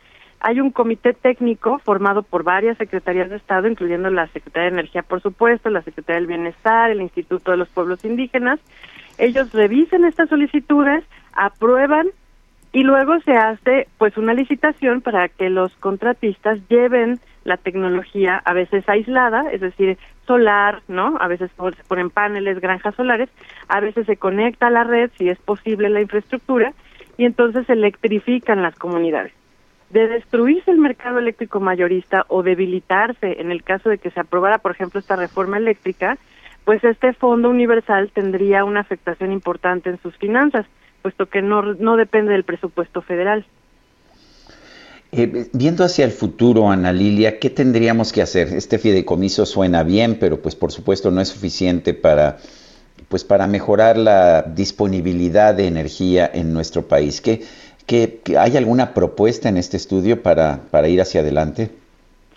[0.41, 5.03] Hay un comité técnico formado por varias secretarías de Estado, incluyendo la Secretaría de Energía,
[5.03, 8.59] por supuesto, la Secretaría del Bienestar, el Instituto de los Pueblos Indígenas.
[9.19, 11.05] Ellos revisen estas solicitudes,
[11.35, 12.09] aprueban
[12.73, 18.55] y luego se hace pues una licitación para que los contratistas lleven la tecnología a
[18.55, 21.17] veces aislada, es decir, solar, ¿no?
[21.21, 23.29] A veces se ponen paneles, granjas solares,
[23.69, 26.73] a veces se conecta a la red, si es posible la infraestructura,
[27.19, 29.33] y entonces electrifican las comunidades.
[29.91, 34.59] De destruirse el mercado eléctrico mayorista o debilitarse en el caso de que se aprobara,
[34.59, 36.17] por ejemplo, esta reforma eléctrica,
[36.65, 40.65] pues este fondo universal tendría una afectación importante en sus finanzas,
[41.03, 43.45] puesto que no, no depende del presupuesto federal.
[45.15, 48.49] Eh, viendo hacia el futuro, Ana Lilia, ¿qué tendríamos que hacer?
[48.49, 52.39] Este fideicomiso suena bien, pero pues por supuesto no es suficiente para,
[53.11, 57.21] pues, para mejorar la disponibilidad de energía en nuestro país.
[57.21, 57.43] ¿Qué,
[57.87, 61.71] qué, hay alguna propuesta en este estudio para, para ir hacia adelante?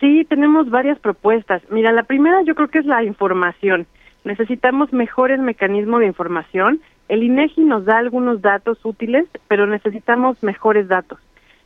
[0.02, 1.62] Sí, tenemos varias propuestas.
[1.70, 3.88] Mira, la primera yo creo que es la información.
[4.26, 6.82] Necesitamos mejores mecanismos de información.
[7.08, 11.20] El INEGI nos da algunos datos útiles, pero necesitamos mejores datos.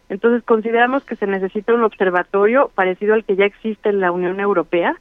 [0.10, 4.40] Entonces consideramos que se necesita un observatorio parecido al que ya existe en la Unión
[4.40, 4.96] Europea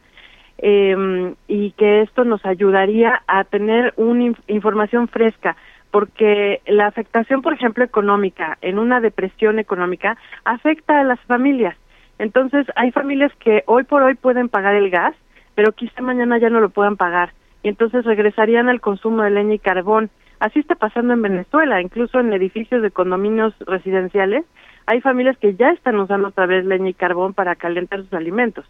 [0.59, 5.57] eh, y que esto nos ayudaría a tener una información fresca
[5.91, 11.77] porque la afectación, por ejemplo, económica en una depresión económica afecta a las familias.
[12.19, 15.15] Entonces, hay familias que hoy por hoy pueden pagar el gas,
[15.55, 17.33] pero quizá mañana ya no lo puedan pagar
[17.63, 20.11] y entonces regresarían al consumo de leña y carbón.
[20.41, 24.45] Así está pasando en Venezuela, incluso en edificios de condominios residenciales
[24.87, 28.65] hay familias que ya están usando otra vez leña y carbón para calentar sus alimentos.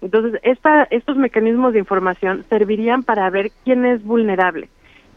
[0.00, 4.68] Entonces, esta, estos mecanismos de información servirían para ver quién es vulnerable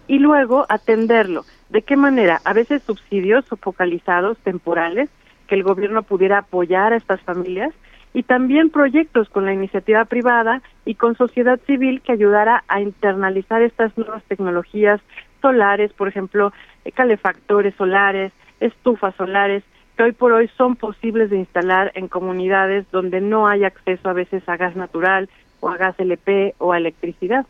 [0.08, 1.46] y luego atenderlo.
[1.70, 2.42] ¿De qué manera?
[2.46, 5.10] A veces subsidios focalizados, temporales,
[5.48, 7.74] que el gobierno pudiera apoyar a estas familias
[8.14, 13.64] y también proyectos con la iniciativa privada y con sociedad civil que ayudara a internalizar
[13.64, 15.02] estas nuevas tecnologías
[15.46, 16.52] solares, por ejemplo,
[16.96, 19.62] calefactores solares, estufas solares,
[19.96, 24.14] que hoy por hoy son posibles de instalar en comunidades donde no hay acceso a
[24.14, 27.46] veces a gas natural o a gas LP o a electricidad.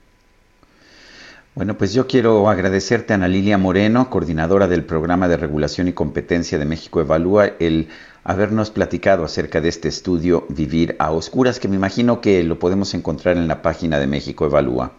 [1.55, 6.59] Bueno, pues yo quiero agradecerte, Ana Lilia Moreno, coordinadora del Programa de Regulación y Competencia
[6.59, 7.87] de México Evalúa, el
[8.25, 12.93] habernos platicado acerca de este estudio Vivir a Oscuras, que me imagino que lo podemos
[12.93, 14.91] encontrar en la página de México Evalúa.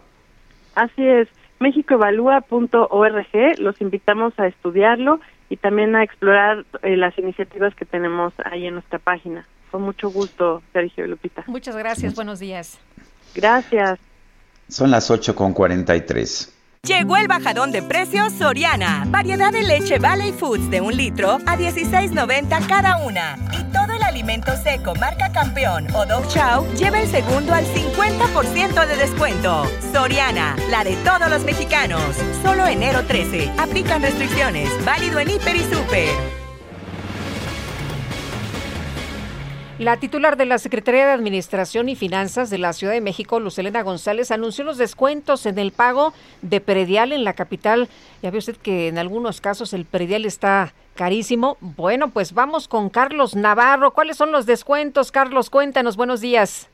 [0.75, 1.29] Así es,
[1.61, 8.67] mexicoevalúa.org, los invitamos a estudiarlo y también a explorar eh, las iniciativas que tenemos ahí
[8.67, 9.47] en nuestra página.
[9.71, 11.45] Con mucho gusto, Sergio y Lupita.
[11.47, 12.79] Muchas gracias, buenos días.
[13.35, 13.99] Gracias.
[14.69, 16.53] Son las 8.43.
[16.87, 19.05] Llegó el bajadón de precios Soriana.
[19.09, 23.37] Variedad de leche Valley Foods de un litro a 16.90 cada una.
[23.53, 28.87] Y todo el alimento seco marca campeón o Dog Chow lleva el segundo al 50%
[28.87, 29.67] de descuento.
[29.93, 32.17] Soriana, la de todos los mexicanos.
[32.43, 33.53] Solo enero 13.
[33.59, 34.69] Aplican restricciones.
[34.85, 36.46] Válido en Hiper y Super.
[39.79, 43.83] La titular de la Secretaría de Administración y Finanzas de la Ciudad de México, Lucelena
[43.83, 47.91] González, anunció los descuentos en el pago de predial en la capital.
[48.23, 51.59] Ya ve usted que en algunos casos el predial está carísimo.
[51.61, 53.93] Bueno, pues vamos con Carlos Navarro.
[53.93, 55.13] ¿Cuáles son los descuentos?
[55.13, 55.99] Carlos, cuéntanos.
[55.99, 56.71] Buenos días.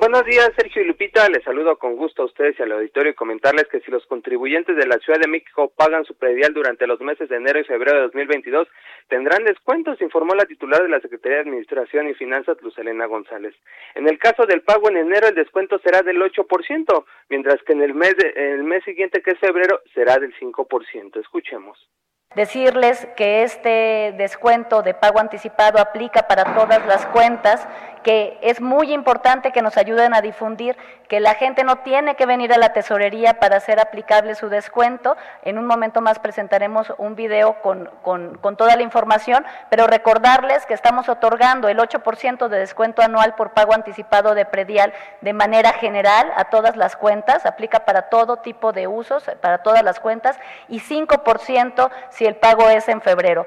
[0.00, 1.28] Buenos días, Sergio y Lupita.
[1.28, 4.76] Les saludo con gusto a ustedes y al auditorio y comentarles que si los contribuyentes
[4.76, 7.96] de la Ciudad de México pagan su predial durante los meses de enero y febrero
[7.96, 8.68] de 2022,
[9.08, 13.56] tendrán descuentos, informó la titular de la Secretaría de Administración y Finanzas, Luz Elena González.
[13.96, 17.82] En el caso del pago en enero, el descuento será del 8%, mientras que en
[17.82, 21.18] el mes, de, el mes siguiente, que es febrero, será del 5%.
[21.18, 21.88] Escuchemos.
[22.34, 27.66] Decirles que este descuento de pago anticipado aplica para todas las cuentas
[28.02, 30.76] que es muy importante que nos ayuden a difundir
[31.08, 35.16] que la gente no tiene que venir a la tesorería para hacer aplicable su descuento.
[35.42, 40.66] En un momento más presentaremos un video con, con, con toda la información, pero recordarles
[40.66, 45.72] que estamos otorgando el 8% de descuento anual por pago anticipado de predial de manera
[45.72, 50.38] general a todas las cuentas, aplica para todo tipo de usos, para todas las cuentas,
[50.68, 53.46] y 5% si el pago es en febrero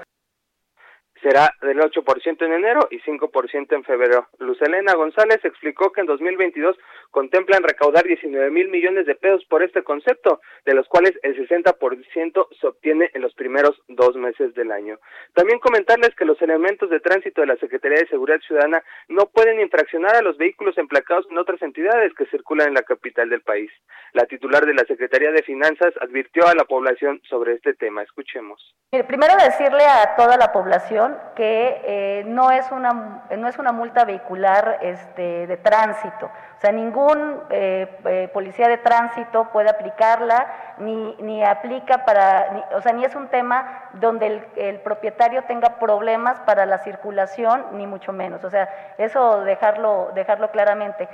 [1.21, 4.27] será del 8% en enero y 5% en febrero.
[4.39, 6.77] Luz Elena González explicó que en 2022
[7.11, 12.47] contemplan recaudar 19 mil millones de pesos por este concepto, de los cuales el 60%
[12.59, 14.97] se obtiene en los primeros dos meses del año.
[15.33, 19.59] También comentarles que los elementos de tránsito de la Secretaría de Seguridad Ciudadana no pueden
[19.59, 23.71] infraccionar a los vehículos emplacados en otras entidades que circulan en la capital del país.
[24.13, 28.03] La titular de la Secretaría de Finanzas advirtió a la población sobre este tema.
[28.03, 28.75] Escuchemos.
[29.07, 34.05] Primero decirle a toda la población que eh, no, es una, no es una multa
[34.05, 36.25] vehicular este, de tránsito.
[36.25, 40.45] O sea, ningún eh, eh, policía de tránsito puede aplicarla,
[40.77, 45.79] ni, ni aplica para, o sea, ni es un tema donde el, el, propietario tenga
[45.79, 48.43] problemas para la circulación, ni mucho menos.
[48.43, 51.09] O sea, eso dejarlo, dejarlo claramente.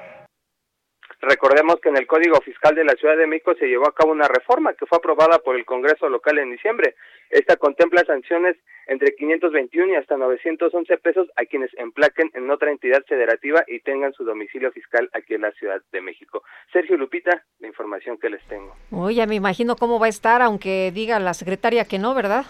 [1.20, 4.12] Recordemos que en el Código Fiscal de la Ciudad de México se llevó a cabo
[4.12, 6.96] una reforma que fue aprobada por el Congreso local en diciembre.
[7.32, 13.04] Esta contempla sanciones entre 521 y hasta 911 pesos a quienes emplaquen en otra entidad
[13.08, 16.44] federativa y tengan su domicilio fiscal aquí en la Ciudad de México.
[16.72, 18.76] Sergio Lupita, la información que les tengo.
[18.92, 22.46] Oye, me imagino cómo va a estar, aunque diga la secretaria que no, ¿verdad?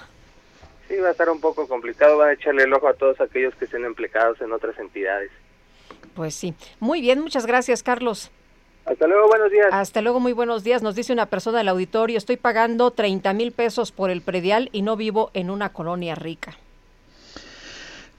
[0.90, 3.56] Sí, va a estar un poco complicado, van a echarle el ojo a todos aquellos
[3.56, 5.32] que estén empleados en otras entidades.
[6.16, 6.54] Pues sí.
[6.80, 8.32] Muy bien, muchas gracias, Carlos.
[8.88, 9.68] Hasta luego, buenos días.
[9.72, 10.82] Hasta luego, muy buenos días.
[10.82, 14.82] Nos dice una persona del auditorio, estoy pagando 30 mil pesos por el predial y
[14.82, 16.56] no vivo en una colonia rica.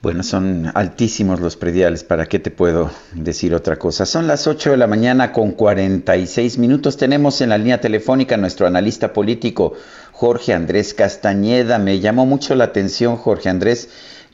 [0.01, 4.05] Bueno, son altísimos los prediales, ¿para qué te puedo decir otra cosa?
[4.05, 6.95] Son las 8 de la mañana con 46 minutos.
[6.95, 9.73] Tenemos en la línea telefónica a nuestro analista político,
[10.13, 11.79] Jorge Andrés Castañeda.
[11.79, 13.89] Me llamó mucho la atención, Jorge Andrés,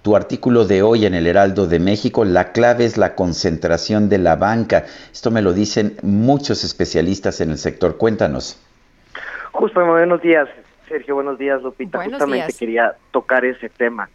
[0.05, 2.25] tu artículo de hoy en el Heraldo de México.
[2.25, 4.83] La clave es la concentración de la banca.
[5.11, 7.97] Esto me lo dicen muchos especialistas en el sector.
[7.97, 8.63] Cuéntanos.
[9.51, 10.47] Justo, buenos días,
[10.87, 11.15] Sergio.
[11.15, 12.03] Buenos días, Lupita.
[12.03, 14.07] Justamente quería tocar ese tema.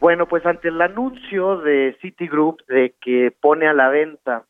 [0.00, 4.44] Bueno, pues ante el anuncio de Citigroup de que pone a la venta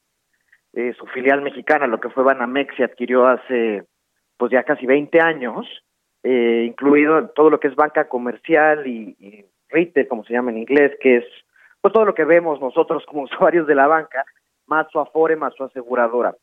[0.74, 3.86] eh, su filial mexicana, lo que fue Banamex y adquirió hace
[4.36, 5.66] pues ya casi 20 años,
[6.22, 10.58] eh, incluido todo lo que es banca comercial y, y, retail, como se llama en
[10.58, 11.24] inglés, que es
[11.80, 14.24] pues todo lo que vemos nosotros como usuarios de la banca,
[14.66, 16.34] más su afore, más su aseguradora.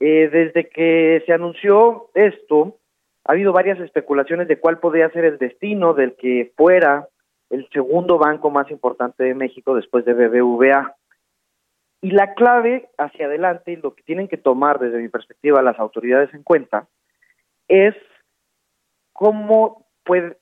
[0.00, 2.78] Eh, desde que se anunció esto,
[3.24, 7.06] ha habido varias especulaciones de cuál podría ser el destino del que fuera
[7.50, 10.96] el segundo banco más importante de México después de BBVA.
[12.00, 15.78] Y la clave hacia adelante, y lo que tienen que tomar desde mi perspectiva las
[15.78, 16.88] autoridades en cuenta,
[17.68, 17.94] es
[19.12, 20.38] cómo puede,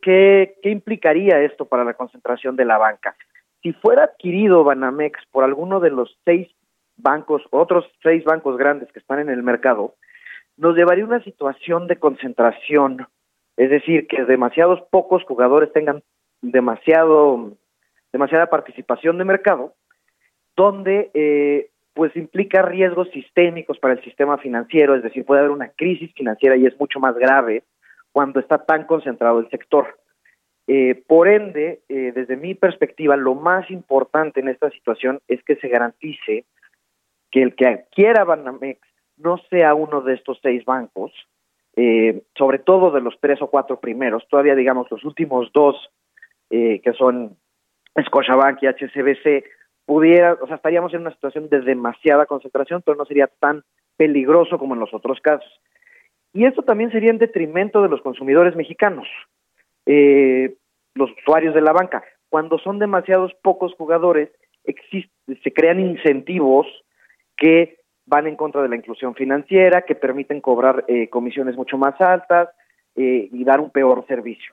[0.00, 3.16] qué, implicaría esto para la concentración de la banca.
[3.62, 6.48] Si fuera adquirido Banamex por alguno de los seis
[6.96, 9.94] bancos, otros seis bancos grandes que están en el mercado,
[10.56, 13.06] nos llevaría una situación de concentración,
[13.56, 16.02] es decir, que demasiados pocos jugadores tengan
[16.40, 17.52] demasiado
[18.12, 19.74] demasiada participación de mercado,
[20.56, 25.68] donde eh, pues implica riesgos sistémicos para el sistema financiero, es decir, puede haber una
[25.68, 27.64] crisis financiera y es mucho más grave
[28.16, 29.98] cuando está tan concentrado el sector.
[30.66, 35.56] Eh, por ende, eh, desde mi perspectiva, lo más importante en esta situación es que
[35.56, 36.46] se garantice
[37.30, 38.80] que el que adquiera Banamex
[39.18, 41.12] no sea uno de estos seis bancos,
[41.76, 45.76] eh, sobre todo de los tres o cuatro primeros, todavía digamos los últimos dos
[46.48, 47.36] eh, que son
[48.02, 49.44] Scotiabank y HCBC,
[49.84, 53.62] pudiera, o sea, estaríamos en una situación de demasiada concentración, pero no sería tan
[53.98, 55.60] peligroso como en los otros casos.
[56.36, 59.08] Y esto también sería en detrimento de los consumidores mexicanos,
[59.86, 60.54] eh,
[60.94, 62.04] los usuarios de la banca.
[62.28, 64.28] Cuando son demasiados pocos jugadores,
[64.66, 66.66] se crean incentivos
[67.38, 71.98] que van en contra de la inclusión financiera, que permiten cobrar eh, comisiones mucho más
[72.02, 72.50] altas
[72.96, 74.52] eh, y dar un peor servicio.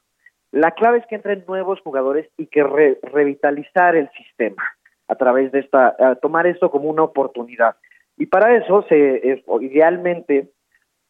[0.52, 4.64] La clave es que entren nuevos jugadores y que revitalizar el sistema
[5.10, 7.76] a través de esta, tomar esto como una oportunidad.
[8.16, 10.53] Y para eso, se, idealmente,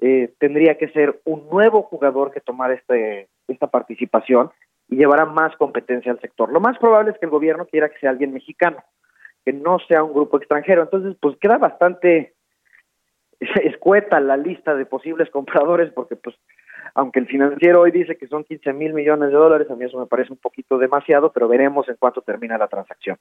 [0.05, 4.51] eh, tendría que ser un nuevo jugador que tomara este, esta participación
[4.89, 6.51] y llevará más competencia al sector.
[6.51, 8.83] Lo más probable es que el gobierno quiera que sea alguien mexicano,
[9.45, 10.81] que no sea un grupo extranjero.
[10.81, 12.33] Entonces, pues queda bastante
[13.63, 16.35] escueta la lista de posibles compradores porque pues
[16.95, 19.97] aunque el financiero hoy dice que son 15 mil millones de dólares, a mí eso
[19.97, 23.17] me parece un poquito demasiado, pero veremos en cuánto termina la transacción.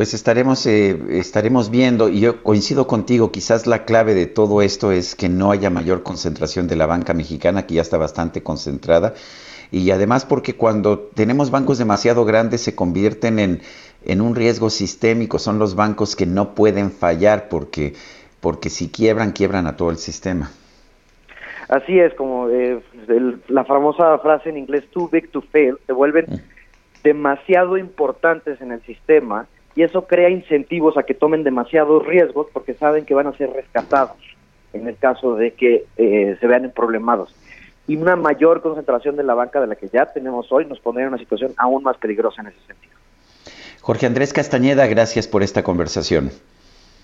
[0.00, 4.92] Pues estaremos, eh, estaremos viendo, y yo coincido contigo, quizás la clave de todo esto
[4.92, 9.12] es que no haya mayor concentración de la banca mexicana, que ya está bastante concentrada,
[9.70, 13.60] y además porque cuando tenemos bancos demasiado grandes se convierten en,
[14.06, 17.92] en un riesgo sistémico, son los bancos que no pueden fallar porque,
[18.40, 20.50] porque si quiebran, quiebran a todo el sistema.
[21.68, 25.92] Así es, como eh, el, la famosa frase en inglés, too big to fail, se
[25.92, 27.02] vuelven mm.
[27.04, 29.46] demasiado importantes en el sistema
[29.80, 33.50] y eso crea incentivos a que tomen demasiados riesgos porque saben que van a ser
[33.50, 34.18] rescatados
[34.74, 37.34] en el caso de que eh, se vean problemados.
[37.88, 41.06] Y una mayor concentración de la banca de la que ya tenemos hoy nos pondría
[41.06, 42.92] en una situación aún más peligrosa en ese sentido.
[43.80, 46.30] Jorge Andrés Castañeda, gracias por esta conversación.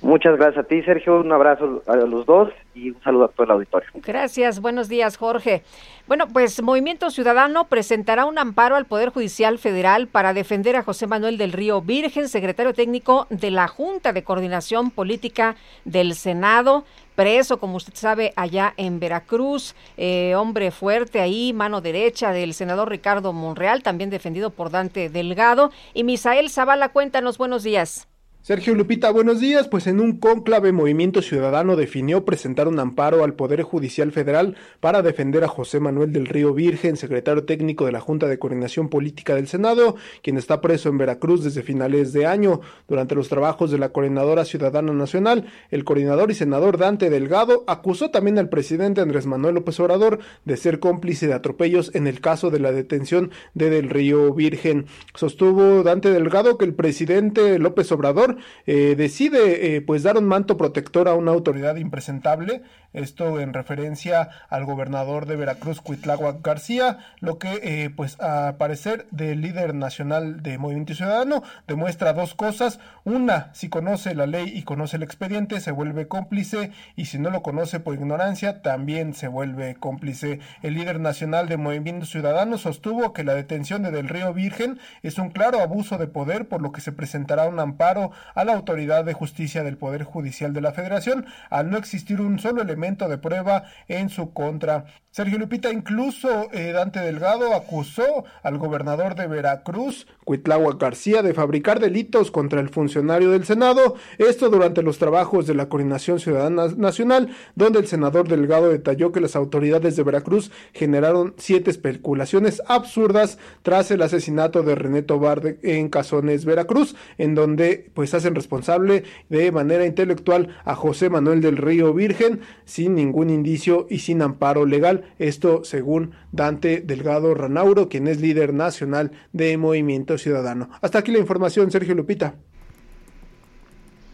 [0.02, 1.20] Muchas gracias a ti, Sergio.
[1.20, 3.88] Un abrazo a los dos y un saludo a todo el auditorio.
[3.94, 4.60] Gracias.
[4.60, 5.62] Buenos días, Jorge.
[6.06, 11.06] Bueno, pues Movimiento Ciudadano presentará un amparo al Poder Judicial Federal para defender a José
[11.06, 16.84] Manuel del Río Virgen, secretario técnico de la Junta de Coordinación Política del Senado
[17.16, 22.90] preso, como usted sabe, allá en Veracruz, eh, hombre fuerte ahí, mano derecha del senador
[22.90, 25.70] Ricardo Monreal, también defendido por Dante Delgado.
[25.94, 28.06] Y Misael Zavala, cuéntanos, buenos días.
[28.46, 29.66] Sergio Lupita, buenos días.
[29.66, 35.02] Pues en un cónclave Movimiento Ciudadano definió presentar un amparo al Poder Judicial Federal para
[35.02, 39.34] defender a José Manuel del Río Virgen, secretario técnico de la Junta de Coordinación Política
[39.34, 42.60] del Senado, quien está preso en Veracruz desde finales de año.
[42.86, 48.12] Durante los trabajos de la Coordinadora Ciudadana Nacional, el coordinador y senador Dante Delgado acusó
[48.12, 52.50] también al presidente Andrés Manuel López Obrador de ser cómplice de atropellos en el caso
[52.50, 54.86] de la detención de Del Río Virgen.
[55.16, 58.35] Sostuvo Dante Delgado que el presidente López Obrador
[58.66, 62.62] eh, decide pues dar un manto protector a una autoridad impresentable
[62.96, 69.06] esto en referencia al gobernador de Veracruz, Cuitláhuac García, lo que, eh, pues, a parecer
[69.10, 72.80] del líder nacional de Movimiento Ciudadano, demuestra dos cosas.
[73.04, 77.28] Una, si conoce la ley y conoce el expediente, se vuelve cómplice, y si no
[77.28, 80.40] lo conoce por ignorancia, también se vuelve cómplice.
[80.62, 85.18] El líder nacional de Movimiento Ciudadano sostuvo que la detención de Del Río Virgen es
[85.18, 89.04] un claro abuso de poder, por lo que se presentará un amparo a la autoridad
[89.04, 93.18] de justicia del Poder Judicial de la Federación, al no existir un solo elemento de
[93.18, 94.86] prueba en su contra.
[95.10, 101.80] Sergio Lupita, incluso eh, Dante Delgado acusó al gobernador de Veracruz, Cuitláhuac García, de fabricar
[101.80, 107.30] delitos contra el funcionario del Senado, esto durante los trabajos de la Coordinación Ciudadana Nacional,
[107.54, 113.90] donde el senador Delgado detalló que las autoridades de Veracruz generaron siete especulaciones absurdas tras
[113.90, 119.86] el asesinato de René Tobar en Cazones, Veracruz, en donde pues hacen responsable de manera
[119.86, 125.64] intelectual a José Manuel del Río Virgen sin ningún indicio y sin amparo legal esto
[125.64, 130.70] según Dante Delgado Ranauro, quien es líder nacional de Movimiento Ciudadano.
[130.80, 132.34] Hasta aquí la información, Sergio Lupita.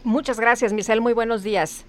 [0.03, 1.01] Muchas gracias, Michelle.
[1.01, 1.85] Muy buenos días.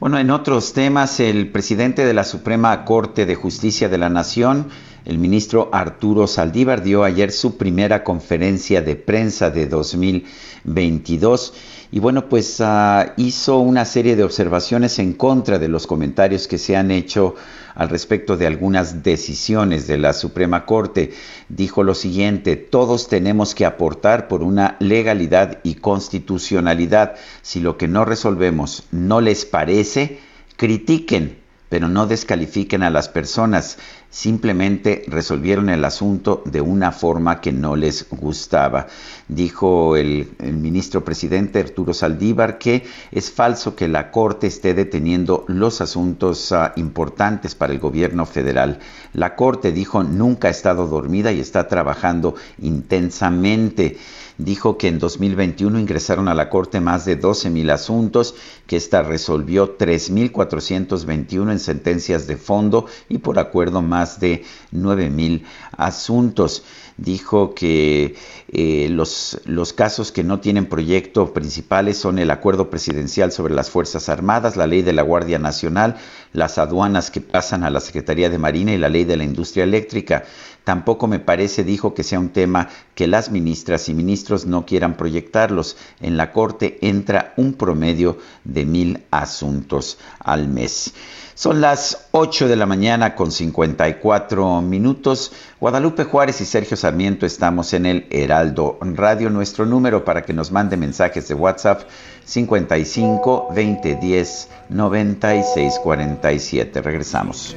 [0.00, 4.68] Bueno, en otros temas, el presidente de la Suprema Corte de Justicia de la Nación,
[5.04, 11.52] el ministro Arturo Saldívar, dio ayer su primera conferencia de prensa de 2022
[11.90, 16.58] y bueno, pues ah, hizo una serie de observaciones en contra de los comentarios que
[16.58, 17.34] se han hecho
[17.78, 21.12] al respecto de algunas decisiones de la Suprema Corte.
[21.48, 27.14] Dijo lo siguiente, todos tenemos que aportar por una legalidad y constitucionalidad.
[27.40, 30.18] Si lo que no resolvemos no les parece,
[30.56, 31.38] critiquen,
[31.68, 33.78] pero no descalifiquen a las personas
[34.18, 38.88] simplemente resolvieron el asunto de una forma que no les gustaba.
[39.28, 45.80] Dijo el, ministro presidente Arturo Saldívar que es falso que la Corte esté deteniendo los
[45.80, 48.80] asuntos ah, importantes para el gobierno federal.
[49.12, 53.98] La Corte, dijo, nunca ha estado dormida y está trabajando intensamente
[54.38, 58.34] dijo que en 2021 ingresaron a la Corte más de 12 mil asuntos,
[58.66, 65.10] que ésta resolvió 3.421 en sentencias de fondo y por acuerdo más más de 9
[65.10, 65.44] mil
[65.76, 66.62] asuntos.
[66.96, 68.16] Dijo que
[68.50, 73.70] eh, los, los casos que no tienen proyecto principales son el acuerdo presidencial sobre las
[73.70, 75.96] Fuerzas Armadas, la ley de la Guardia Nacional,
[76.32, 79.62] las aduanas que pasan a la Secretaría de Marina y la ley de la industria
[79.62, 80.24] eléctrica.
[80.68, 84.98] Tampoco me parece, dijo, que sea un tema que las ministras y ministros no quieran
[84.98, 85.78] proyectarlos.
[85.98, 90.92] En la Corte entra un promedio de mil asuntos al mes.
[91.34, 95.32] Son las 8 de la mañana con 54 minutos.
[95.58, 99.30] Guadalupe Juárez y Sergio Sarmiento estamos en el Heraldo Radio.
[99.30, 101.88] Nuestro número para que nos mande mensajes de WhatsApp
[102.26, 106.82] 55 20 10 96 47.
[106.82, 107.56] Regresamos.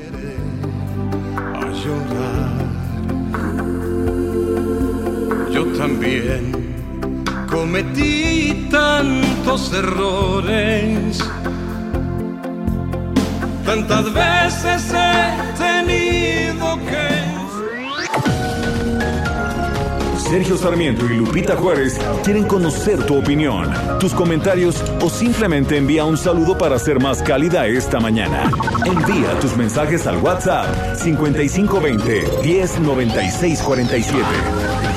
[1.84, 2.41] Yo
[5.82, 6.86] también
[7.50, 11.18] cometí tantos errores
[13.66, 17.32] tantas veces he tenido que...
[20.20, 26.16] Sergio Sarmiento y Lupita Juárez quieren conocer tu opinión, tus comentarios o simplemente envía un
[26.16, 28.52] saludo para ser más cálida esta mañana.
[28.86, 34.91] Envía tus mensajes al WhatsApp 5520 109647.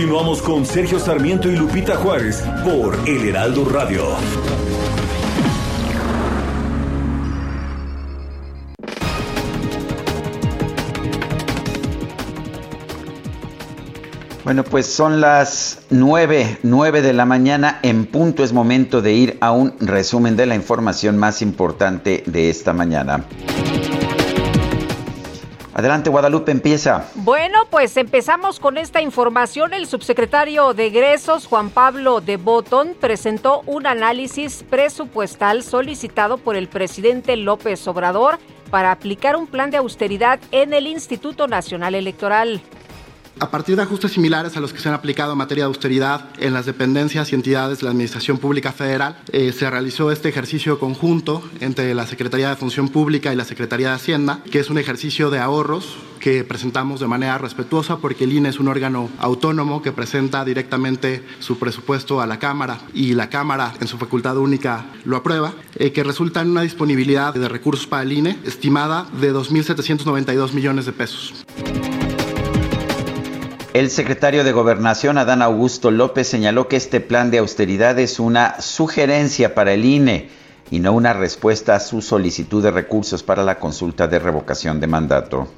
[0.00, 4.02] Continuamos con Sergio Sarmiento y Lupita Juárez por El Heraldo Radio.
[14.42, 18.42] Bueno, pues son las nueve, nueve de la mañana en punto.
[18.42, 23.26] Es momento de ir a un resumen de la información más importante de esta mañana.
[25.72, 27.06] Adelante, Guadalupe, empieza.
[27.14, 29.72] Bueno, pues empezamos con esta información.
[29.72, 36.68] El subsecretario de egresos, Juan Pablo de Botón, presentó un análisis presupuestal solicitado por el
[36.68, 38.38] presidente López Obrador
[38.70, 42.60] para aplicar un plan de austeridad en el Instituto Nacional Electoral.
[43.38, 46.28] A partir de ajustes similares a los que se han aplicado en materia de austeridad
[46.38, 50.78] en las dependencias y entidades de la Administración Pública Federal, eh, se realizó este ejercicio
[50.78, 54.78] conjunto entre la Secretaría de Función Pública y la Secretaría de Hacienda, que es un
[54.78, 59.80] ejercicio de ahorros que presentamos de manera respetuosa porque el INE es un órgano autónomo
[59.80, 64.84] que presenta directamente su presupuesto a la Cámara y la Cámara en su facultad única
[65.04, 69.32] lo aprueba, eh, que resulta en una disponibilidad de recursos para el INE estimada de
[69.32, 71.46] 2.792 millones de pesos.
[73.72, 78.60] El secretario de Gobernación, Adán Augusto López, señaló que este plan de austeridad es una
[78.60, 80.28] sugerencia para el INE
[80.72, 84.88] y no una respuesta a su solicitud de recursos para la consulta de revocación de
[84.88, 85.48] mandato.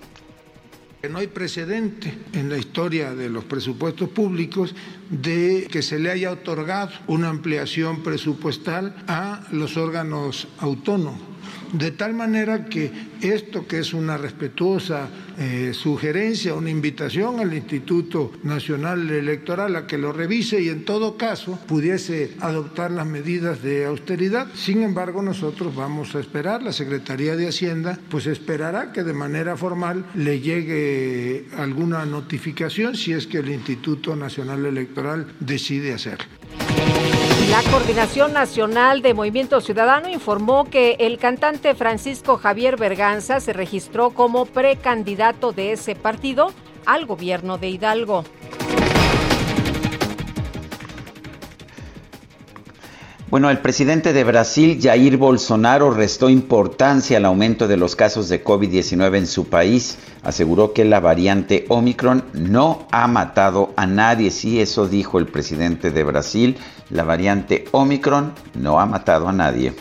[1.09, 4.75] No hay precedente en la historia de los presupuestos públicos
[5.09, 11.32] de que se le haya otorgado una ampliación presupuestal a los órganos autónomos
[11.73, 12.91] de tal manera que
[13.21, 15.09] esto que es una respetuosa
[15.39, 21.17] eh, sugerencia, una invitación al Instituto Nacional Electoral a que lo revise y en todo
[21.17, 24.49] caso pudiese adoptar las medidas de austeridad.
[24.55, 29.57] Sin embargo, nosotros vamos a esperar, la Secretaría de Hacienda pues esperará que de manera
[29.57, 36.27] formal le llegue alguna notificación si es que el Instituto Nacional Electoral decide hacerlo.
[37.53, 44.09] La Coordinación Nacional de Movimiento Ciudadano informó que el cantante Francisco Javier Berganza se registró
[44.09, 46.51] como precandidato de ese partido
[46.87, 48.25] al gobierno de Hidalgo.
[53.33, 58.45] Bueno, el presidente de Brasil, Jair Bolsonaro, restó importancia al aumento de los casos de
[58.45, 59.97] COVID-19 en su país.
[60.23, 64.31] Aseguró que la variante Omicron no ha matado a nadie.
[64.31, 66.59] Sí, eso dijo el presidente de Brasil.
[66.93, 69.73] La variante Omicron no ha matado a nadie.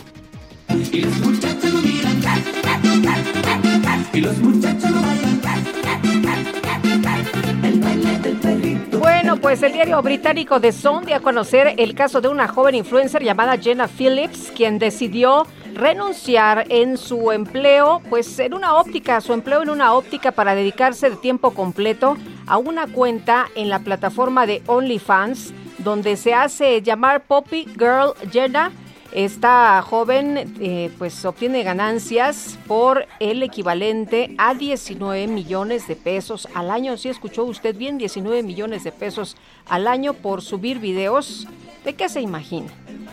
[8.98, 12.76] Bueno, pues el diario británico The Sun dio a conocer el caso de una joven
[12.76, 19.34] influencer llamada Jenna Phillips, quien decidió renunciar en su empleo, pues en una óptica, su
[19.34, 22.16] empleo en una óptica para dedicarse de tiempo completo
[22.46, 28.72] a una cuenta en la plataforma de OnlyFans, donde se hace llamar Poppy Girl Jenna
[29.12, 36.70] esta joven eh, pues obtiene ganancias por el equivalente a 19 millones de pesos al
[36.70, 36.96] año.
[36.96, 39.36] Si escuchó usted bien, 19 millones de pesos
[39.66, 41.46] al año por subir videos.
[41.84, 42.68] ¿De qué se imagina?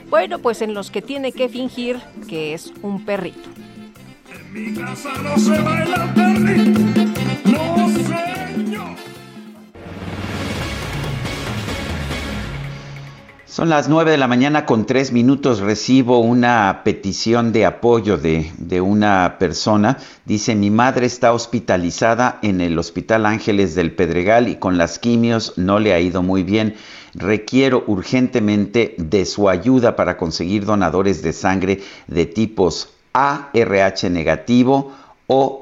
[0.10, 2.00] Bueno, pues en los que tiene que fingir
[2.30, 3.50] que es un perrito.
[4.32, 7.09] En mi casa no se baila perrito.
[13.50, 15.60] Son las 9 de la mañana con tres minutos.
[15.60, 19.98] Recibo una petición de apoyo de, de, una persona.
[20.24, 25.54] Dice, mi madre está hospitalizada en el Hospital Ángeles del Pedregal y con las quimios
[25.58, 26.76] no le ha ido muy bien.
[27.16, 34.94] Requiero urgentemente de su ayuda para conseguir donadores de sangre de tipos A, RH negativo,
[35.32, 35.62] o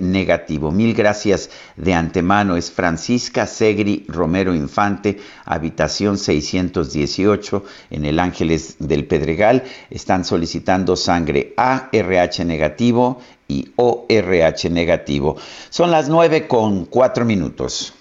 [0.00, 0.70] negativo.
[0.70, 2.56] Mil gracias de antemano.
[2.56, 9.64] Es Francisca Segri Romero Infante, habitación 618 en el Ángeles del Pedregal.
[9.90, 15.36] Están solicitando sangre ARH negativo y ORH negativo.
[15.68, 17.92] Son las nueve con cuatro minutos.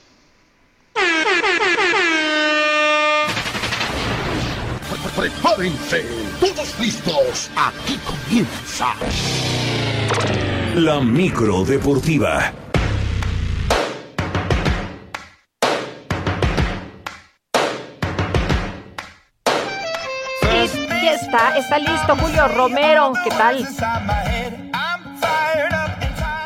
[5.15, 6.05] Prepárense,
[6.39, 7.49] todos listos.
[7.55, 8.93] Aquí comienza
[10.75, 12.53] la micro deportiva.
[21.01, 23.13] Ya está, está listo Julio Romero.
[23.23, 23.65] ¿Qué tal?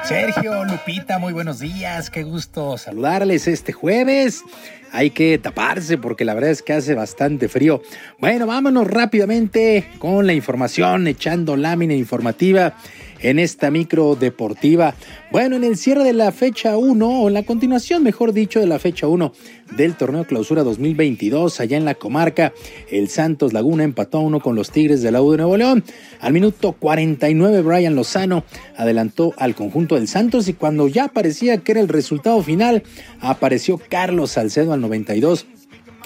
[0.03, 2.10] Sergio, Lupita, muy buenos días.
[2.10, 4.43] Qué gusto saludarles este jueves.
[4.91, 7.81] Hay que taparse porque la verdad es que hace bastante frío.
[8.19, 12.76] Bueno, vámonos rápidamente con la información, echando lámina informativa
[13.22, 14.96] en esta micro deportiva.
[15.32, 18.68] Bueno, en el cierre de la fecha 1, o en la continuación, mejor dicho, de
[18.68, 19.34] la fecha 1
[19.76, 22.54] del torneo clausura 2022, allá en la comarca,
[22.90, 25.84] el Santos Laguna empató a uno con los Tigres de la U de Nuevo León.
[26.20, 28.44] Al minuto 49, Brian Lozano
[28.76, 32.84] adelantó al conjunto del Santos y cuando ya parecía que era el resultado final,
[33.22, 35.46] apareció Carlos Salcedo al 92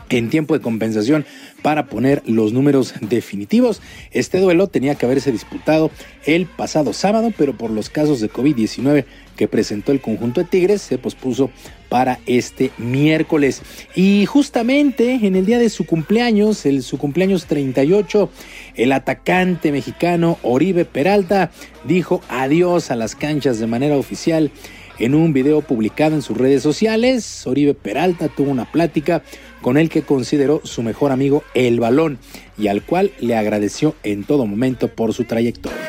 [0.09, 1.25] en tiempo de compensación
[1.61, 3.81] para poner los números definitivos.
[4.11, 5.91] Este duelo tenía que haberse disputado
[6.25, 9.05] el pasado sábado, pero por los casos de COVID-19
[9.35, 11.49] que presentó el conjunto de Tigres se pospuso
[11.89, 13.61] para este miércoles.
[13.95, 18.29] Y justamente en el día de su cumpleaños, el, su cumpleaños 38,
[18.75, 21.51] el atacante mexicano Oribe Peralta
[21.83, 24.51] dijo adiós a las canchas de manera oficial.
[24.99, 29.23] En un video publicado en sus redes sociales, Oribe Peralta tuvo una plática
[29.63, 32.19] con el que consideró su mejor amigo el balón
[32.57, 35.79] y al cual le agradeció en todo momento por su trayectoria.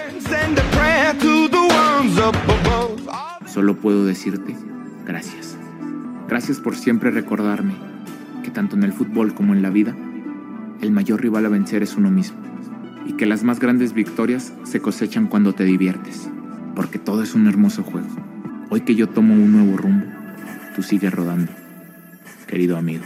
[3.46, 4.54] Solo puedo decirte
[5.06, 5.56] Gracias.
[6.28, 7.74] Gracias por siempre recordarme
[8.42, 9.94] que tanto en el fútbol como en la vida,
[10.80, 12.38] el mayor rival a vencer es uno mismo
[13.06, 16.28] y que las más grandes victorias se cosechan cuando te diviertes,
[16.74, 18.08] porque todo es un hermoso juego.
[18.70, 20.06] Hoy que yo tomo un nuevo rumbo,
[20.74, 21.52] tú sigues rodando,
[22.46, 23.04] querido amigo.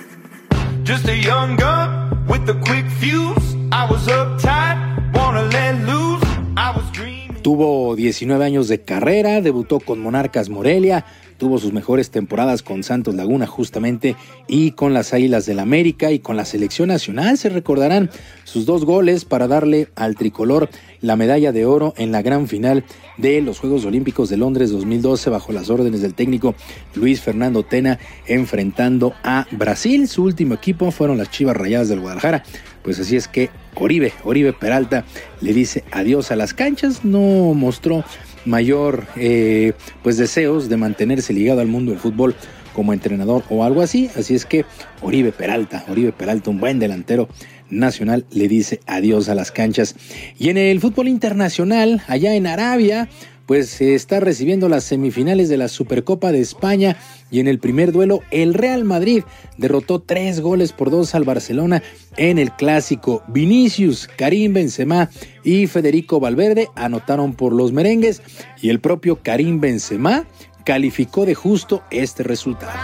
[0.88, 3.54] Just a young gun with a quick fuse.
[3.70, 6.24] I was uptight, wanna let loose.
[6.56, 7.42] I was dreaming.
[7.42, 11.04] Tuvo 19 años de carrera, debutó con Monarcas Morelia,
[11.38, 14.16] tuvo sus mejores temporadas con Santos Laguna justamente
[14.46, 17.38] y con las Águilas del América y con la selección nacional.
[17.38, 18.10] Se recordarán
[18.44, 20.68] sus dos goles para darle al tricolor
[21.00, 22.84] la medalla de oro en la gran final
[23.16, 26.54] de los Juegos Olímpicos de Londres 2012 bajo las órdenes del técnico
[26.94, 30.08] Luis Fernando Tena enfrentando a Brasil.
[30.08, 32.42] Su último equipo fueron las Chivas Rayadas del Guadalajara.
[32.82, 35.04] Pues así es que Oribe, Oribe Peralta
[35.40, 38.04] le dice adiós a las canchas, no mostró
[38.48, 39.72] mayor eh,
[40.02, 42.34] pues deseos de mantenerse ligado al mundo del fútbol
[42.72, 44.08] como entrenador o algo así.
[44.16, 44.64] Así es que
[45.02, 47.28] Oribe Peralta, Oribe Peralta, un buen delantero
[47.70, 49.94] nacional, le dice adiós a las canchas.
[50.38, 53.08] Y en el fútbol internacional, allá en Arabia,
[53.48, 56.98] pues se está recibiendo las semifinales de la Supercopa de España
[57.30, 59.22] y en el primer duelo el Real Madrid
[59.56, 61.82] derrotó tres goles por dos al Barcelona
[62.18, 63.22] en el clásico.
[63.26, 65.08] Vinicius, Karim Benzema
[65.44, 68.20] y Federico Valverde anotaron por los merengues
[68.60, 70.26] y el propio Karim Benzema
[70.66, 72.78] calificó de justo este resultado.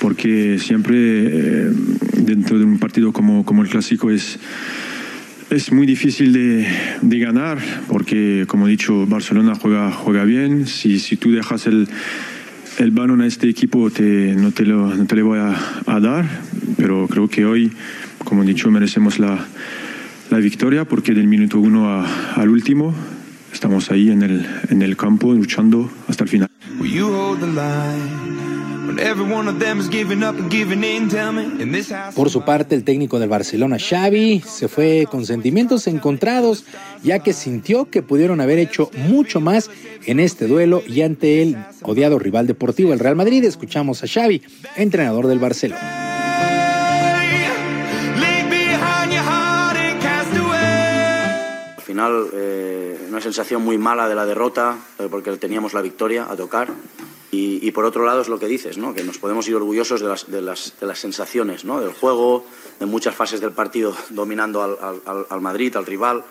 [0.00, 1.70] Porque siempre eh,
[2.16, 4.38] dentro de un partido como, como el clásico es
[5.54, 6.66] es muy difícil de,
[7.00, 7.58] de, ganar
[7.88, 10.66] porque, como he dicho, Barcelona juega, juega bien.
[10.66, 11.88] Si, si tú dejas el,
[12.78, 15.54] el balón a este equipo, te, no, te lo, no te le voy a,
[15.86, 16.26] a, dar.
[16.76, 17.72] Pero creo que hoy,
[18.24, 19.46] como he dicho, merecemos la,
[20.30, 22.94] la victoria porque del minuto uno a, al último
[23.52, 26.50] estamos ahí en el, en el campo luchando hasta el final.
[32.14, 36.64] Por su parte, el técnico del Barcelona, Xavi, se fue con sentimientos encontrados,
[37.02, 39.70] ya que sintió que pudieron haber hecho mucho más
[40.06, 43.44] en este duelo y ante el odiado rival deportivo, el Real Madrid.
[43.44, 44.42] Escuchamos a Xavi,
[44.76, 45.80] entrenador del Barcelona.
[51.76, 56.26] Al final, eh, una sensación muy mala de la derrota, eh, porque teníamos la victoria
[56.28, 56.68] a tocar
[57.34, 58.94] y, por otro lado es lo que dices, ¿no?
[58.94, 61.80] que nos podemos ir orgullosos de las, de las, de las sensaciones, ¿no?
[61.80, 62.44] del juego,
[62.78, 66.24] de muchas fases del partido dominando al, Madrid, al rival.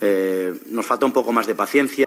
[0.00, 2.06] Eh, nos falta un poco más de paciencia.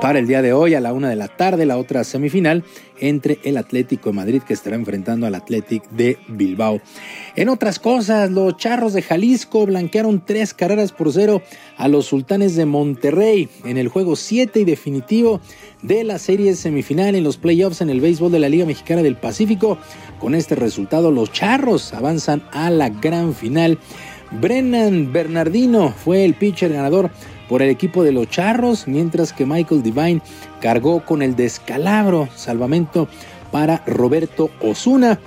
[0.00, 2.64] Para el día de hoy, a la una de la tarde, la otra semifinal
[2.98, 6.80] entre el Atlético de Madrid que estará enfrentando al Atlético de Bilbao.
[7.36, 11.42] En otras cosas, los Charros de Jalisco blanquearon tres carreras por cero
[11.76, 15.40] a los Sultanes de Monterrey en el juego 7 y definitivo
[15.82, 19.16] de la serie semifinal en los playoffs en el béisbol de la Liga Mexicana del
[19.16, 19.78] Pacífico.
[20.18, 23.78] Con este resultado, los Charros avanzan a la gran final.
[24.30, 27.10] Brennan Bernardino fue el pitcher ganador
[27.48, 30.22] por el equipo de los Charros, mientras que Michael Divine
[30.60, 33.08] cargó con el descalabro salvamento
[33.50, 35.18] para Roberto Osuna.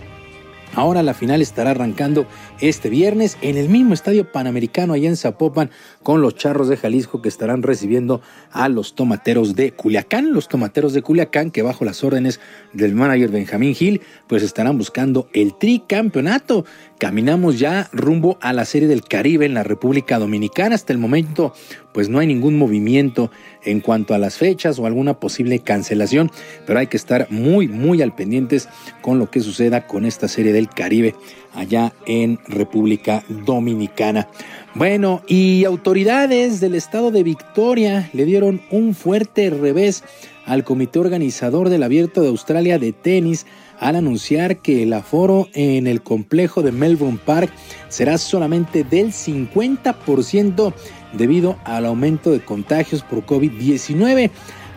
[0.75, 2.25] Ahora la final estará arrancando
[2.59, 5.71] este viernes en el mismo estadio panamericano allá en Zapopan
[6.01, 8.21] con los charros de Jalisco que estarán recibiendo
[8.51, 10.33] a los tomateros de Culiacán.
[10.33, 12.39] Los tomateros de Culiacán que bajo las órdenes
[12.73, 16.65] del manager Benjamín Gil pues estarán buscando el tricampeonato.
[16.97, 20.75] Caminamos ya rumbo a la Serie del Caribe en la República Dominicana.
[20.75, 21.53] Hasta el momento
[21.93, 23.31] pues no hay ningún movimiento
[23.63, 26.31] en cuanto a las fechas o alguna posible cancelación,
[26.65, 28.67] pero hay que estar muy, muy al pendientes
[29.01, 31.15] con lo que suceda con esta serie del Caribe
[31.53, 34.27] allá en República Dominicana.
[34.75, 40.03] Bueno, y autoridades del estado de Victoria le dieron un fuerte revés
[40.45, 43.45] al comité organizador del Abierto de Australia de tenis
[43.79, 47.51] al anunciar que el aforo en el complejo de Melbourne Park
[47.89, 50.73] será solamente del 50%
[51.13, 54.31] debido al aumento de contagios por COVID-19.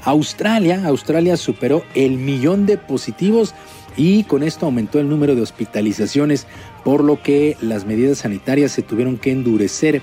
[0.05, 3.55] Australia, Australia superó el millón de positivos
[3.97, 6.47] y con esto aumentó el número de hospitalizaciones,
[6.85, 10.03] por lo que las medidas sanitarias se tuvieron que endurecer.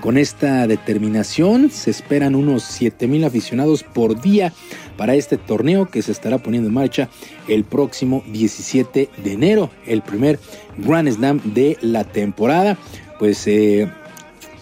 [0.00, 4.52] Con esta determinación se esperan unos 7 mil aficionados por día
[4.98, 7.08] para este torneo que se estará poniendo en marcha
[7.48, 10.38] el próximo 17 de enero, el primer
[10.76, 12.76] Grand Slam de la temporada.
[13.18, 13.88] Pues eh,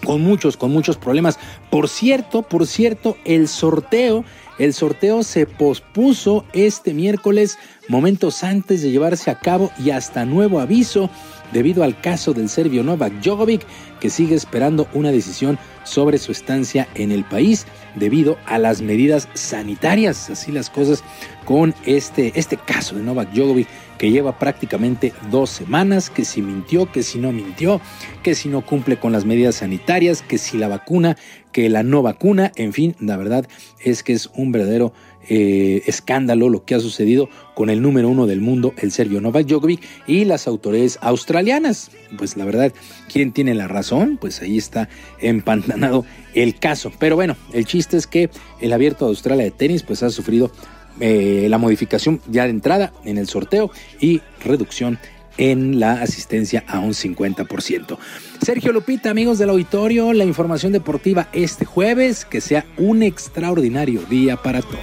[0.03, 1.39] con muchos, con muchos problemas.
[1.69, 4.23] Por cierto, por cierto, el sorteo,
[4.59, 7.57] el sorteo se pospuso este miércoles,
[7.87, 11.09] momentos antes de llevarse a cabo y hasta nuevo aviso
[11.51, 13.65] debido al caso del serbio Novak Djokovic,
[13.99, 17.65] que sigue esperando una decisión sobre su estancia en el país
[17.95, 20.29] debido a las medidas sanitarias.
[20.29, 21.03] Así las cosas
[21.45, 23.67] con este, este caso de Novak Djokovic
[23.97, 27.79] que lleva prácticamente dos semanas, que si mintió, que si no mintió,
[28.21, 31.15] que si no cumple con las medidas sanitarias, que si la vacuna,
[31.53, 33.47] que la no vacuna, en fin, la verdad
[33.79, 34.91] es que es un verdadero
[35.29, 39.47] eh, escándalo lo que ha sucedido con el número uno del mundo, el serbio Novak
[39.47, 41.91] Djokovic, y las autoridades australianas.
[42.17, 42.73] Pues la verdad,
[43.11, 44.17] ¿quién tiene la razón?
[44.19, 44.89] Pues ahí está
[45.21, 46.91] empantanado el caso.
[46.99, 50.51] Pero bueno, el chiste es que el abierto de Australia de tenis pues ha sufrido
[50.99, 54.99] eh, la modificación ya de entrada en el sorteo y reducción
[55.37, 57.97] en la asistencia a un 50%.
[58.41, 64.37] Sergio Lupita, amigos del auditorio, la información deportiva este jueves, que sea un extraordinario día
[64.37, 64.79] para todos.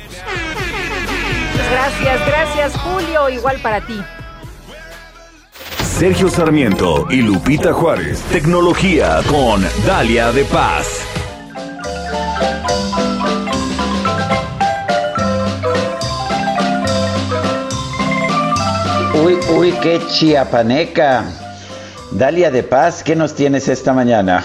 [1.71, 4.01] Gracias, gracias Julio, igual para ti.
[5.85, 11.07] Sergio Sarmiento y Lupita Juárez, tecnología con Dalia de Paz.
[19.23, 21.25] Uy, uy, qué chiapaneca.
[22.13, 24.43] Dalia de Paz, ¿qué nos tienes esta mañana?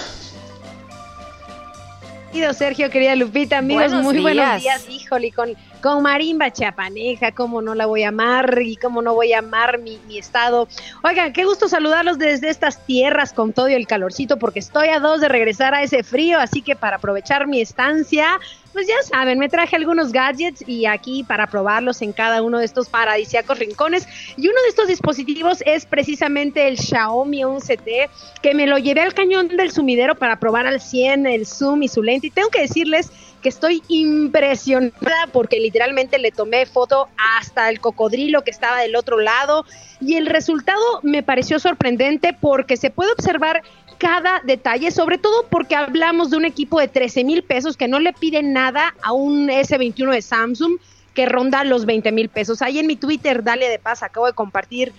[2.34, 4.86] Querido Sergio, querida Lupita, amigos, muy buenos días.
[4.90, 9.32] Híjole, con, con marimba chiapaneja, cómo no la voy a amar y cómo no voy
[9.32, 10.68] a amar mi, mi estado.
[11.04, 15.00] Oigan, qué gusto saludarlos desde estas tierras con todo y el calorcito, porque estoy a
[15.00, 18.42] dos de regresar a ese frío, así que para aprovechar mi estancia,
[18.76, 22.66] pues ya saben, me traje algunos gadgets y aquí para probarlos en cada uno de
[22.66, 24.06] estos paradisíacos rincones.
[24.36, 28.10] Y uno de estos dispositivos es precisamente el Xiaomi 11T,
[28.42, 31.88] que me lo llevé al cañón del sumidero para probar al 100 el zoom y
[31.88, 32.28] su lente.
[32.28, 33.12] Y tengo que decirles
[33.42, 39.20] que estoy impresionada porque literalmente le tomé foto hasta el cocodrilo que estaba del otro
[39.20, 39.66] lado
[40.02, 43.62] y el resultado me pareció sorprendente porque se puede observar
[43.98, 48.00] cada detalle, sobre todo porque hablamos de un equipo de 13 mil pesos que no
[48.00, 50.78] le pide nada a un S21 de Samsung
[51.14, 52.62] que ronda los 20 mil pesos.
[52.62, 54.92] Ahí en mi Twitter, dale de paz, acabo de compartir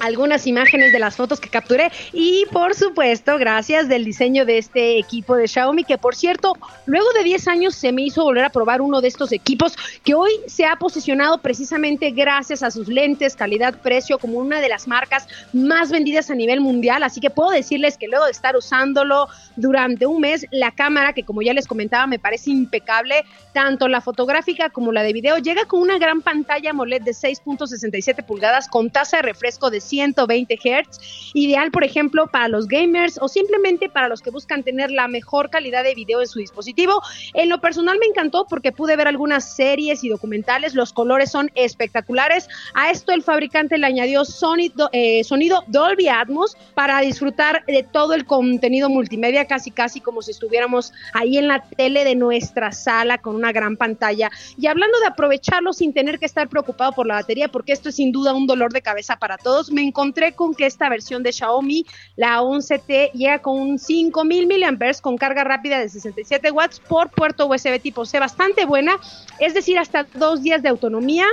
[0.00, 1.90] algunas imágenes de las fotos que capturé.
[2.12, 6.54] Y por supuesto gracias del diseño de este equipo de Xiaomi que por cierto
[6.86, 10.14] luego de 10 años se me hizo volver a probar uno de estos equipos que
[10.14, 14.88] hoy se ha posicionado precisamente gracias a sus lentes, calidad, precio como una de las
[14.88, 17.02] marcas más vendidas a nivel mundial.
[17.02, 21.24] Así que puedo decirles que luego de estar usándolo durante un mes la cámara que
[21.24, 25.64] como ya les comentaba me parece impecable tanto la fotográfica como la de video llega
[25.66, 31.32] con una gran pantalla AMOLED de 6.67 pulgadas con tasa de refresco de 120 Hz,
[31.34, 35.50] ideal por ejemplo para los gamers o simplemente para los que buscan tener la mejor
[35.50, 37.02] calidad de video en su dispositivo.
[37.34, 41.50] En lo personal me encantó porque pude ver algunas series y documentales, los colores son
[41.54, 42.48] espectaculares.
[42.74, 48.14] A esto el fabricante le añadió sonido, eh, sonido Dolby Atmos para disfrutar de todo
[48.14, 53.18] el contenido multimedia, casi casi como si estuviéramos ahí en la tele de nuestra sala
[53.18, 54.30] con una gran pantalla.
[54.56, 57.96] Y hablando de aprovecharlo sin tener que estar preocupado por la batería, porque esto es
[57.96, 61.86] sin duda un dolor de cabeza para todos, encontré con que esta versión de Xiaomi,
[62.16, 67.46] la 11T, llega con un 5000 mAh con carga rápida de 67 watts por puerto
[67.46, 68.98] USB tipo C, bastante buena,
[69.38, 71.26] es decir, hasta dos días de autonomía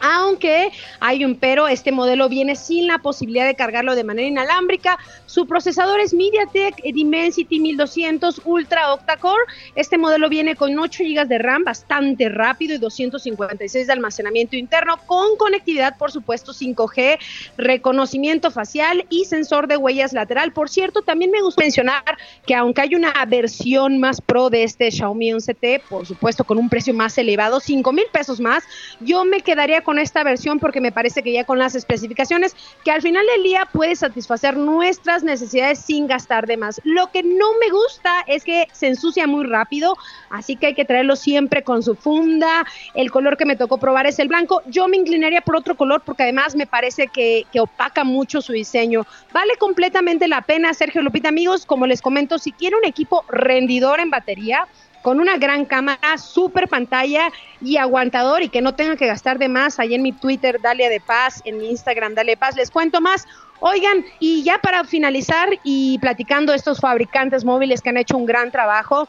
[0.00, 0.70] aunque
[1.00, 4.98] hay un pero, este modelo viene sin la posibilidad de cargarlo de manera inalámbrica.
[5.26, 9.42] Su procesador es MediaTek Dimensity 1200 Ultra Octa-Core.
[9.74, 14.98] Este modelo viene con 8 GB de RAM, bastante rápido y 256 de almacenamiento interno,
[15.06, 17.18] con conectividad, por supuesto, 5G,
[17.56, 20.52] reconocimiento facial y sensor de huellas lateral.
[20.52, 22.02] Por cierto, también me gusta mencionar
[22.46, 26.68] que aunque hay una versión más pro de este Xiaomi 11T, por supuesto, con un
[26.68, 28.64] precio más elevado, 5 mil pesos más,
[29.00, 32.90] yo me quedaría con esta versión porque me parece que ya con las especificaciones que
[32.90, 36.80] al final del día puede satisfacer nuestras necesidades sin gastar de más.
[36.82, 39.96] Lo que no me gusta es que se ensucia muy rápido,
[40.28, 42.66] así que hay que traerlo siempre con su funda.
[42.94, 44.60] El color que me tocó probar es el blanco.
[44.66, 49.06] Yo me inclinaría por otro color porque además me parece que, opaca mucho su diseño.
[49.32, 54.00] Vale completamente la pena, Sergio Lupita, amigos, como les comento, si quiere un equipo rendidor
[54.00, 54.66] en batería,
[55.06, 57.30] con una gran cámara, super pantalla
[57.60, 59.78] y aguantador y que no tengan que gastar de más.
[59.78, 63.24] Ahí en mi Twitter, Dalia de Paz, en mi Instagram, Dalia Paz, les cuento más.
[63.60, 68.50] Oigan, y ya para finalizar y platicando estos fabricantes móviles que han hecho un gran
[68.50, 69.06] trabajo,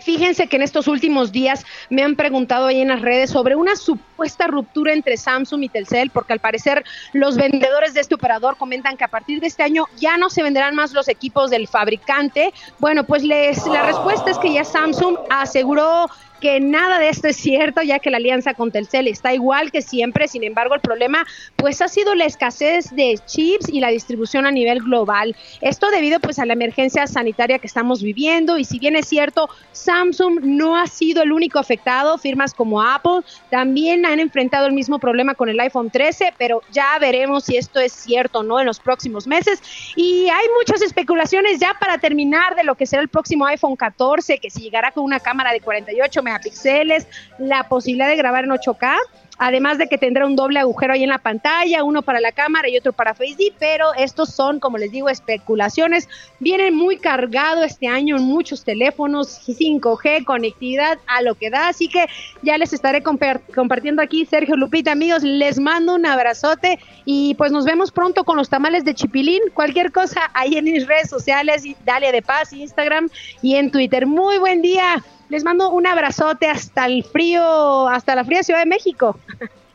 [0.00, 3.76] Fíjense que en estos últimos días me han preguntado ahí en las redes sobre una
[3.76, 8.96] supuesta ruptura entre Samsung y Telcel, porque al parecer los vendedores de este operador comentan
[8.96, 12.52] que a partir de este año ya no se venderán más los equipos del fabricante.
[12.78, 16.08] Bueno, pues les, la respuesta es que ya Samsung aseguró
[16.40, 19.82] que nada de esto es cierto, ya que la alianza con Telcel está igual que
[19.82, 20.28] siempre.
[20.28, 24.50] Sin embargo, el problema pues ha sido la escasez de chips y la distribución a
[24.50, 25.36] nivel global.
[25.60, 29.48] Esto debido pues a la emergencia sanitaria que estamos viviendo y si bien es cierto,
[29.72, 33.20] Samsung no ha sido el único afectado, firmas como Apple
[33.50, 37.80] también han enfrentado el mismo problema con el iPhone 13, pero ya veremos si esto
[37.80, 39.60] es cierto o no en los próximos meses.
[39.96, 44.38] Y hay muchas especulaciones ya para terminar de lo que será el próximo iPhone 14,
[44.38, 47.06] que si llegará con una cámara de 48 megapíxeles,
[47.38, 48.96] la posibilidad de grabar en 8K
[49.38, 52.68] además de que tendrá un doble agujero ahí en la pantalla, uno para la cámara
[52.68, 56.08] y otro para Face ID, pero estos son, como les digo, especulaciones.
[56.40, 61.88] Vienen muy cargado este año en muchos teléfonos, 5G, conectividad a lo que da, así
[61.88, 62.06] que
[62.42, 67.64] ya les estaré compartiendo aquí, Sergio Lupita, amigos, les mando un abrazote y pues nos
[67.64, 72.10] vemos pronto con los tamales de Chipilín, cualquier cosa ahí en mis redes sociales, Dalia
[72.10, 73.08] de Paz, Instagram
[73.40, 74.06] y en Twitter.
[74.06, 75.02] Muy buen día.
[75.28, 79.18] Les mando un abrazote hasta el frío, hasta la fría Ciudad de México.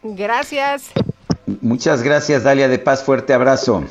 [0.02, 0.92] Gracias.
[1.62, 3.04] Muchas gracias, Dalia de Paz.
[3.04, 3.84] Fuerte abrazo.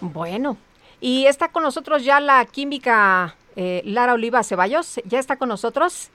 [0.00, 0.56] Bueno,
[1.00, 5.00] y está con nosotros ya la química eh, Lara Oliva Ceballos.
[5.04, 6.10] ¿Ya está con nosotros?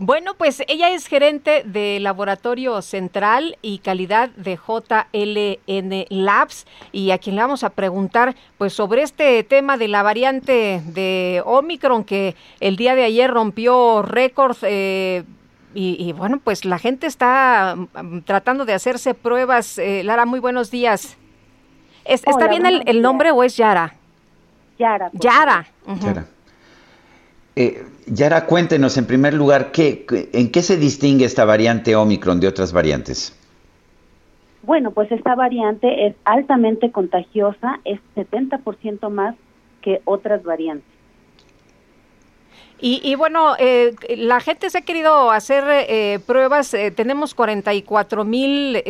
[0.00, 7.18] Bueno, pues ella es gerente de Laboratorio Central y Calidad de JLN Labs y a
[7.18, 12.36] quien le vamos a preguntar pues sobre este tema de la variante de Omicron que
[12.60, 15.24] el día de ayer rompió récord eh,
[15.74, 19.78] y, bueno, pues la gente está mm, tratando de hacerse pruebas.
[19.78, 21.16] Eh, Lara, muy buenos días.
[22.04, 23.94] ¿Está bien el, nombre o es Yara?
[24.78, 25.10] Yara.
[25.12, 25.66] Yara.
[26.00, 26.26] Yara.
[27.60, 32.46] Eh, Yara, cuéntenos en primer lugar, ¿qué, ¿en qué se distingue esta variante Omicron de
[32.46, 33.36] otras variantes?
[34.62, 39.34] Bueno, pues esta variante es altamente contagiosa, es 70% más
[39.82, 40.88] que otras variantes.
[42.80, 46.70] Y, bueno, eh, la gente se ha querido hacer eh, pruebas.
[46.94, 48.80] tenemos 44 mil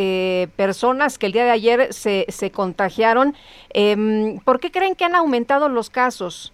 [0.56, 3.34] personas que el día de ayer se, se contagiaron.
[3.70, 6.52] Em, ¿Por qué creen que han aumentado los casos?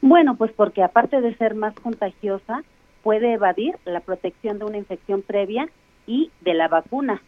[0.00, 2.62] Bueno, pues porque aparte de ser más contagiosa,
[3.02, 5.68] puede evadir la protección de una infección previa
[6.06, 7.20] y de la vacuna.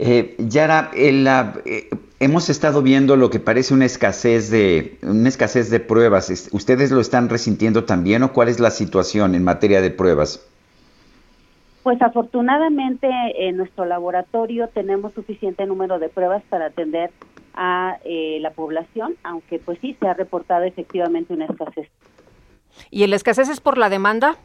[0.00, 1.90] Eh, Yara, eh,
[2.20, 6.50] hemos estado viendo lo que parece una escasez de una escasez de pruebas.
[6.52, 10.46] ¿Ustedes lo están resintiendo también o cuál es la situación en materia de pruebas?
[11.82, 13.08] Pues afortunadamente
[13.38, 17.10] en nuestro laboratorio tenemos suficiente número de pruebas para atender
[17.54, 21.88] a eh, la población, aunque pues sí se ha reportado efectivamente una escasez.
[22.90, 24.36] ¿Y la escasez es por la demanda?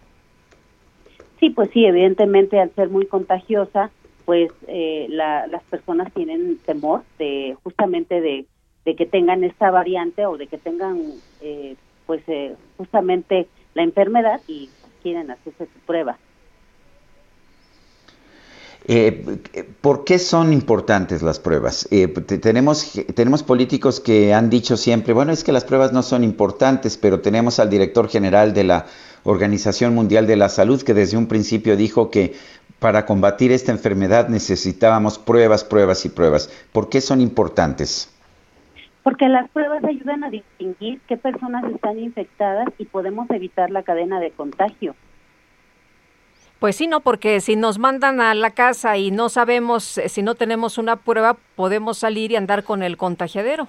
[1.40, 3.92] Sí, pues sí, evidentemente al ser muy contagiosa,
[4.26, 8.46] pues eh, las personas tienen temor de justamente de,
[8.96, 11.02] que tengan esta variante o de que tengan
[11.42, 11.76] eh,
[12.06, 12.24] pues
[12.78, 14.70] justamente la enfermedad y
[15.02, 16.18] quieren hacerse su prueba.
[18.86, 19.40] Eh,
[19.80, 21.88] ¿Por qué son importantes las pruebas?
[21.90, 26.24] Eh, tenemos, tenemos políticos que han dicho siempre, bueno, es que las pruebas no son
[26.24, 28.86] importantes, pero tenemos al director general de la
[29.24, 32.36] Organización Mundial de la Salud que desde un principio dijo que
[32.80, 36.52] para combatir esta enfermedad necesitábamos pruebas, pruebas y pruebas.
[36.74, 38.10] ¿Por qué son importantes?
[39.04, 44.20] Porque las pruebas ayudan a distinguir qué personas están infectadas y podemos evitar la cadena
[44.20, 44.96] de contagio.
[46.64, 50.22] Pues sí, no, porque si nos mandan a la casa y no sabemos, eh, si
[50.22, 53.68] no tenemos una prueba, podemos salir y andar con el contagiadero.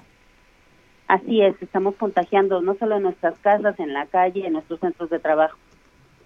[1.08, 5.10] Así es, estamos contagiando no solo en nuestras casas, en la calle, en nuestros centros
[5.10, 5.58] de trabajo.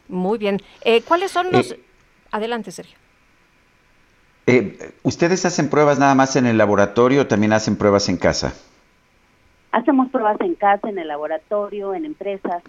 [0.08, 0.60] Muy bien.
[0.84, 1.72] Eh, ¿Cuáles son los...
[1.72, 1.80] Eh,
[2.32, 2.98] Adelante, Sergio.
[5.04, 8.52] ¿Ustedes hacen pruebas nada más en el laboratorio o también hacen pruebas en casa?
[9.72, 12.62] Hacemos pruebas en casa, en el laboratorio, en empresas.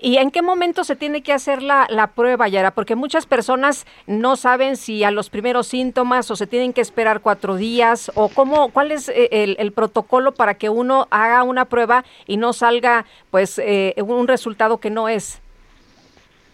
[0.00, 2.72] ¿Y en qué momento se tiene que hacer la, la prueba, Yara?
[2.72, 7.20] Porque muchas personas no saben si a los primeros síntomas o se tienen que esperar
[7.20, 12.04] cuatro días o cómo, cuál es eh, el, protocolo para que uno haga una prueba
[12.26, 15.40] y no salga pues eh, un resultado que no es.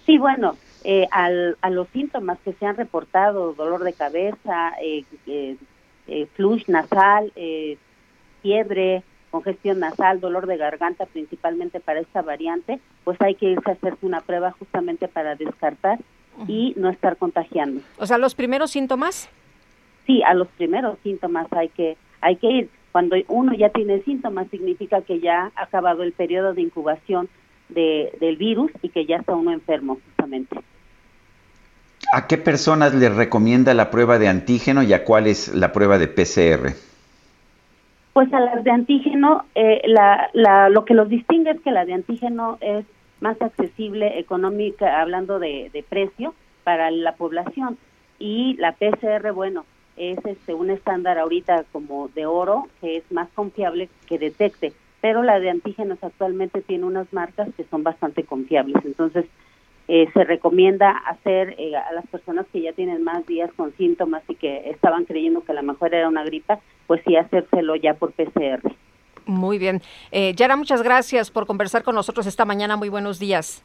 [0.06, 5.04] Sí, bueno, eh, al, a los síntomas que se han reportado, dolor de cabeza, eh,
[5.26, 7.32] eh, flush nasal,
[8.40, 13.74] fiebre, congestión nasal, dolor de garganta principalmente para esta variante, pues hay que irse a
[13.74, 15.98] hacerse una prueba justamente para descartar
[16.46, 17.82] y no estar contagiando.
[17.98, 19.28] O sea, los primeros síntomas?
[20.06, 22.70] Sí, a los primeros síntomas hay que hay que ir.
[22.92, 27.28] Cuando uno ya tiene síntomas significa que ya ha acabado el periodo de incubación
[27.68, 30.56] de, del virus y que ya está uno enfermo justamente.
[32.12, 35.98] ¿A qué personas le recomienda la prueba de antígeno y a cuál es la prueba
[35.98, 36.74] de PCR?
[38.20, 41.86] Pues a las de antígeno, eh, la, la, lo que los distingue es que la
[41.86, 42.84] de antígeno es
[43.20, 47.78] más accesible económica, hablando de, de precio, para la población.
[48.18, 49.64] Y la PCR, bueno,
[49.96, 54.74] es este un estándar ahorita como de oro, que es más confiable que detecte.
[55.00, 58.84] Pero la de antígenos actualmente tiene unas marcas que son bastante confiables.
[58.84, 59.24] Entonces,
[59.88, 64.22] eh, se recomienda hacer eh, a las personas que ya tienen más días con síntomas
[64.28, 67.94] y que estaban creyendo que a lo mejor era una gripa, pues sí hacérselo ya
[67.94, 68.60] por PCR.
[69.26, 69.82] Muy bien.
[70.12, 72.76] Eh, Yara, muchas gracias por conversar con nosotros esta mañana.
[72.76, 73.64] Muy buenos días.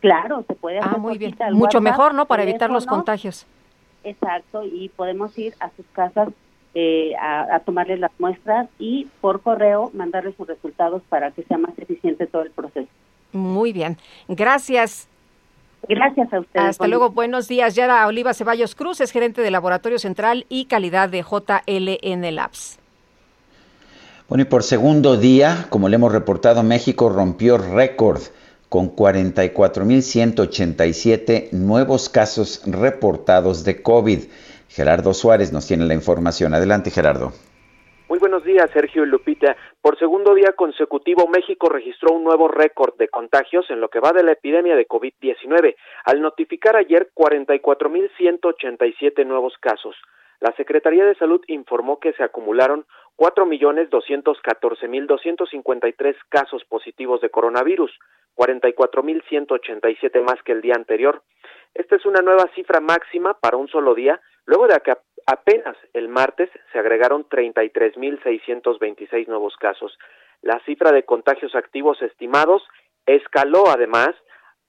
[0.00, 1.36] Claro, se puede ah, hacer muy bien.
[1.52, 2.26] Mucho mejor, ¿no?
[2.26, 3.46] Para evitar los contagios.
[4.04, 6.28] Exacto, y podemos ir a sus casas
[6.74, 11.78] eh, a, tomarles las muestras y por correo mandarles sus resultados para que sea más
[11.78, 12.88] eficiente todo el proceso.
[13.32, 13.96] Muy bien,
[14.28, 15.08] gracias.
[15.88, 16.66] Gracias a ustedes.
[16.66, 17.74] Hasta luego, buenos días.
[17.74, 22.78] Yara Oliva Ceballos Cruz es gerente de Laboratorio Central y Calidad de JLN Labs.
[24.28, 28.22] Bueno, y por segundo día, como le hemos reportado, México rompió récord
[28.70, 34.20] con 44.187 nuevos casos reportados de COVID.
[34.72, 36.54] Gerardo Suárez nos tiene la información.
[36.54, 37.32] Adelante, Gerardo.
[38.08, 39.54] Muy buenos días, Sergio y Lupita.
[39.82, 44.12] Por segundo día consecutivo, México registró un nuevo récord de contagios en lo que va
[44.12, 49.94] de la epidemia de COVID-19, al notificar ayer 44.187 nuevos casos.
[50.40, 52.86] La Secretaría de Salud informó que se acumularon
[53.16, 57.92] 4.214.253 casos positivos de coronavirus,
[58.36, 61.22] 44.187 más que el día anterior.
[61.74, 64.94] Esta es una nueva cifra máxima para un solo día, luego de que
[65.26, 69.98] apenas el martes se agregaron 33.626 nuevos casos.
[70.42, 72.62] La cifra de contagios activos estimados
[73.06, 74.10] escaló además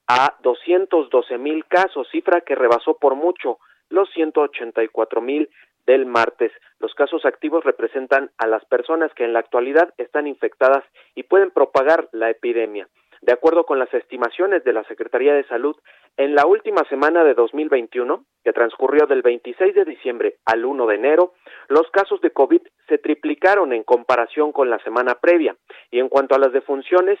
[0.06, 3.58] a 212.000 casos, cifra que rebasó por mucho
[3.90, 5.48] los 184.000
[5.86, 6.52] del martes.
[6.78, 11.50] Los casos activos representan a las personas que en la actualidad están infectadas y pueden
[11.50, 12.88] propagar la epidemia.
[13.24, 15.74] De acuerdo con las estimaciones de la Secretaría de Salud,
[16.18, 20.94] en la última semana de 2021, que transcurrió del 26 de diciembre al 1 de
[20.94, 21.32] enero,
[21.68, 25.56] los casos de COVID se triplicaron en comparación con la semana previa
[25.90, 27.18] y en cuanto a las defunciones,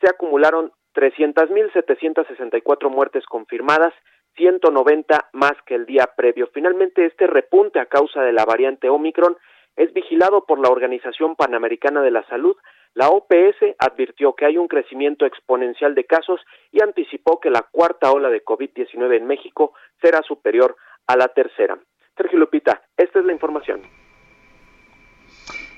[0.00, 3.94] se acumularon 300.764 muertes confirmadas,
[4.34, 6.48] 190 más que el día previo.
[6.52, 9.36] Finalmente, este repunte a causa de la variante Omicron
[9.76, 12.56] es vigilado por la Organización Panamericana de la Salud,
[12.94, 16.40] la OPS advirtió que hay un crecimiento exponencial de casos
[16.70, 20.76] y anticipó que la cuarta ola de COVID-19 en México será superior
[21.06, 21.76] a la tercera.
[22.16, 23.82] Sergio Lupita, esta es la información.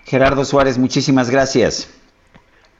[0.04, 2.02] Gerardo Suárez, muchísimas gracias.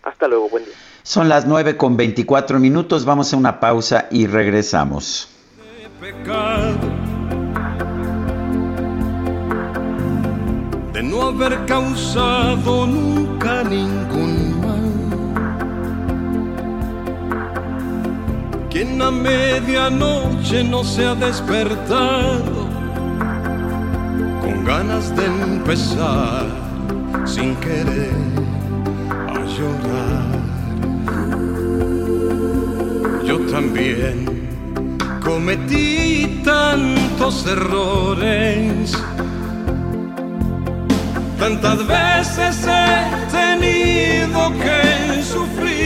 [0.02, 0.74] Hasta luego, buen día.
[1.02, 5.32] Son las nueve con veinticuatro minutos, vamos a una pausa y regresamos.
[10.96, 14.05] de no haber causado nunca ningún
[18.77, 22.69] Quien a medianoche no se ha despertado
[24.43, 26.44] con ganas de empezar
[27.24, 28.12] sin querer
[29.32, 30.28] a llorar.
[33.24, 34.47] Yo también
[35.24, 38.93] cometí tantos errores
[41.39, 45.85] Tantas veces he tenido que sufrir.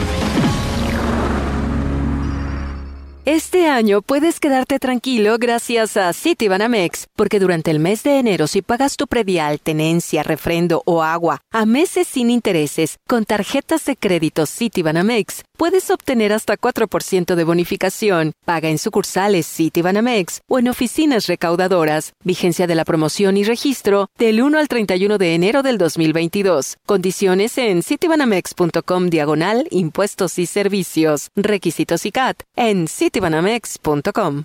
[3.31, 8.61] Este año puedes quedarte tranquilo gracias a Citibanamex, porque durante el mes de enero si
[8.61, 14.45] pagas tu predial, tenencia, refrendo o agua a meses sin intereses con tarjetas de crédito
[14.45, 18.33] Citibanamex, puedes obtener hasta 4% de bonificación.
[18.43, 22.11] Paga en sucursales Citibanamex o en oficinas recaudadoras.
[22.25, 26.79] Vigencia de la promoción y registro del 1 al 31 de enero del 2022.
[26.85, 31.29] Condiciones en citibanamex.com diagonal impuestos y servicios.
[31.37, 32.89] Requisitos y CAT en
[33.21, 34.43] citibanamex.com.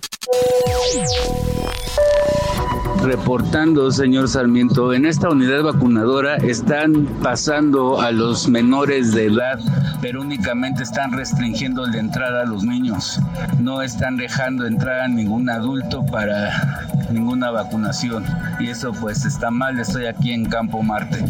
[3.03, 9.59] Reportando, señor Sarmiento, en esta unidad vacunadora están pasando a los menores de edad,
[10.01, 13.19] pero únicamente están restringiendo la entrada a los niños.
[13.59, 18.25] No están dejando entrar a ningún adulto para ninguna vacunación.
[18.59, 21.23] Y eso pues está mal, estoy aquí en Campo Marte.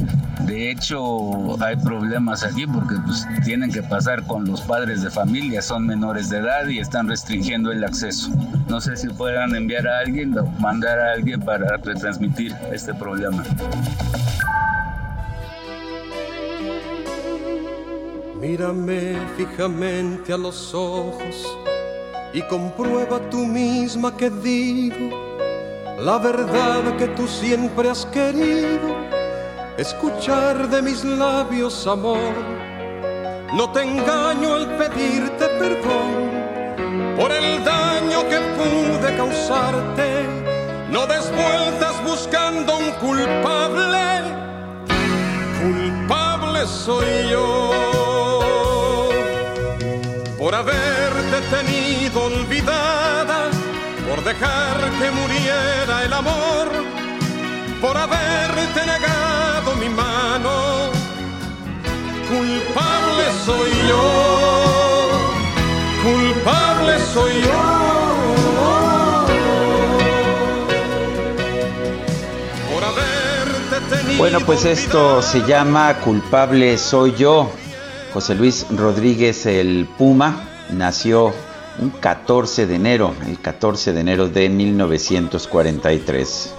[0.46, 5.62] De hecho, hay problemas aquí porque pues, tienen que pasar con los padres de familia,
[5.62, 8.30] son menores de edad y están restringiendo el acceso.
[8.70, 13.44] No sé si puedan enviar a alguien o mandar a alguien para retransmitir este problema.
[18.40, 21.58] Mírame fijamente a los ojos
[22.34, 25.28] y comprueba tú misma que digo
[26.00, 28.96] la verdad que tú siempre has querido
[29.78, 32.36] escuchar de mis labios amor.
[33.56, 40.17] No te engaño al pedirte perdón por el daño que pude causarte.
[40.98, 44.06] No des vueltas buscando un culpable.
[45.62, 47.70] Culpable soy yo
[50.40, 53.52] por haberte tenido olvidada,
[54.10, 56.68] por dejar que muriera el amor,
[57.80, 60.54] por haberte negado mi mano.
[62.28, 64.06] Culpable soy yo,
[66.04, 67.77] culpable soy yo.
[74.18, 77.52] Bueno, pues esto se llama Culpable soy yo.
[78.14, 81.32] José Luis Rodríguez el Puma nació
[81.78, 86.56] un 14 de enero, el 14 de enero de 1943.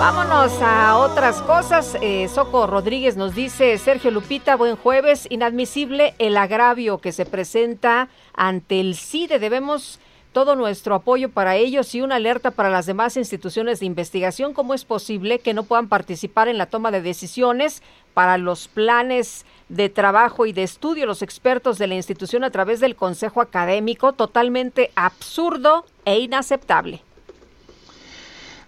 [0.00, 1.96] Vámonos a otras cosas.
[2.00, 5.28] Eh, Soco Rodríguez nos dice, Sergio Lupita, buen jueves.
[5.30, 9.38] Inadmisible el agravio que se presenta ante el CIDE.
[9.38, 10.00] Debemos
[10.32, 14.54] todo nuestro apoyo para ellos y una alerta para las demás instituciones de investigación.
[14.54, 17.82] ¿Cómo es posible que no puedan participar en la toma de decisiones
[18.14, 22.80] para los planes de trabajo y de estudio los expertos de la institución a través
[22.80, 24.12] del Consejo Académico?
[24.12, 27.02] Totalmente absurdo e inaceptable.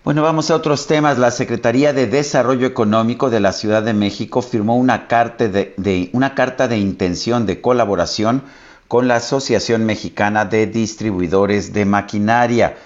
[0.04, 1.18] Bueno, vamos a otros temas.
[1.18, 6.34] La Secretaría de Desarrollo Económico de la Ciudad de México firmó una carta de, una
[6.34, 8.42] carta de intención de colaboración
[8.88, 12.76] con la Asociación Mexicana de Distribuidores de Maquinaria.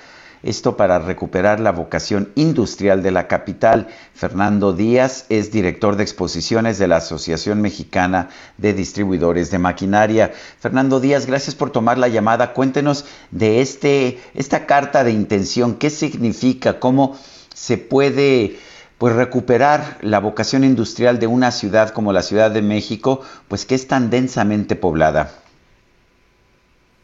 [0.42, 3.88] Esto para recuperar la vocación industrial de la capital.
[4.14, 10.32] Fernando Díaz es director de exposiciones de la Asociación Mexicana de Distribuidores de Maquinaria.
[10.60, 12.52] Fernando Díaz, gracias por tomar la llamada.
[12.52, 15.74] Cuéntenos de este, esta carta de intención.
[15.74, 16.78] ¿Qué significa?
[16.78, 17.18] ¿Cómo
[17.52, 18.58] se puede
[18.96, 23.74] pues recuperar la vocación industrial de una ciudad como la Ciudad de México, pues que
[23.74, 25.32] es tan densamente poblada?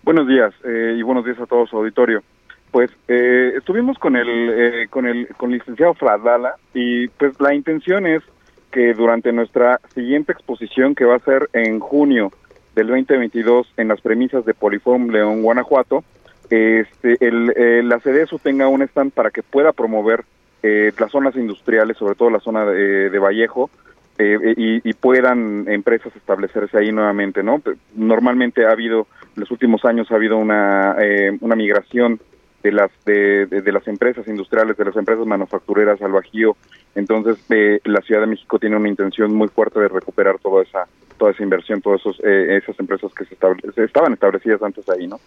[0.05, 2.23] Buenos días eh, y buenos días a todos su auditorio.
[2.71, 8.07] Pues eh, estuvimos con el, eh, con el con licenciado Fradala y pues la intención
[8.07, 8.23] es
[8.71, 12.33] que durante nuestra siguiente exposición que va a ser en junio
[12.75, 16.05] del 2022 en las premisas de Poliform León, Guanajuato,
[16.51, 20.27] este, el, eh, la CDSU tenga un stand para que pueda promover
[20.63, 23.71] eh, las zonas industriales, sobre todo la zona de, de Vallejo,
[24.19, 27.61] eh, y, y, puedan empresas establecerse ahí nuevamente, ¿no?
[27.97, 32.21] Normalmente ha habido, en los últimos años ha habido una, eh, una migración
[32.63, 36.57] de las de, de, las empresas industriales, de las empresas manufactureras al Bajío.
[36.95, 40.87] Entonces, eh, la Ciudad de México tiene una intención muy fuerte de recuperar toda esa
[41.19, 43.37] toda esa inversión, todas esos, eh, esas empresas que se,
[43.75, 45.21] se, estaban establecidas antes ahí, ¿no?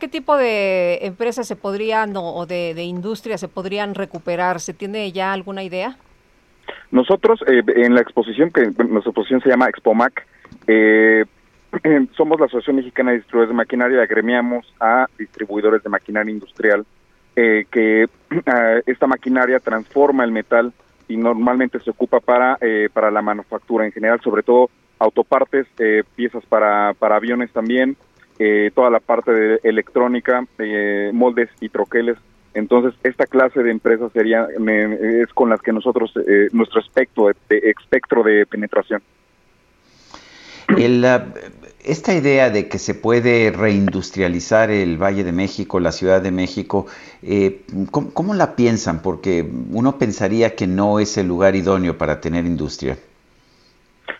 [0.00, 4.58] ¿Qué tipo de empresas se podrían o de, de industria se podrían recuperar?
[4.58, 5.96] ¿Se tiene ya alguna idea?
[6.90, 10.26] Nosotros, eh, en la exposición, que nuestra exposición se llama Expomac,
[10.66, 11.24] eh,
[12.16, 16.84] somos la Asociación Mexicana de Distribuidores de Maquinaria, agremiamos a distribuidores de maquinaria industrial,
[17.34, 20.72] eh, que eh, esta maquinaria transforma el metal
[21.08, 26.02] y normalmente se ocupa para, eh, para la manufactura en general, sobre todo autopartes, eh,
[26.14, 27.96] piezas para, para aviones también,
[28.38, 30.44] eh, toda la parte de electrónica,
[31.12, 32.16] moldes y troqueles.
[32.54, 37.58] Entonces, esta clase de empresas sería es con las que nosotros, eh, nuestro espectro de,
[37.58, 39.02] espectro de penetración.
[40.68, 46.20] El, uh, esta idea de que se puede reindustrializar el Valle de México, la Ciudad
[46.20, 46.86] de México,
[47.22, 49.02] eh, ¿cómo, la piensan?
[49.02, 52.98] Porque uno pensaría que no es el lugar idóneo para tener industria.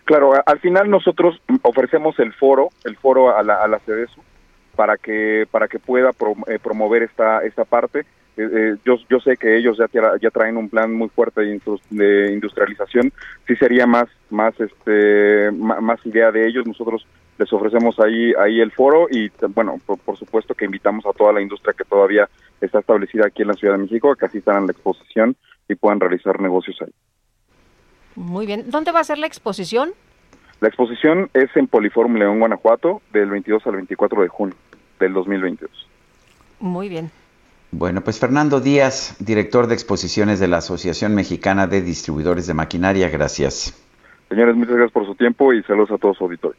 [0.04, 4.20] Claro, al final nosotros ofrecemos el foro, el foro a la, a la CEDESU,
[4.76, 6.10] para que para que pueda
[6.46, 8.00] eh, promover esta esta parte.
[8.36, 9.86] Eh, eh, yo, yo sé que ellos ya,
[10.20, 13.12] ya traen un plan muy fuerte de, industrialización.
[13.48, 16.66] Sí sería más más este más idea de ellos.
[16.66, 17.04] Nosotros
[17.38, 21.40] les ofrecemos ahí ahí el foro y bueno por, supuesto que invitamos a toda la
[21.40, 22.28] industria que todavía
[22.60, 25.36] está establecida aquí en la Ciudad de México a que asistan a la exposición
[25.68, 26.92] y puedan realizar negocios ahí.
[28.14, 28.70] Muy bien.
[28.70, 29.90] ¿Dónde va a ser la exposición?
[30.60, 34.56] La exposición es en Poliforum León, Guanajuato, del 22 al 24 de junio
[34.98, 35.70] del 2022.
[36.60, 37.10] Muy bien.
[37.72, 43.10] Bueno, pues Fernando Díaz, director de exposiciones de la Asociación Mexicana de Distribuidores de Maquinaria,
[43.10, 43.82] gracias.
[44.30, 46.58] Señores, muchas gracias por su tiempo y saludos a todos su auditorio.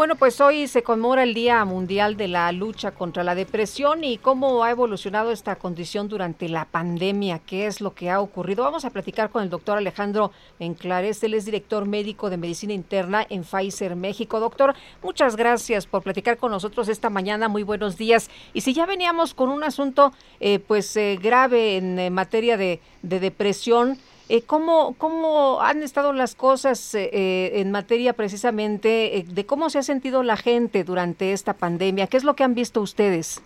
[0.00, 4.16] Bueno, pues hoy se conmemora el Día Mundial de la Lucha contra la Depresión y
[4.16, 8.64] cómo ha evolucionado esta condición durante la pandemia, qué es lo que ha ocurrido.
[8.64, 13.26] Vamos a platicar con el doctor Alejandro Enclares, él es director médico de medicina interna
[13.28, 14.40] en Pfizer México.
[14.40, 18.30] Doctor, muchas gracias por platicar con nosotros esta mañana, muy buenos días.
[18.54, 22.80] Y si ya veníamos con un asunto eh, pues eh, grave en eh, materia de,
[23.02, 23.98] de depresión,
[24.30, 29.78] eh, ¿cómo, ¿Cómo han estado las cosas eh, eh, en materia precisamente de cómo se
[29.78, 32.06] ha sentido la gente durante esta pandemia?
[32.06, 33.42] ¿Qué es lo que han visto ustedes?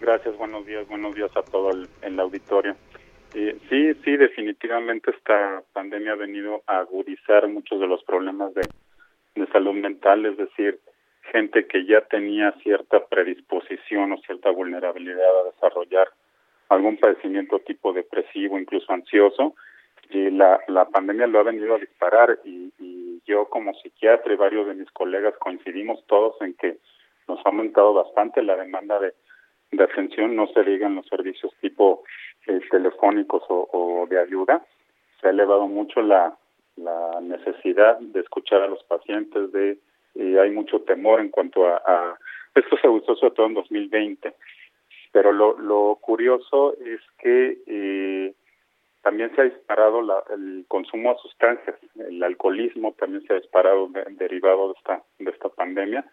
[0.00, 2.76] Gracias, buenos días, buenos días a todo el, el auditorio.
[3.32, 9.74] sí, sí, definitivamente esta pandemia ha venido a agudizar muchos de los problemas de salud
[9.74, 10.78] mental, es decir,
[11.32, 16.08] gente que ya tenía cierta predisposición o cierta vulnerabilidad a desarrollar
[16.68, 19.54] algún padecimiento tipo depresivo, incluso ansioso,
[20.14, 22.72] y la, la pandemia lo ha venido a disparar y,
[23.24, 26.78] yo como psiquiatra y varios de mis colegas coincidimos todos en que
[27.28, 29.14] nos ha aumentado bastante la demanda de,
[29.70, 32.02] de atención, no se digan los servicios tipo
[32.48, 34.66] eh, telefónicos o, de ayuda,
[35.20, 36.36] se ha elevado mucho la,
[36.74, 39.78] la necesidad de escuchar a los pacientes, de
[40.14, 42.18] y hay mucho temor en cuanto a, a
[42.54, 44.34] esto se gustó sobre todo en 2020,
[45.12, 48.34] pero lo, lo curioso es que eh,
[49.02, 53.88] también se ha disparado la, el consumo de sustancias, el alcoholismo también se ha disparado
[54.10, 56.04] derivado de esta, de esta pandemia.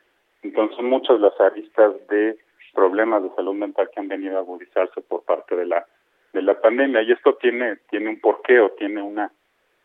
[0.41, 2.37] Entonces, muchas las aristas de
[2.73, 5.85] problemas de salud mental que han venido a agudizarse por parte de la
[6.33, 7.01] de la pandemia.
[7.01, 9.31] Y esto tiene tiene un porqué o tiene una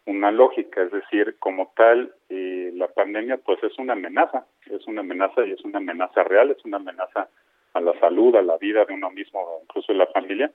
[0.07, 5.01] una lógica, es decir, como tal, eh, la pandemia pues es una amenaza, es una
[5.01, 7.29] amenaza y es una amenaza real, es una amenaza
[7.73, 10.53] a la salud, a la vida de uno mismo, incluso de la familia,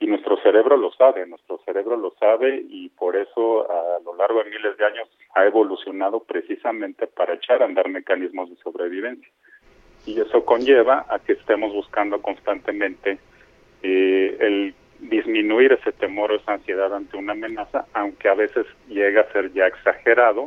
[0.00, 4.42] y nuestro cerebro lo sabe, nuestro cerebro lo sabe y por eso a lo largo
[4.42, 9.30] de miles de años ha evolucionado precisamente para echar a andar mecanismos de sobrevivencia.
[10.06, 13.18] Y eso conlleva a que estemos buscando constantemente
[13.82, 19.20] eh, el disminuir ese temor o esa ansiedad ante una amenaza, aunque a veces llega
[19.20, 20.46] a ser ya exagerado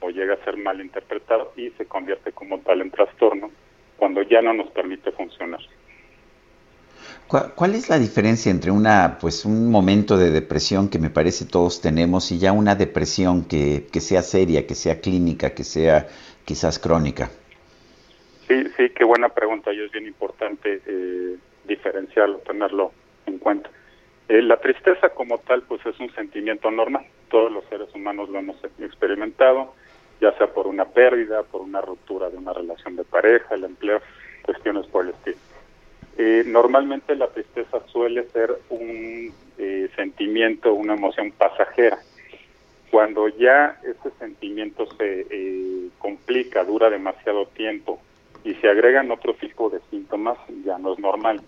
[0.00, 3.52] o llega a ser mal interpretado y se convierte como tal en trastorno
[3.96, 5.60] cuando ya no nos permite funcionar.
[7.28, 11.82] ¿Cuál es la diferencia entre una, pues, un momento de depresión que me parece todos
[11.82, 16.06] tenemos y ya una depresión que, que sea seria, que sea clínica, que sea
[16.46, 17.28] quizás crónica?
[18.48, 21.36] Sí, sí, qué buena pregunta y es bien importante eh,
[21.66, 22.92] diferenciarlo, tenerlo
[23.26, 23.68] en cuenta.
[24.30, 27.04] Eh, la tristeza como tal, pues es un sentimiento normal.
[27.28, 29.74] Todos los seres humanos lo hemos experimentado,
[30.22, 34.00] ya sea por una pérdida, por una ruptura de una relación de pareja, el empleo,
[34.46, 35.36] cuestiones por el estilo
[36.18, 42.00] eh, normalmente la tristeza suele ser un eh, sentimiento, una emoción pasajera.
[42.90, 48.00] Cuando ya ese sentimiento se eh, complica, dura demasiado tiempo
[48.42, 51.40] y se agregan otro tipo de síntomas, ya no es normal.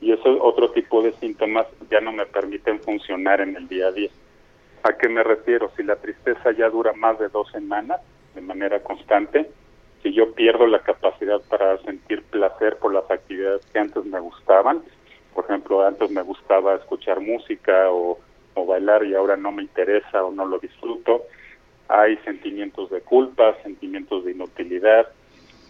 [0.00, 3.92] Y esos otro tipo de síntomas ya no me permiten funcionar en el día a
[3.92, 4.10] día.
[4.84, 5.72] ¿A qué me refiero?
[5.76, 8.00] Si la tristeza ya dura más de dos semanas
[8.36, 9.50] de manera constante,
[10.02, 14.82] si yo pierdo la capacidad para sentir placer por las actividades que antes me gustaban,
[15.34, 18.18] por ejemplo, antes me gustaba escuchar música o,
[18.66, 21.24] bailar y ahora no me interesa o no lo disfruto,
[21.88, 25.08] hay sentimientos de culpa, sentimientos de inutilidad,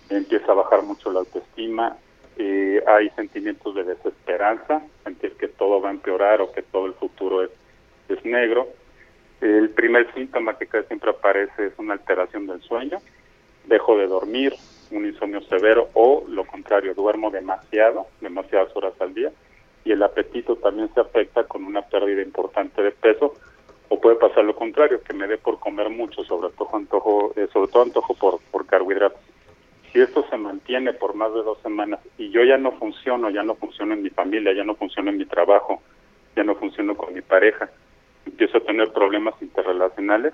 [0.08, 1.96] empieza a bajar mucho la autoestima,
[2.36, 6.94] eh, hay sentimientos de desesperanza, sentir que todo va a empeorar o que todo el
[6.94, 7.50] futuro es,
[8.08, 8.68] es negro.
[9.40, 12.98] El primer síntoma que siempre aparece es una alteración del sueño,
[13.64, 14.54] dejo de dormir,
[14.90, 19.32] un insomnio severo o lo contrario, duermo demasiado, demasiadas horas al día
[19.84, 23.34] y el apetito también se afecta con una pérdida importante de peso
[23.88, 27.46] o puede pasar lo contrario, que me dé por comer mucho, sobre todo antojo, eh,
[27.52, 29.20] sobre todo antojo por, por carbohidratos.
[29.92, 33.42] Si esto se mantiene por más de dos semanas y yo ya no funciono, ya
[33.42, 35.82] no funciono en mi familia, ya no funciono en mi trabajo,
[36.34, 37.68] ya no funciono con mi pareja,
[38.24, 40.32] empiezo a tener problemas interrelacionales,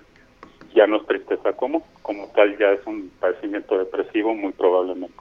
[0.74, 5.16] ya no es tristeza como, como tal ya es un padecimiento depresivo muy probablemente.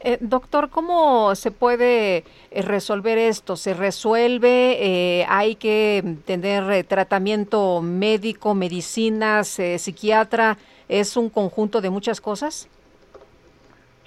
[0.00, 2.18] Eh, doctor, ¿cómo se puede
[2.50, 3.56] eh, resolver esto?
[3.56, 4.76] ¿Se resuelve?
[4.80, 10.56] Eh, ¿Hay que tener tratamiento médico, medicinas, psiquiatra?
[10.88, 12.68] ¿Es un conjunto de muchas cosas?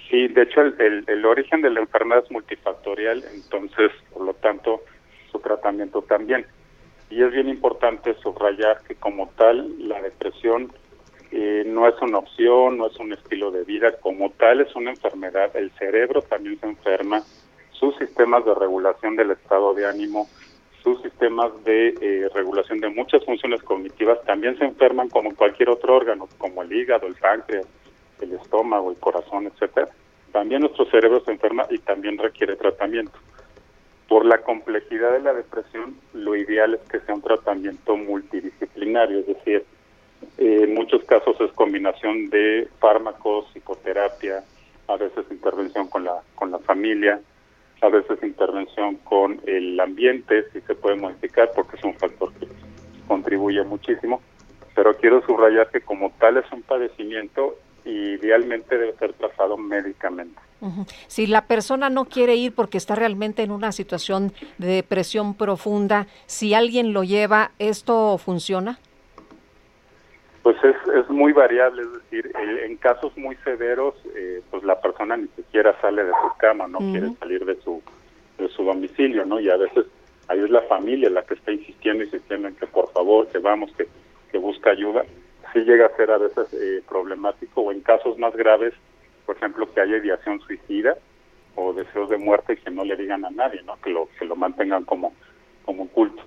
[0.08, 4.82] Sí, de hecho el, el, origen de la enfermedad es multifactorial, entonces, por lo tanto,
[5.30, 6.46] su tratamiento también.
[7.12, 10.72] Y es bien importante subrayar que como tal, la depresión
[11.30, 14.92] eh, no es una opción, no es un estilo de vida, como tal es una
[14.92, 17.22] enfermedad, el cerebro también se enferma,
[17.72, 20.26] sus sistemas de regulación del estado de ánimo,
[20.82, 25.94] sus sistemas de eh, regulación de muchas funciones cognitivas también se enferman como cualquier otro
[25.94, 27.66] órgano, como el hígado, el páncreas,
[28.22, 29.88] el estómago, el corazón, etcétera.
[30.32, 33.18] También nuestro cerebro se enferma y también requiere tratamiento.
[34.12, 39.26] Por la complejidad de la depresión, lo ideal es que sea un tratamiento multidisciplinario, es
[39.26, 39.64] decir,
[40.36, 44.44] eh, en muchos casos es combinación de fármacos, psicoterapia,
[44.88, 47.22] a veces intervención con la, con la familia,
[47.80, 52.48] a veces intervención con el ambiente, si se puede modificar, porque es un factor que
[53.08, 54.20] contribuye muchísimo.
[54.74, 60.38] Pero quiero subrayar que como tal es un padecimiento, idealmente debe ser tratado médicamente.
[61.06, 66.06] Si la persona no quiere ir porque está realmente en una situación de depresión profunda,
[66.26, 68.78] si alguien lo lleva, ¿esto funciona?
[70.42, 72.32] Pues es, es muy variable, es decir,
[72.64, 76.78] en casos muy severos, eh, pues la persona ni siquiera sale de su cama, no
[76.78, 77.80] quiere salir de su,
[78.38, 79.38] de su domicilio, ¿no?
[79.38, 79.86] Y a veces
[80.26, 83.70] ahí es la familia la que está insistiendo, insistiendo en que por favor, que vamos,
[83.76, 83.86] que,
[84.32, 85.04] que busca ayuda.
[85.52, 88.74] Sí llega a ser a veces eh, problemático o en casos más graves,
[89.26, 90.96] por ejemplo, que haya ideación suicida
[91.54, 93.80] o deseos de muerte y que no le digan a nadie, ¿no?
[93.80, 95.12] Que lo, que lo mantengan como,
[95.64, 96.22] como oculto.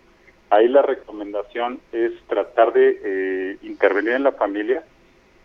[0.50, 4.84] Ahí la recomendación es tratar de eh, intervenir en la familia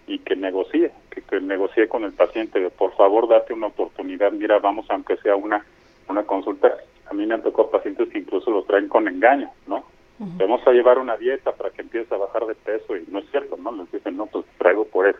[0.06, 4.58] y que negocie, que, negocie con el paciente, de por favor date una oportunidad, mira,
[4.58, 5.64] vamos aunque sea una,
[6.08, 6.76] una consulta.
[7.08, 9.84] A mí me han tocado pacientes que incluso los traen con engaño, ¿no?
[10.18, 13.30] Vamos a llevar una dieta para que empiece a bajar de peso y no es
[13.30, 13.72] cierto, ¿no?
[13.72, 15.18] Les dicen, no, pues traigo por eso.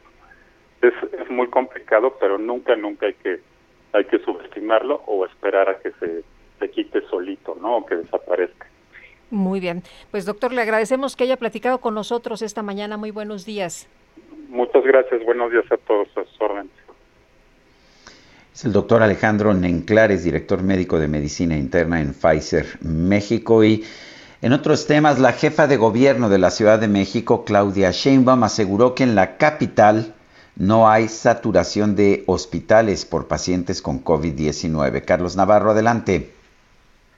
[0.83, 3.41] Es, es muy complicado, pero nunca, nunca hay que
[3.93, 6.23] hay que subestimarlo o esperar a que se,
[6.59, 7.79] se quite solito, ¿no?
[7.79, 8.67] O que desaparezca.
[9.31, 9.83] Muy bien.
[10.11, 12.97] Pues doctor, le agradecemos que haya platicado con nosotros esta mañana.
[12.97, 13.89] Muy buenos días.
[14.49, 15.25] Muchas gracias.
[15.25, 16.09] Buenos días a todos.
[16.17, 16.73] A sus órdenes.
[18.53, 23.63] Es el doctor Alejandro Nenclares, director médico de medicina interna en Pfizer México.
[23.65, 23.85] Y
[24.43, 28.97] en otros temas, la jefa de gobierno de la Ciudad de México, Claudia Sheinbaum, aseguró
[28.97, 30.15] que en la capital
[30.61, 35.03] no hay saturación de hospitales por pacientes con COVID-19.
[35.07, 36.33] Carlos Navarro, adelante.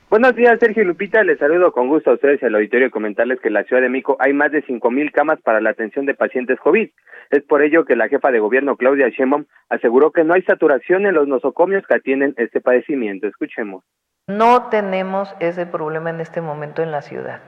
[0.09, 1.25] Buenos días, Sergio Lupita.
[1.25, 3.83] Les saludo con gusto a ustedes y al auditorio y comentarles que en la Ciudad
[3.83, 6.89] de México hay más de cinco mil camas para la atención de pacientes COVID.
[7.31, 11.07] Es por ello que la jefa de gobierno, Claudia Sheinbaum, aseguró que no hay saturación
[11.07, 13.27] en los nosocomios que atienden este padecimiento.
[13.27, 13.83] Escuchemos.
[14.29, 17.41] No tenemos ese problema en este momento en la ciudad.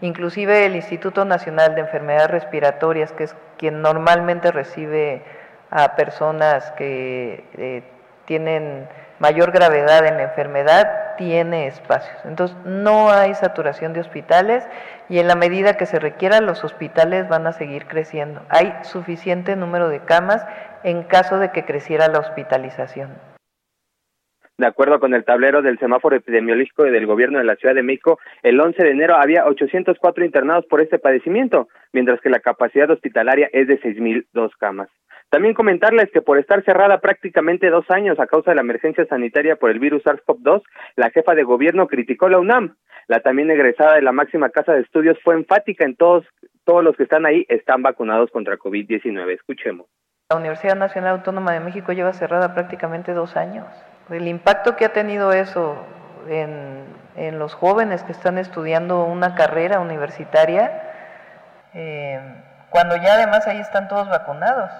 [0.00, 5.22] Inclusive el Instituto Nacional de Enfermedades Respiratorias, que es quien normalmente recibe
[5.70, 7.82] a personas que eh,
[8.26, 12.16] tienen mayor gravedad en la enfermedad tiene espacios.
[12.24, 14.68] Entonces, no hay saturación de hospitales
[15.08, 18.42] y en la medida que se requiera, los hospitales van a seguir creciendo.
[18.50, 20.44] Hay suficiente número de camas
[20.82, 23.35] en caso de que creciera la hospitalización.
[24.58, 28.18] De acuerdo con el tablero del semáforo epidemiológico del gobierno de la Ciudad de México,
[28.42, 33.50] el 11 de enero había 804 internados por este padecimiento, mientras que la capacidad hospitalaria
[33.52, 34.88] es de 6.002 camas.
[35.28, 39.56] También comentarles que por estar cerrada prácticamente dos años a causa de la emergencia sanitaria
[39.56, 40.62] por el virus SARS-CoV-2,
[40.94, 42.76] la jefa de gobierno criticó la UNAM.
[43.08, 46.24] La también egresada de la máxima casa de estudios fue enfática en todos,
[46.64, 49.34] todos los que están ahí están vacunados contra COVID-19.
[49.34, 49.86] Escuchemos.
[50.30, 53.66] La Universidad Nacional Autónoma de México lleva cerrada prácticamente dos años.
[54.10, 55.76] El impacto que ha tenido eso
[56.28, 56.84] en,
[57.16, 60.82] en los jóvenes que están estudiando una carrera universitaria,
[61.74, 62.20] eh,
[62.70, 64.70] cuando ya además ahí están todos vacunados.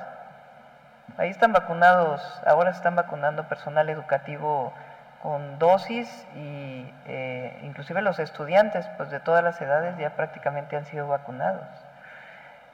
[1.18, 4.72] Ahí están vacunados, ahora se están vacunando personal educativo
[5.22, 10.84] con dosis y eh, inclusive los estudiantes pues de todas las edades ya prácticamente han
[10.84, 11.66] sido vacunados.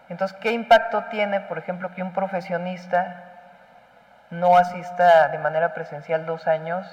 [0.08, 3.31] Entonces, ¿qué impacto tiene, por ejemplo, que un profesionista
[4.32, 6.84] no asista de manera presencial dos años.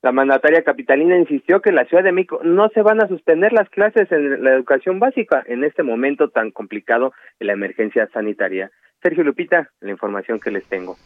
[0.00, 3.52] La mandataria capitalina insistió que en la Ciudad de México no se van a suspender
[3.52, 8.70] las clases en la educación básica en este momento tan complicado de la emergencia sanitaria.
[9.00, 10.96] Sergio Lupita, la información que les tengo.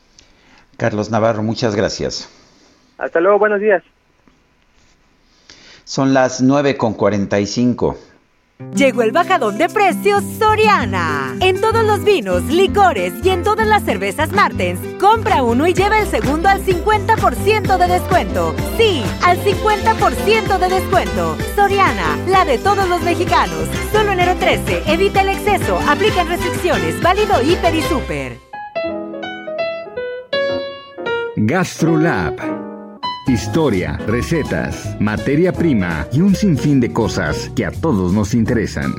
[0.78, 2.30] Carlos Navarro, muchas gracias.
[2.98, 3.82] Hasta luego, buenos días.
[5.84, 7.96] Son las 9.45.
[8.74, 11.36] Llegó el bajadón de precios Soriana.
[11.40, 15.98] En todos los vinos, licores y en todas las cervezas Martens, compra uno y lleva
[15.98, 18.54] el segundo al 50% de descuento.
[18.78, 21.36] Sí, al 50% de descuento.
[21.54, 23.68] Soriana, la de todos los mexicanos.
[23.92, 28.38] Solo enero 13, evita el exceso, aplican restricciones, válido hiper y super.
[31.36, 32.65] GastroLab
[33.28, 38.92] Historia, recetas, materia prima y un sinfín de cosas que a todos nos interesan.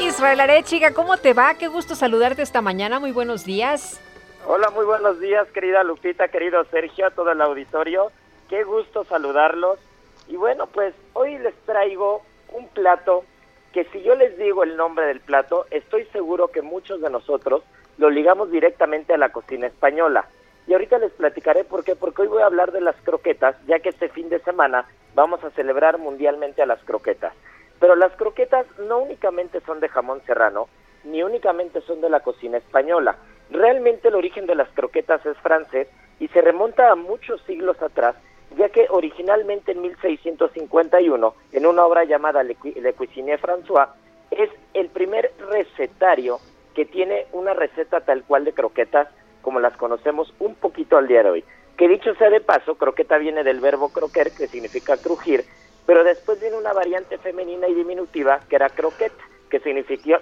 [0.00, 1.54] Israel Arechiga, ¿cómo te va?
[1.54, 2.98] Qué gusto saludarte esta mañana.
[2.98, 4.00] Muy buenos días.
[4.44, 8.10] Hola, muy buenos días, querida Lupita, querido Sergio, a todo el auditorio.
[8.48, 9.78] Qué gusto saludarlos.
[10.26, 13.24] Y bueno, pues hoy les traigo un plato
[13.72, 17.62] que si yo les digo el nombre del plato, estoy seguro que muchos de nosotros
[17.98, 20.26] lo ligamos directamente a la cocina española.
[20.66, 23.80] Y ahorita les platicaré por qué, porque hoy voy a hablar de las croquetas, ya
[23.80, 27.32] que este fin de semana vamos a celebrar mundialmente a las croquetas.
[27.78, 30.68] Pero las croquetas no únicamente son de jamón serrano,
[31.04, 33.16] ni únicamente son de la cocina española.
[33.50, 38.14] Realmente el origen de las croquetas es francés y se remonta a muchos siglos atrás,
[38.56, 43.88] ya que originalmente en 1651, en una obra llamada Le, Cuisine François,
[44.30, 46.38] es el primer recetario
[46.74, 49.08] que tiene una receta tal cual de croquetas
[49.42, 51.44] como las conocemos un poquito al día de hoy.
[51.76, 55.44] Que dicho sea de paso, croqueta viene del verbo croquer, que significa crujir,
[55.86, 59.12] pero después viene una variante femenina y diminutiva que era croquet,
[59.48, 59.60] que,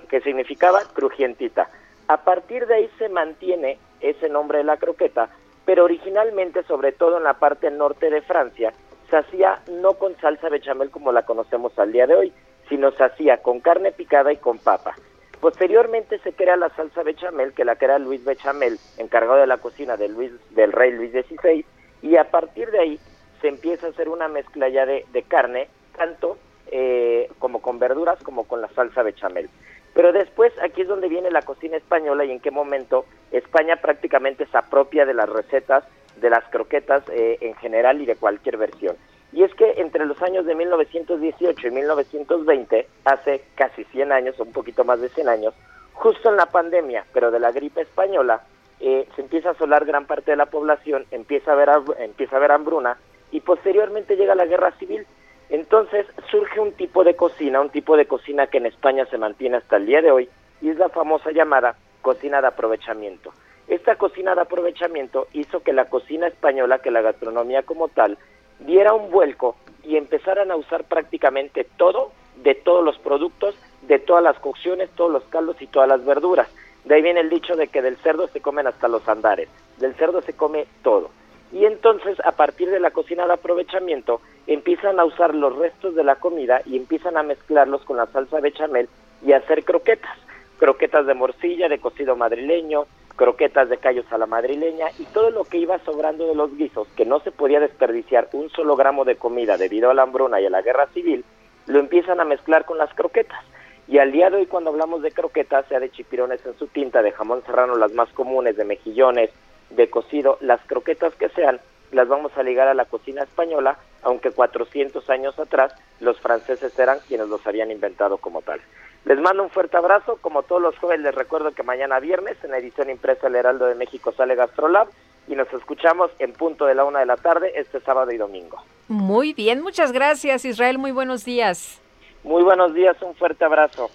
[0.08, 1.68] que significaba crujientita.
[2.06, 5.28] A partir de ahí se mantiene ese nombre de la croqueta,
[5.64, 8.72] pero originalmente, sobre todo en la parte norte de Francia,
[9.10, 12.32] se hacía no con salsa bechamel como la conocemos al día de hoy,
[12.68, 14.94] sino se hacía con carne picada y con papa.
[15.40, 19.96] Posteriormente se crea la salsa bechamel, que la crea Luis Bechamel, encargado de la cocina
[19.96, 21.64] de Luis, del rey Luis XVI,
[22.02, 23.00] y a partir de ahí
[23.40, 26.38] se empieza a hacer una mezcla ya de, carne, tanto
[26.72, 29.48] eh, como con verduras como con la salsa bechamel.
[29.94, 34.46] Pero después aquí es donde viene la cocina española y en qué momento España prácticamente
[34.46, 35.84] se apropia de las recetas
[36.20, 38.96] de las croquetas eh, en general y de cualquier versión.
[39.32, 44.52] Y es que entre los años de 1918 y 1920, hace casi 100 años, un
[44.52, 45.54] poquito más de 100 años,
[45.92, 48.42] justo en la pandemia, pero de la gripe española,
[48.80, 52.38] eh, se empieza a asolar gran parte de la población, empieza a, haber, empieza a
[52.38, 52.96] haber hambruna
[53.32, 55.06] y posteriormente llega la guerra civil.
[55.50, 59.56] Entonces surge un tipo de cocina, un tipo de cocina que en España se mantiene
[59.56, 60.28] hasta el día de hoy
[60.60, 63.32] y es la famosa llamada cocina de aprovechamiento.
[63.66, 68.16] Esta cocina de aprovechamiento hizo que la cocina española, que la gastronomía como tal,
[68.60, 74.22] diera un vuelco y empezaran a usar prácticamente todo de todos los productos, de todas
[74.22, 76.48] las cocciones, todos los caldos y todas las verduras.
[76.84, 79.94] De ahí viene el dicho de que del cerdo se comen hasta los andares, del
[79.94, 81.10] cerdo se come todo.
[81.52, 86.04] Y entonces, a partir de la cocina de aprovechamiento, empiezan a usar los restos de
[86.04, 88.88] la comida y empiezan a mezclarlos con la salsa bechamel
[89.24, 90.16] y hacer croquetas.
[90.58, 92.86] Croquetas de morcilla, de cocido madrileño,
[93.18, 96.86] croquetas de callos a la madrileña y todo lo que iba sobrando de los guisos,
[96.96, 100.46] que no se podía desperdiciar un solo gramo de comida debido a la hambruna y
[100.46, 101.24] a la guerra civil,
[101.66, 103.44] lo empiezan a mezclar con las croquetas.
[103.88, 107.02] Y al día de hoy cuando hablamos de croquetas, sea de chipirones en su tinta,
[107.02, 109.30] de jamón serrano las más comunes, de mejillones,
[109.70, 114.30] de cocido, las croquetas que sean, las vamos a ligar a la cocina española, aunque
[114.30, 118.60] 400 años atrás los franceses eran quienes los habían inventado como tal.
[119.08, 120.18] Les mando un fuerte abrazo.
[120.20, 123.64] Como todos los jueves, les recuerdo que mañana viernes, en la edición impresa El Heraldo
[123.64, 124.88] de México, sale Gastrolab.
[125.28, 128.58] Y nos escuchamos en punto de la una de la tarde este sábado y domingo.
[128.88, 130.76] Muy bien, muchas gracias, Israel.
[130.76, 131.80] Muy buenos días.
[132.22, 133.88] Muy buenos días, un fuerte abrazo.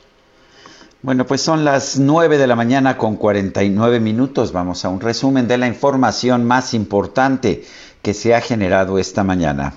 [1.03, 4.51] Bueno, pues son las nueve de la mañana con 49 minutos.
[4.51, 7.64] Vamos a un resumen de la información más importante
[8.01, 9.74] que se ha generado esta mañana.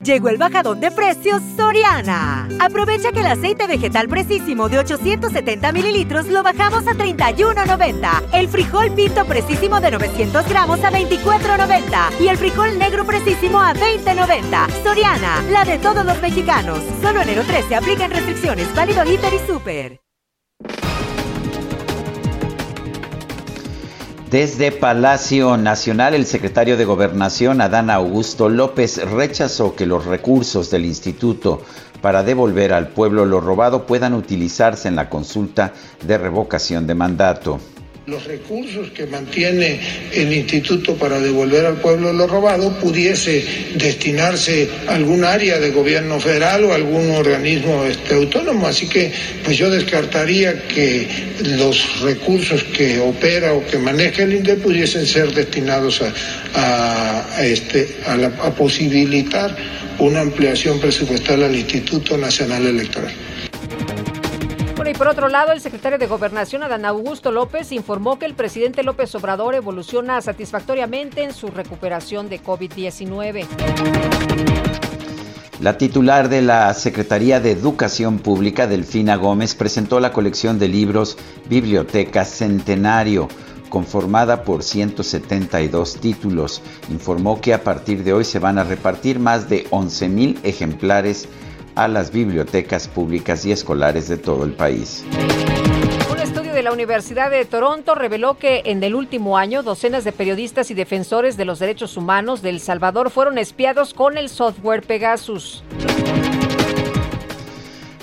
[0.00, 2.48] Llegó el bajadón de precios Soriana.
[2.60, 8.24] Aprovecha que el aceite vegetal precisísimo de 870 mililitros lo bajamos a 31.90.
[8.32, 12.20] El frijol pinto precisísimo de 900 gramos a 24.90.
[12.20, 14.82] Y el frijol negro precisísimo a 20.90.
[14.82, 16.80] Soriana, la de todos los mexicanos.
[17.00, 18.74] Solo enero 13 aplican restricciones.
[18.74, 20.00] Válido Hiper y Super.
[24.30, 30.84] Desde Palacio Nacional, el secretario de Gobernación, Adán Augusto López, rechazó que los recursos del
[30.84, 31.62] instituto
[32.02, 35.72] para devolver al pueblo lo robado puedan utilizarse en la consulta
[36.04, 37.60] de revocación de mandato
[38.06, 39.80] los recursos que mantiene
[40.12, 43.44] el instituto para devolver al pueblo lo robado pudiese
[43.74, 48.68] destinarse a algún área de gobierno federal o algún organismo este, autónomo.
[48.68, 49.12] Así que
[49.44, 51.08] pues yo descartaría que
[51.58, 56.00] los recursos que opera o que maneja el INDE pudiesen ser destinados
[56.54, 59.56] a, este, a posibilitar
[59.98, 63.12] una ampliación presupuestal al Instituto Nacional Electoral
[64.84, 68.82] y por otro lado, el secretario de Gobernación, Adán Augusto López, informó que el presidente
[68.82, 73.46] López Obrador evoluciona satisfactoriamente en su recuperación de COVID-19.
[75.60, 81.16] La titular de la Secretaría de Educación Pública, Delfina Gómez, presentó la colección de libros
[81.48, 83.28] Biblioteca Centenario,
[83.70, 86.62] conformada por 172 títulos.
[86.90, 91.28] Informó que a partir de hoy se van a repartir más de 11.000 ejemplares
[91.76, 95.04] a las bibliotecas públicas y escolares de todo el país.
[96.10, 100.12] Un estudio de la Universidad de Toronto reveló que en el último año docenas de
[100.12, 104.82] periodistas y defensores de los derechos humanos de El Salvador fueron espiados con el software
[104.82, 105.62] Pegasus.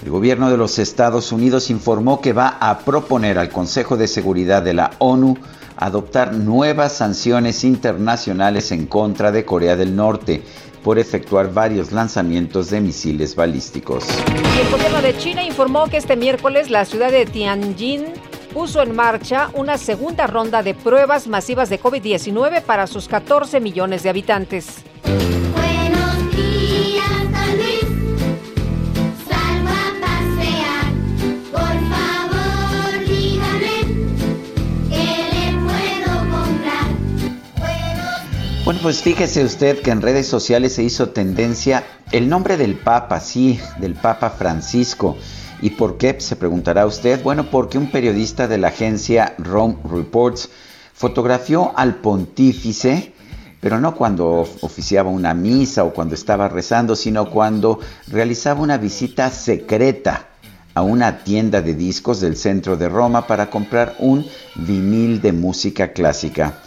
[0.03, 4.61] El gobierno de los Estados Unidos informó que va a proponer al Consejo de Seguridad
[4.61, 5.37] de la ONU
[5.77, 10.43] adoptar nuevas sanciones internacionales en contra de Corea del Norte
[10.83, 14.05] por efectuar varios lanzamientos de misiles balísticos.
[14.59, 18.05] el gobierno de China informó que este miércoles la ciudad de Tianjin
[18.53, 24.03] puso en marcha una segunda ronda de pruebas masivas de COVID-19 para sus 14 millones
[24.03, 24.83] de habitantes.
[38.83, 43.57] Pues fíjese usted que en redes sociales se hizo tendencia el nombre del Papa, sí,
[43.77, 45.15] del Papa Francisco.
[45.61, 46.17] ¿Y por qué?
[46.19, 47.23] Se preguntará usted.
[47.23, 50.49] Bueno, porque un periodista de la agencia Rome Reports
[50.93, 53.13] fotografió al pontífice,
[53.61, 59.29] pero no cuando oficiaba una misa o cuando estaba rezando, sino cuando realizaba una visita
[59.29, 60.27] secreta
[60.73, 65.93] a una tienda de discos del centro de Roma para comprar un vinil de música
[65.93, 66.59] clásica.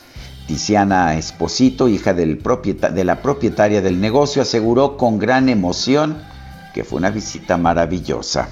[0.46, 6.18] Tiziana Esposito, hija de la propietaria del negocio, aseguró con gran emoción
[6.72, 8.48] que fue una visita maravillosa.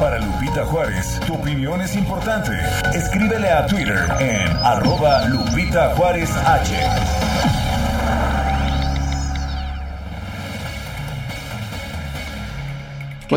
[0.00, 2.52] Para Lupita Juárez, tu opinión es importante.
[2.94, 7.23] Escríbele a Twitter en arroba Lupita Juárez H.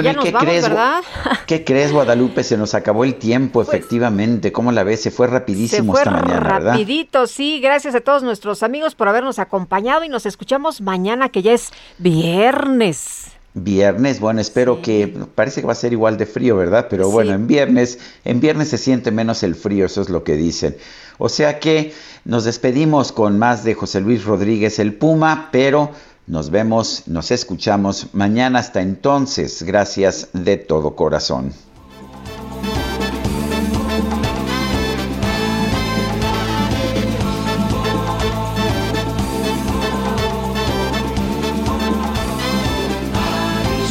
[0.02, 0.66] ¿qué crees,
[1.48, 2.44] ¿Qué crees, Guadalupe?
[2.44, 4.52] Se nos acabó el tiempo, pues, efectivamente.
[4.52, 5.02] ¿Cómo la ves?
[5.02, 6.72] Se fue rapidísimo esta mañana, ¿verdad?
[6.74, 7.60] Rapidito, sí.
[7.60, 11.72] Gracias a todos nuestros amigos por habernos acompañado y nos escuchamos mañana, que ya es
[11.98, 13.32] viernes.
[13.54, 16.88] Viernes, bueno, espero que parece que va a ser igual de frío, ¿verdad?
[16.90, 20.36] Pero bueno, en viernes, en viernes se siente menos el frío, eso es lo que
[20.36, 20.78] dicen.
[21.18, 21.92] O sea que
[22.24, 25.92] nos despedimos con más de José Luis Rodríguez el Puma, pero
[26.28, 28.60] nos vemos, nos escuchamos mañana.
[28.60, 31.54] Hasta entonces, gracias de todo corazón.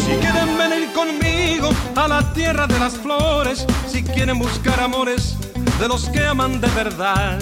[0.05, 5.37] Si quieren venir conmigo a la tierra de las flores, si quieren buscar amores
[5.81, 7.39] de los que aman de verdad,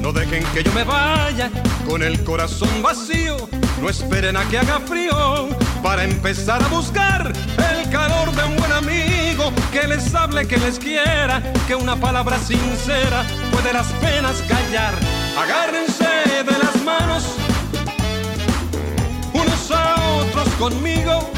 [0.00, 1.50] no dejen que yo me vaya
[1.86, 3.48] con el corazón vacío
[3.80, 5.48] no esperen a que haga frío
[5.82, 7.32] para empezar a buscar
[7.70, 12.38] el calor de un buen amigo que les hable, que les quiera, que una palabra
[12.38, 14.94] sincera puede las penas callar.
[15.38, 17.24] Agárrense de las manos
[19.32, 21.30] unos a otros conmigo.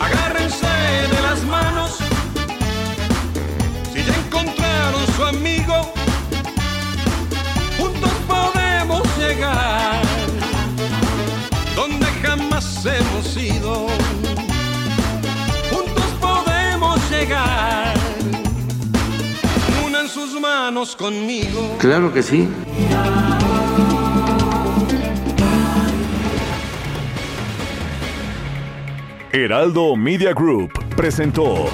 [0.00, 1.67] Agárrense de las manos
[20.68, 21.78] manos conmigo.
[21.78, 22.46] Claro que sí.
[29.32, 31.68] Heraldo Media Group presentó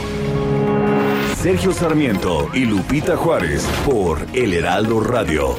[1.35, 5.57] Sergio Sarmiento y Lupita Juárez por El Heraldo Radio.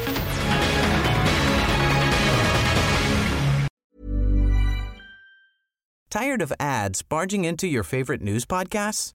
[6.09, 9.14] Tired of ads barging into your favorite news podcasts?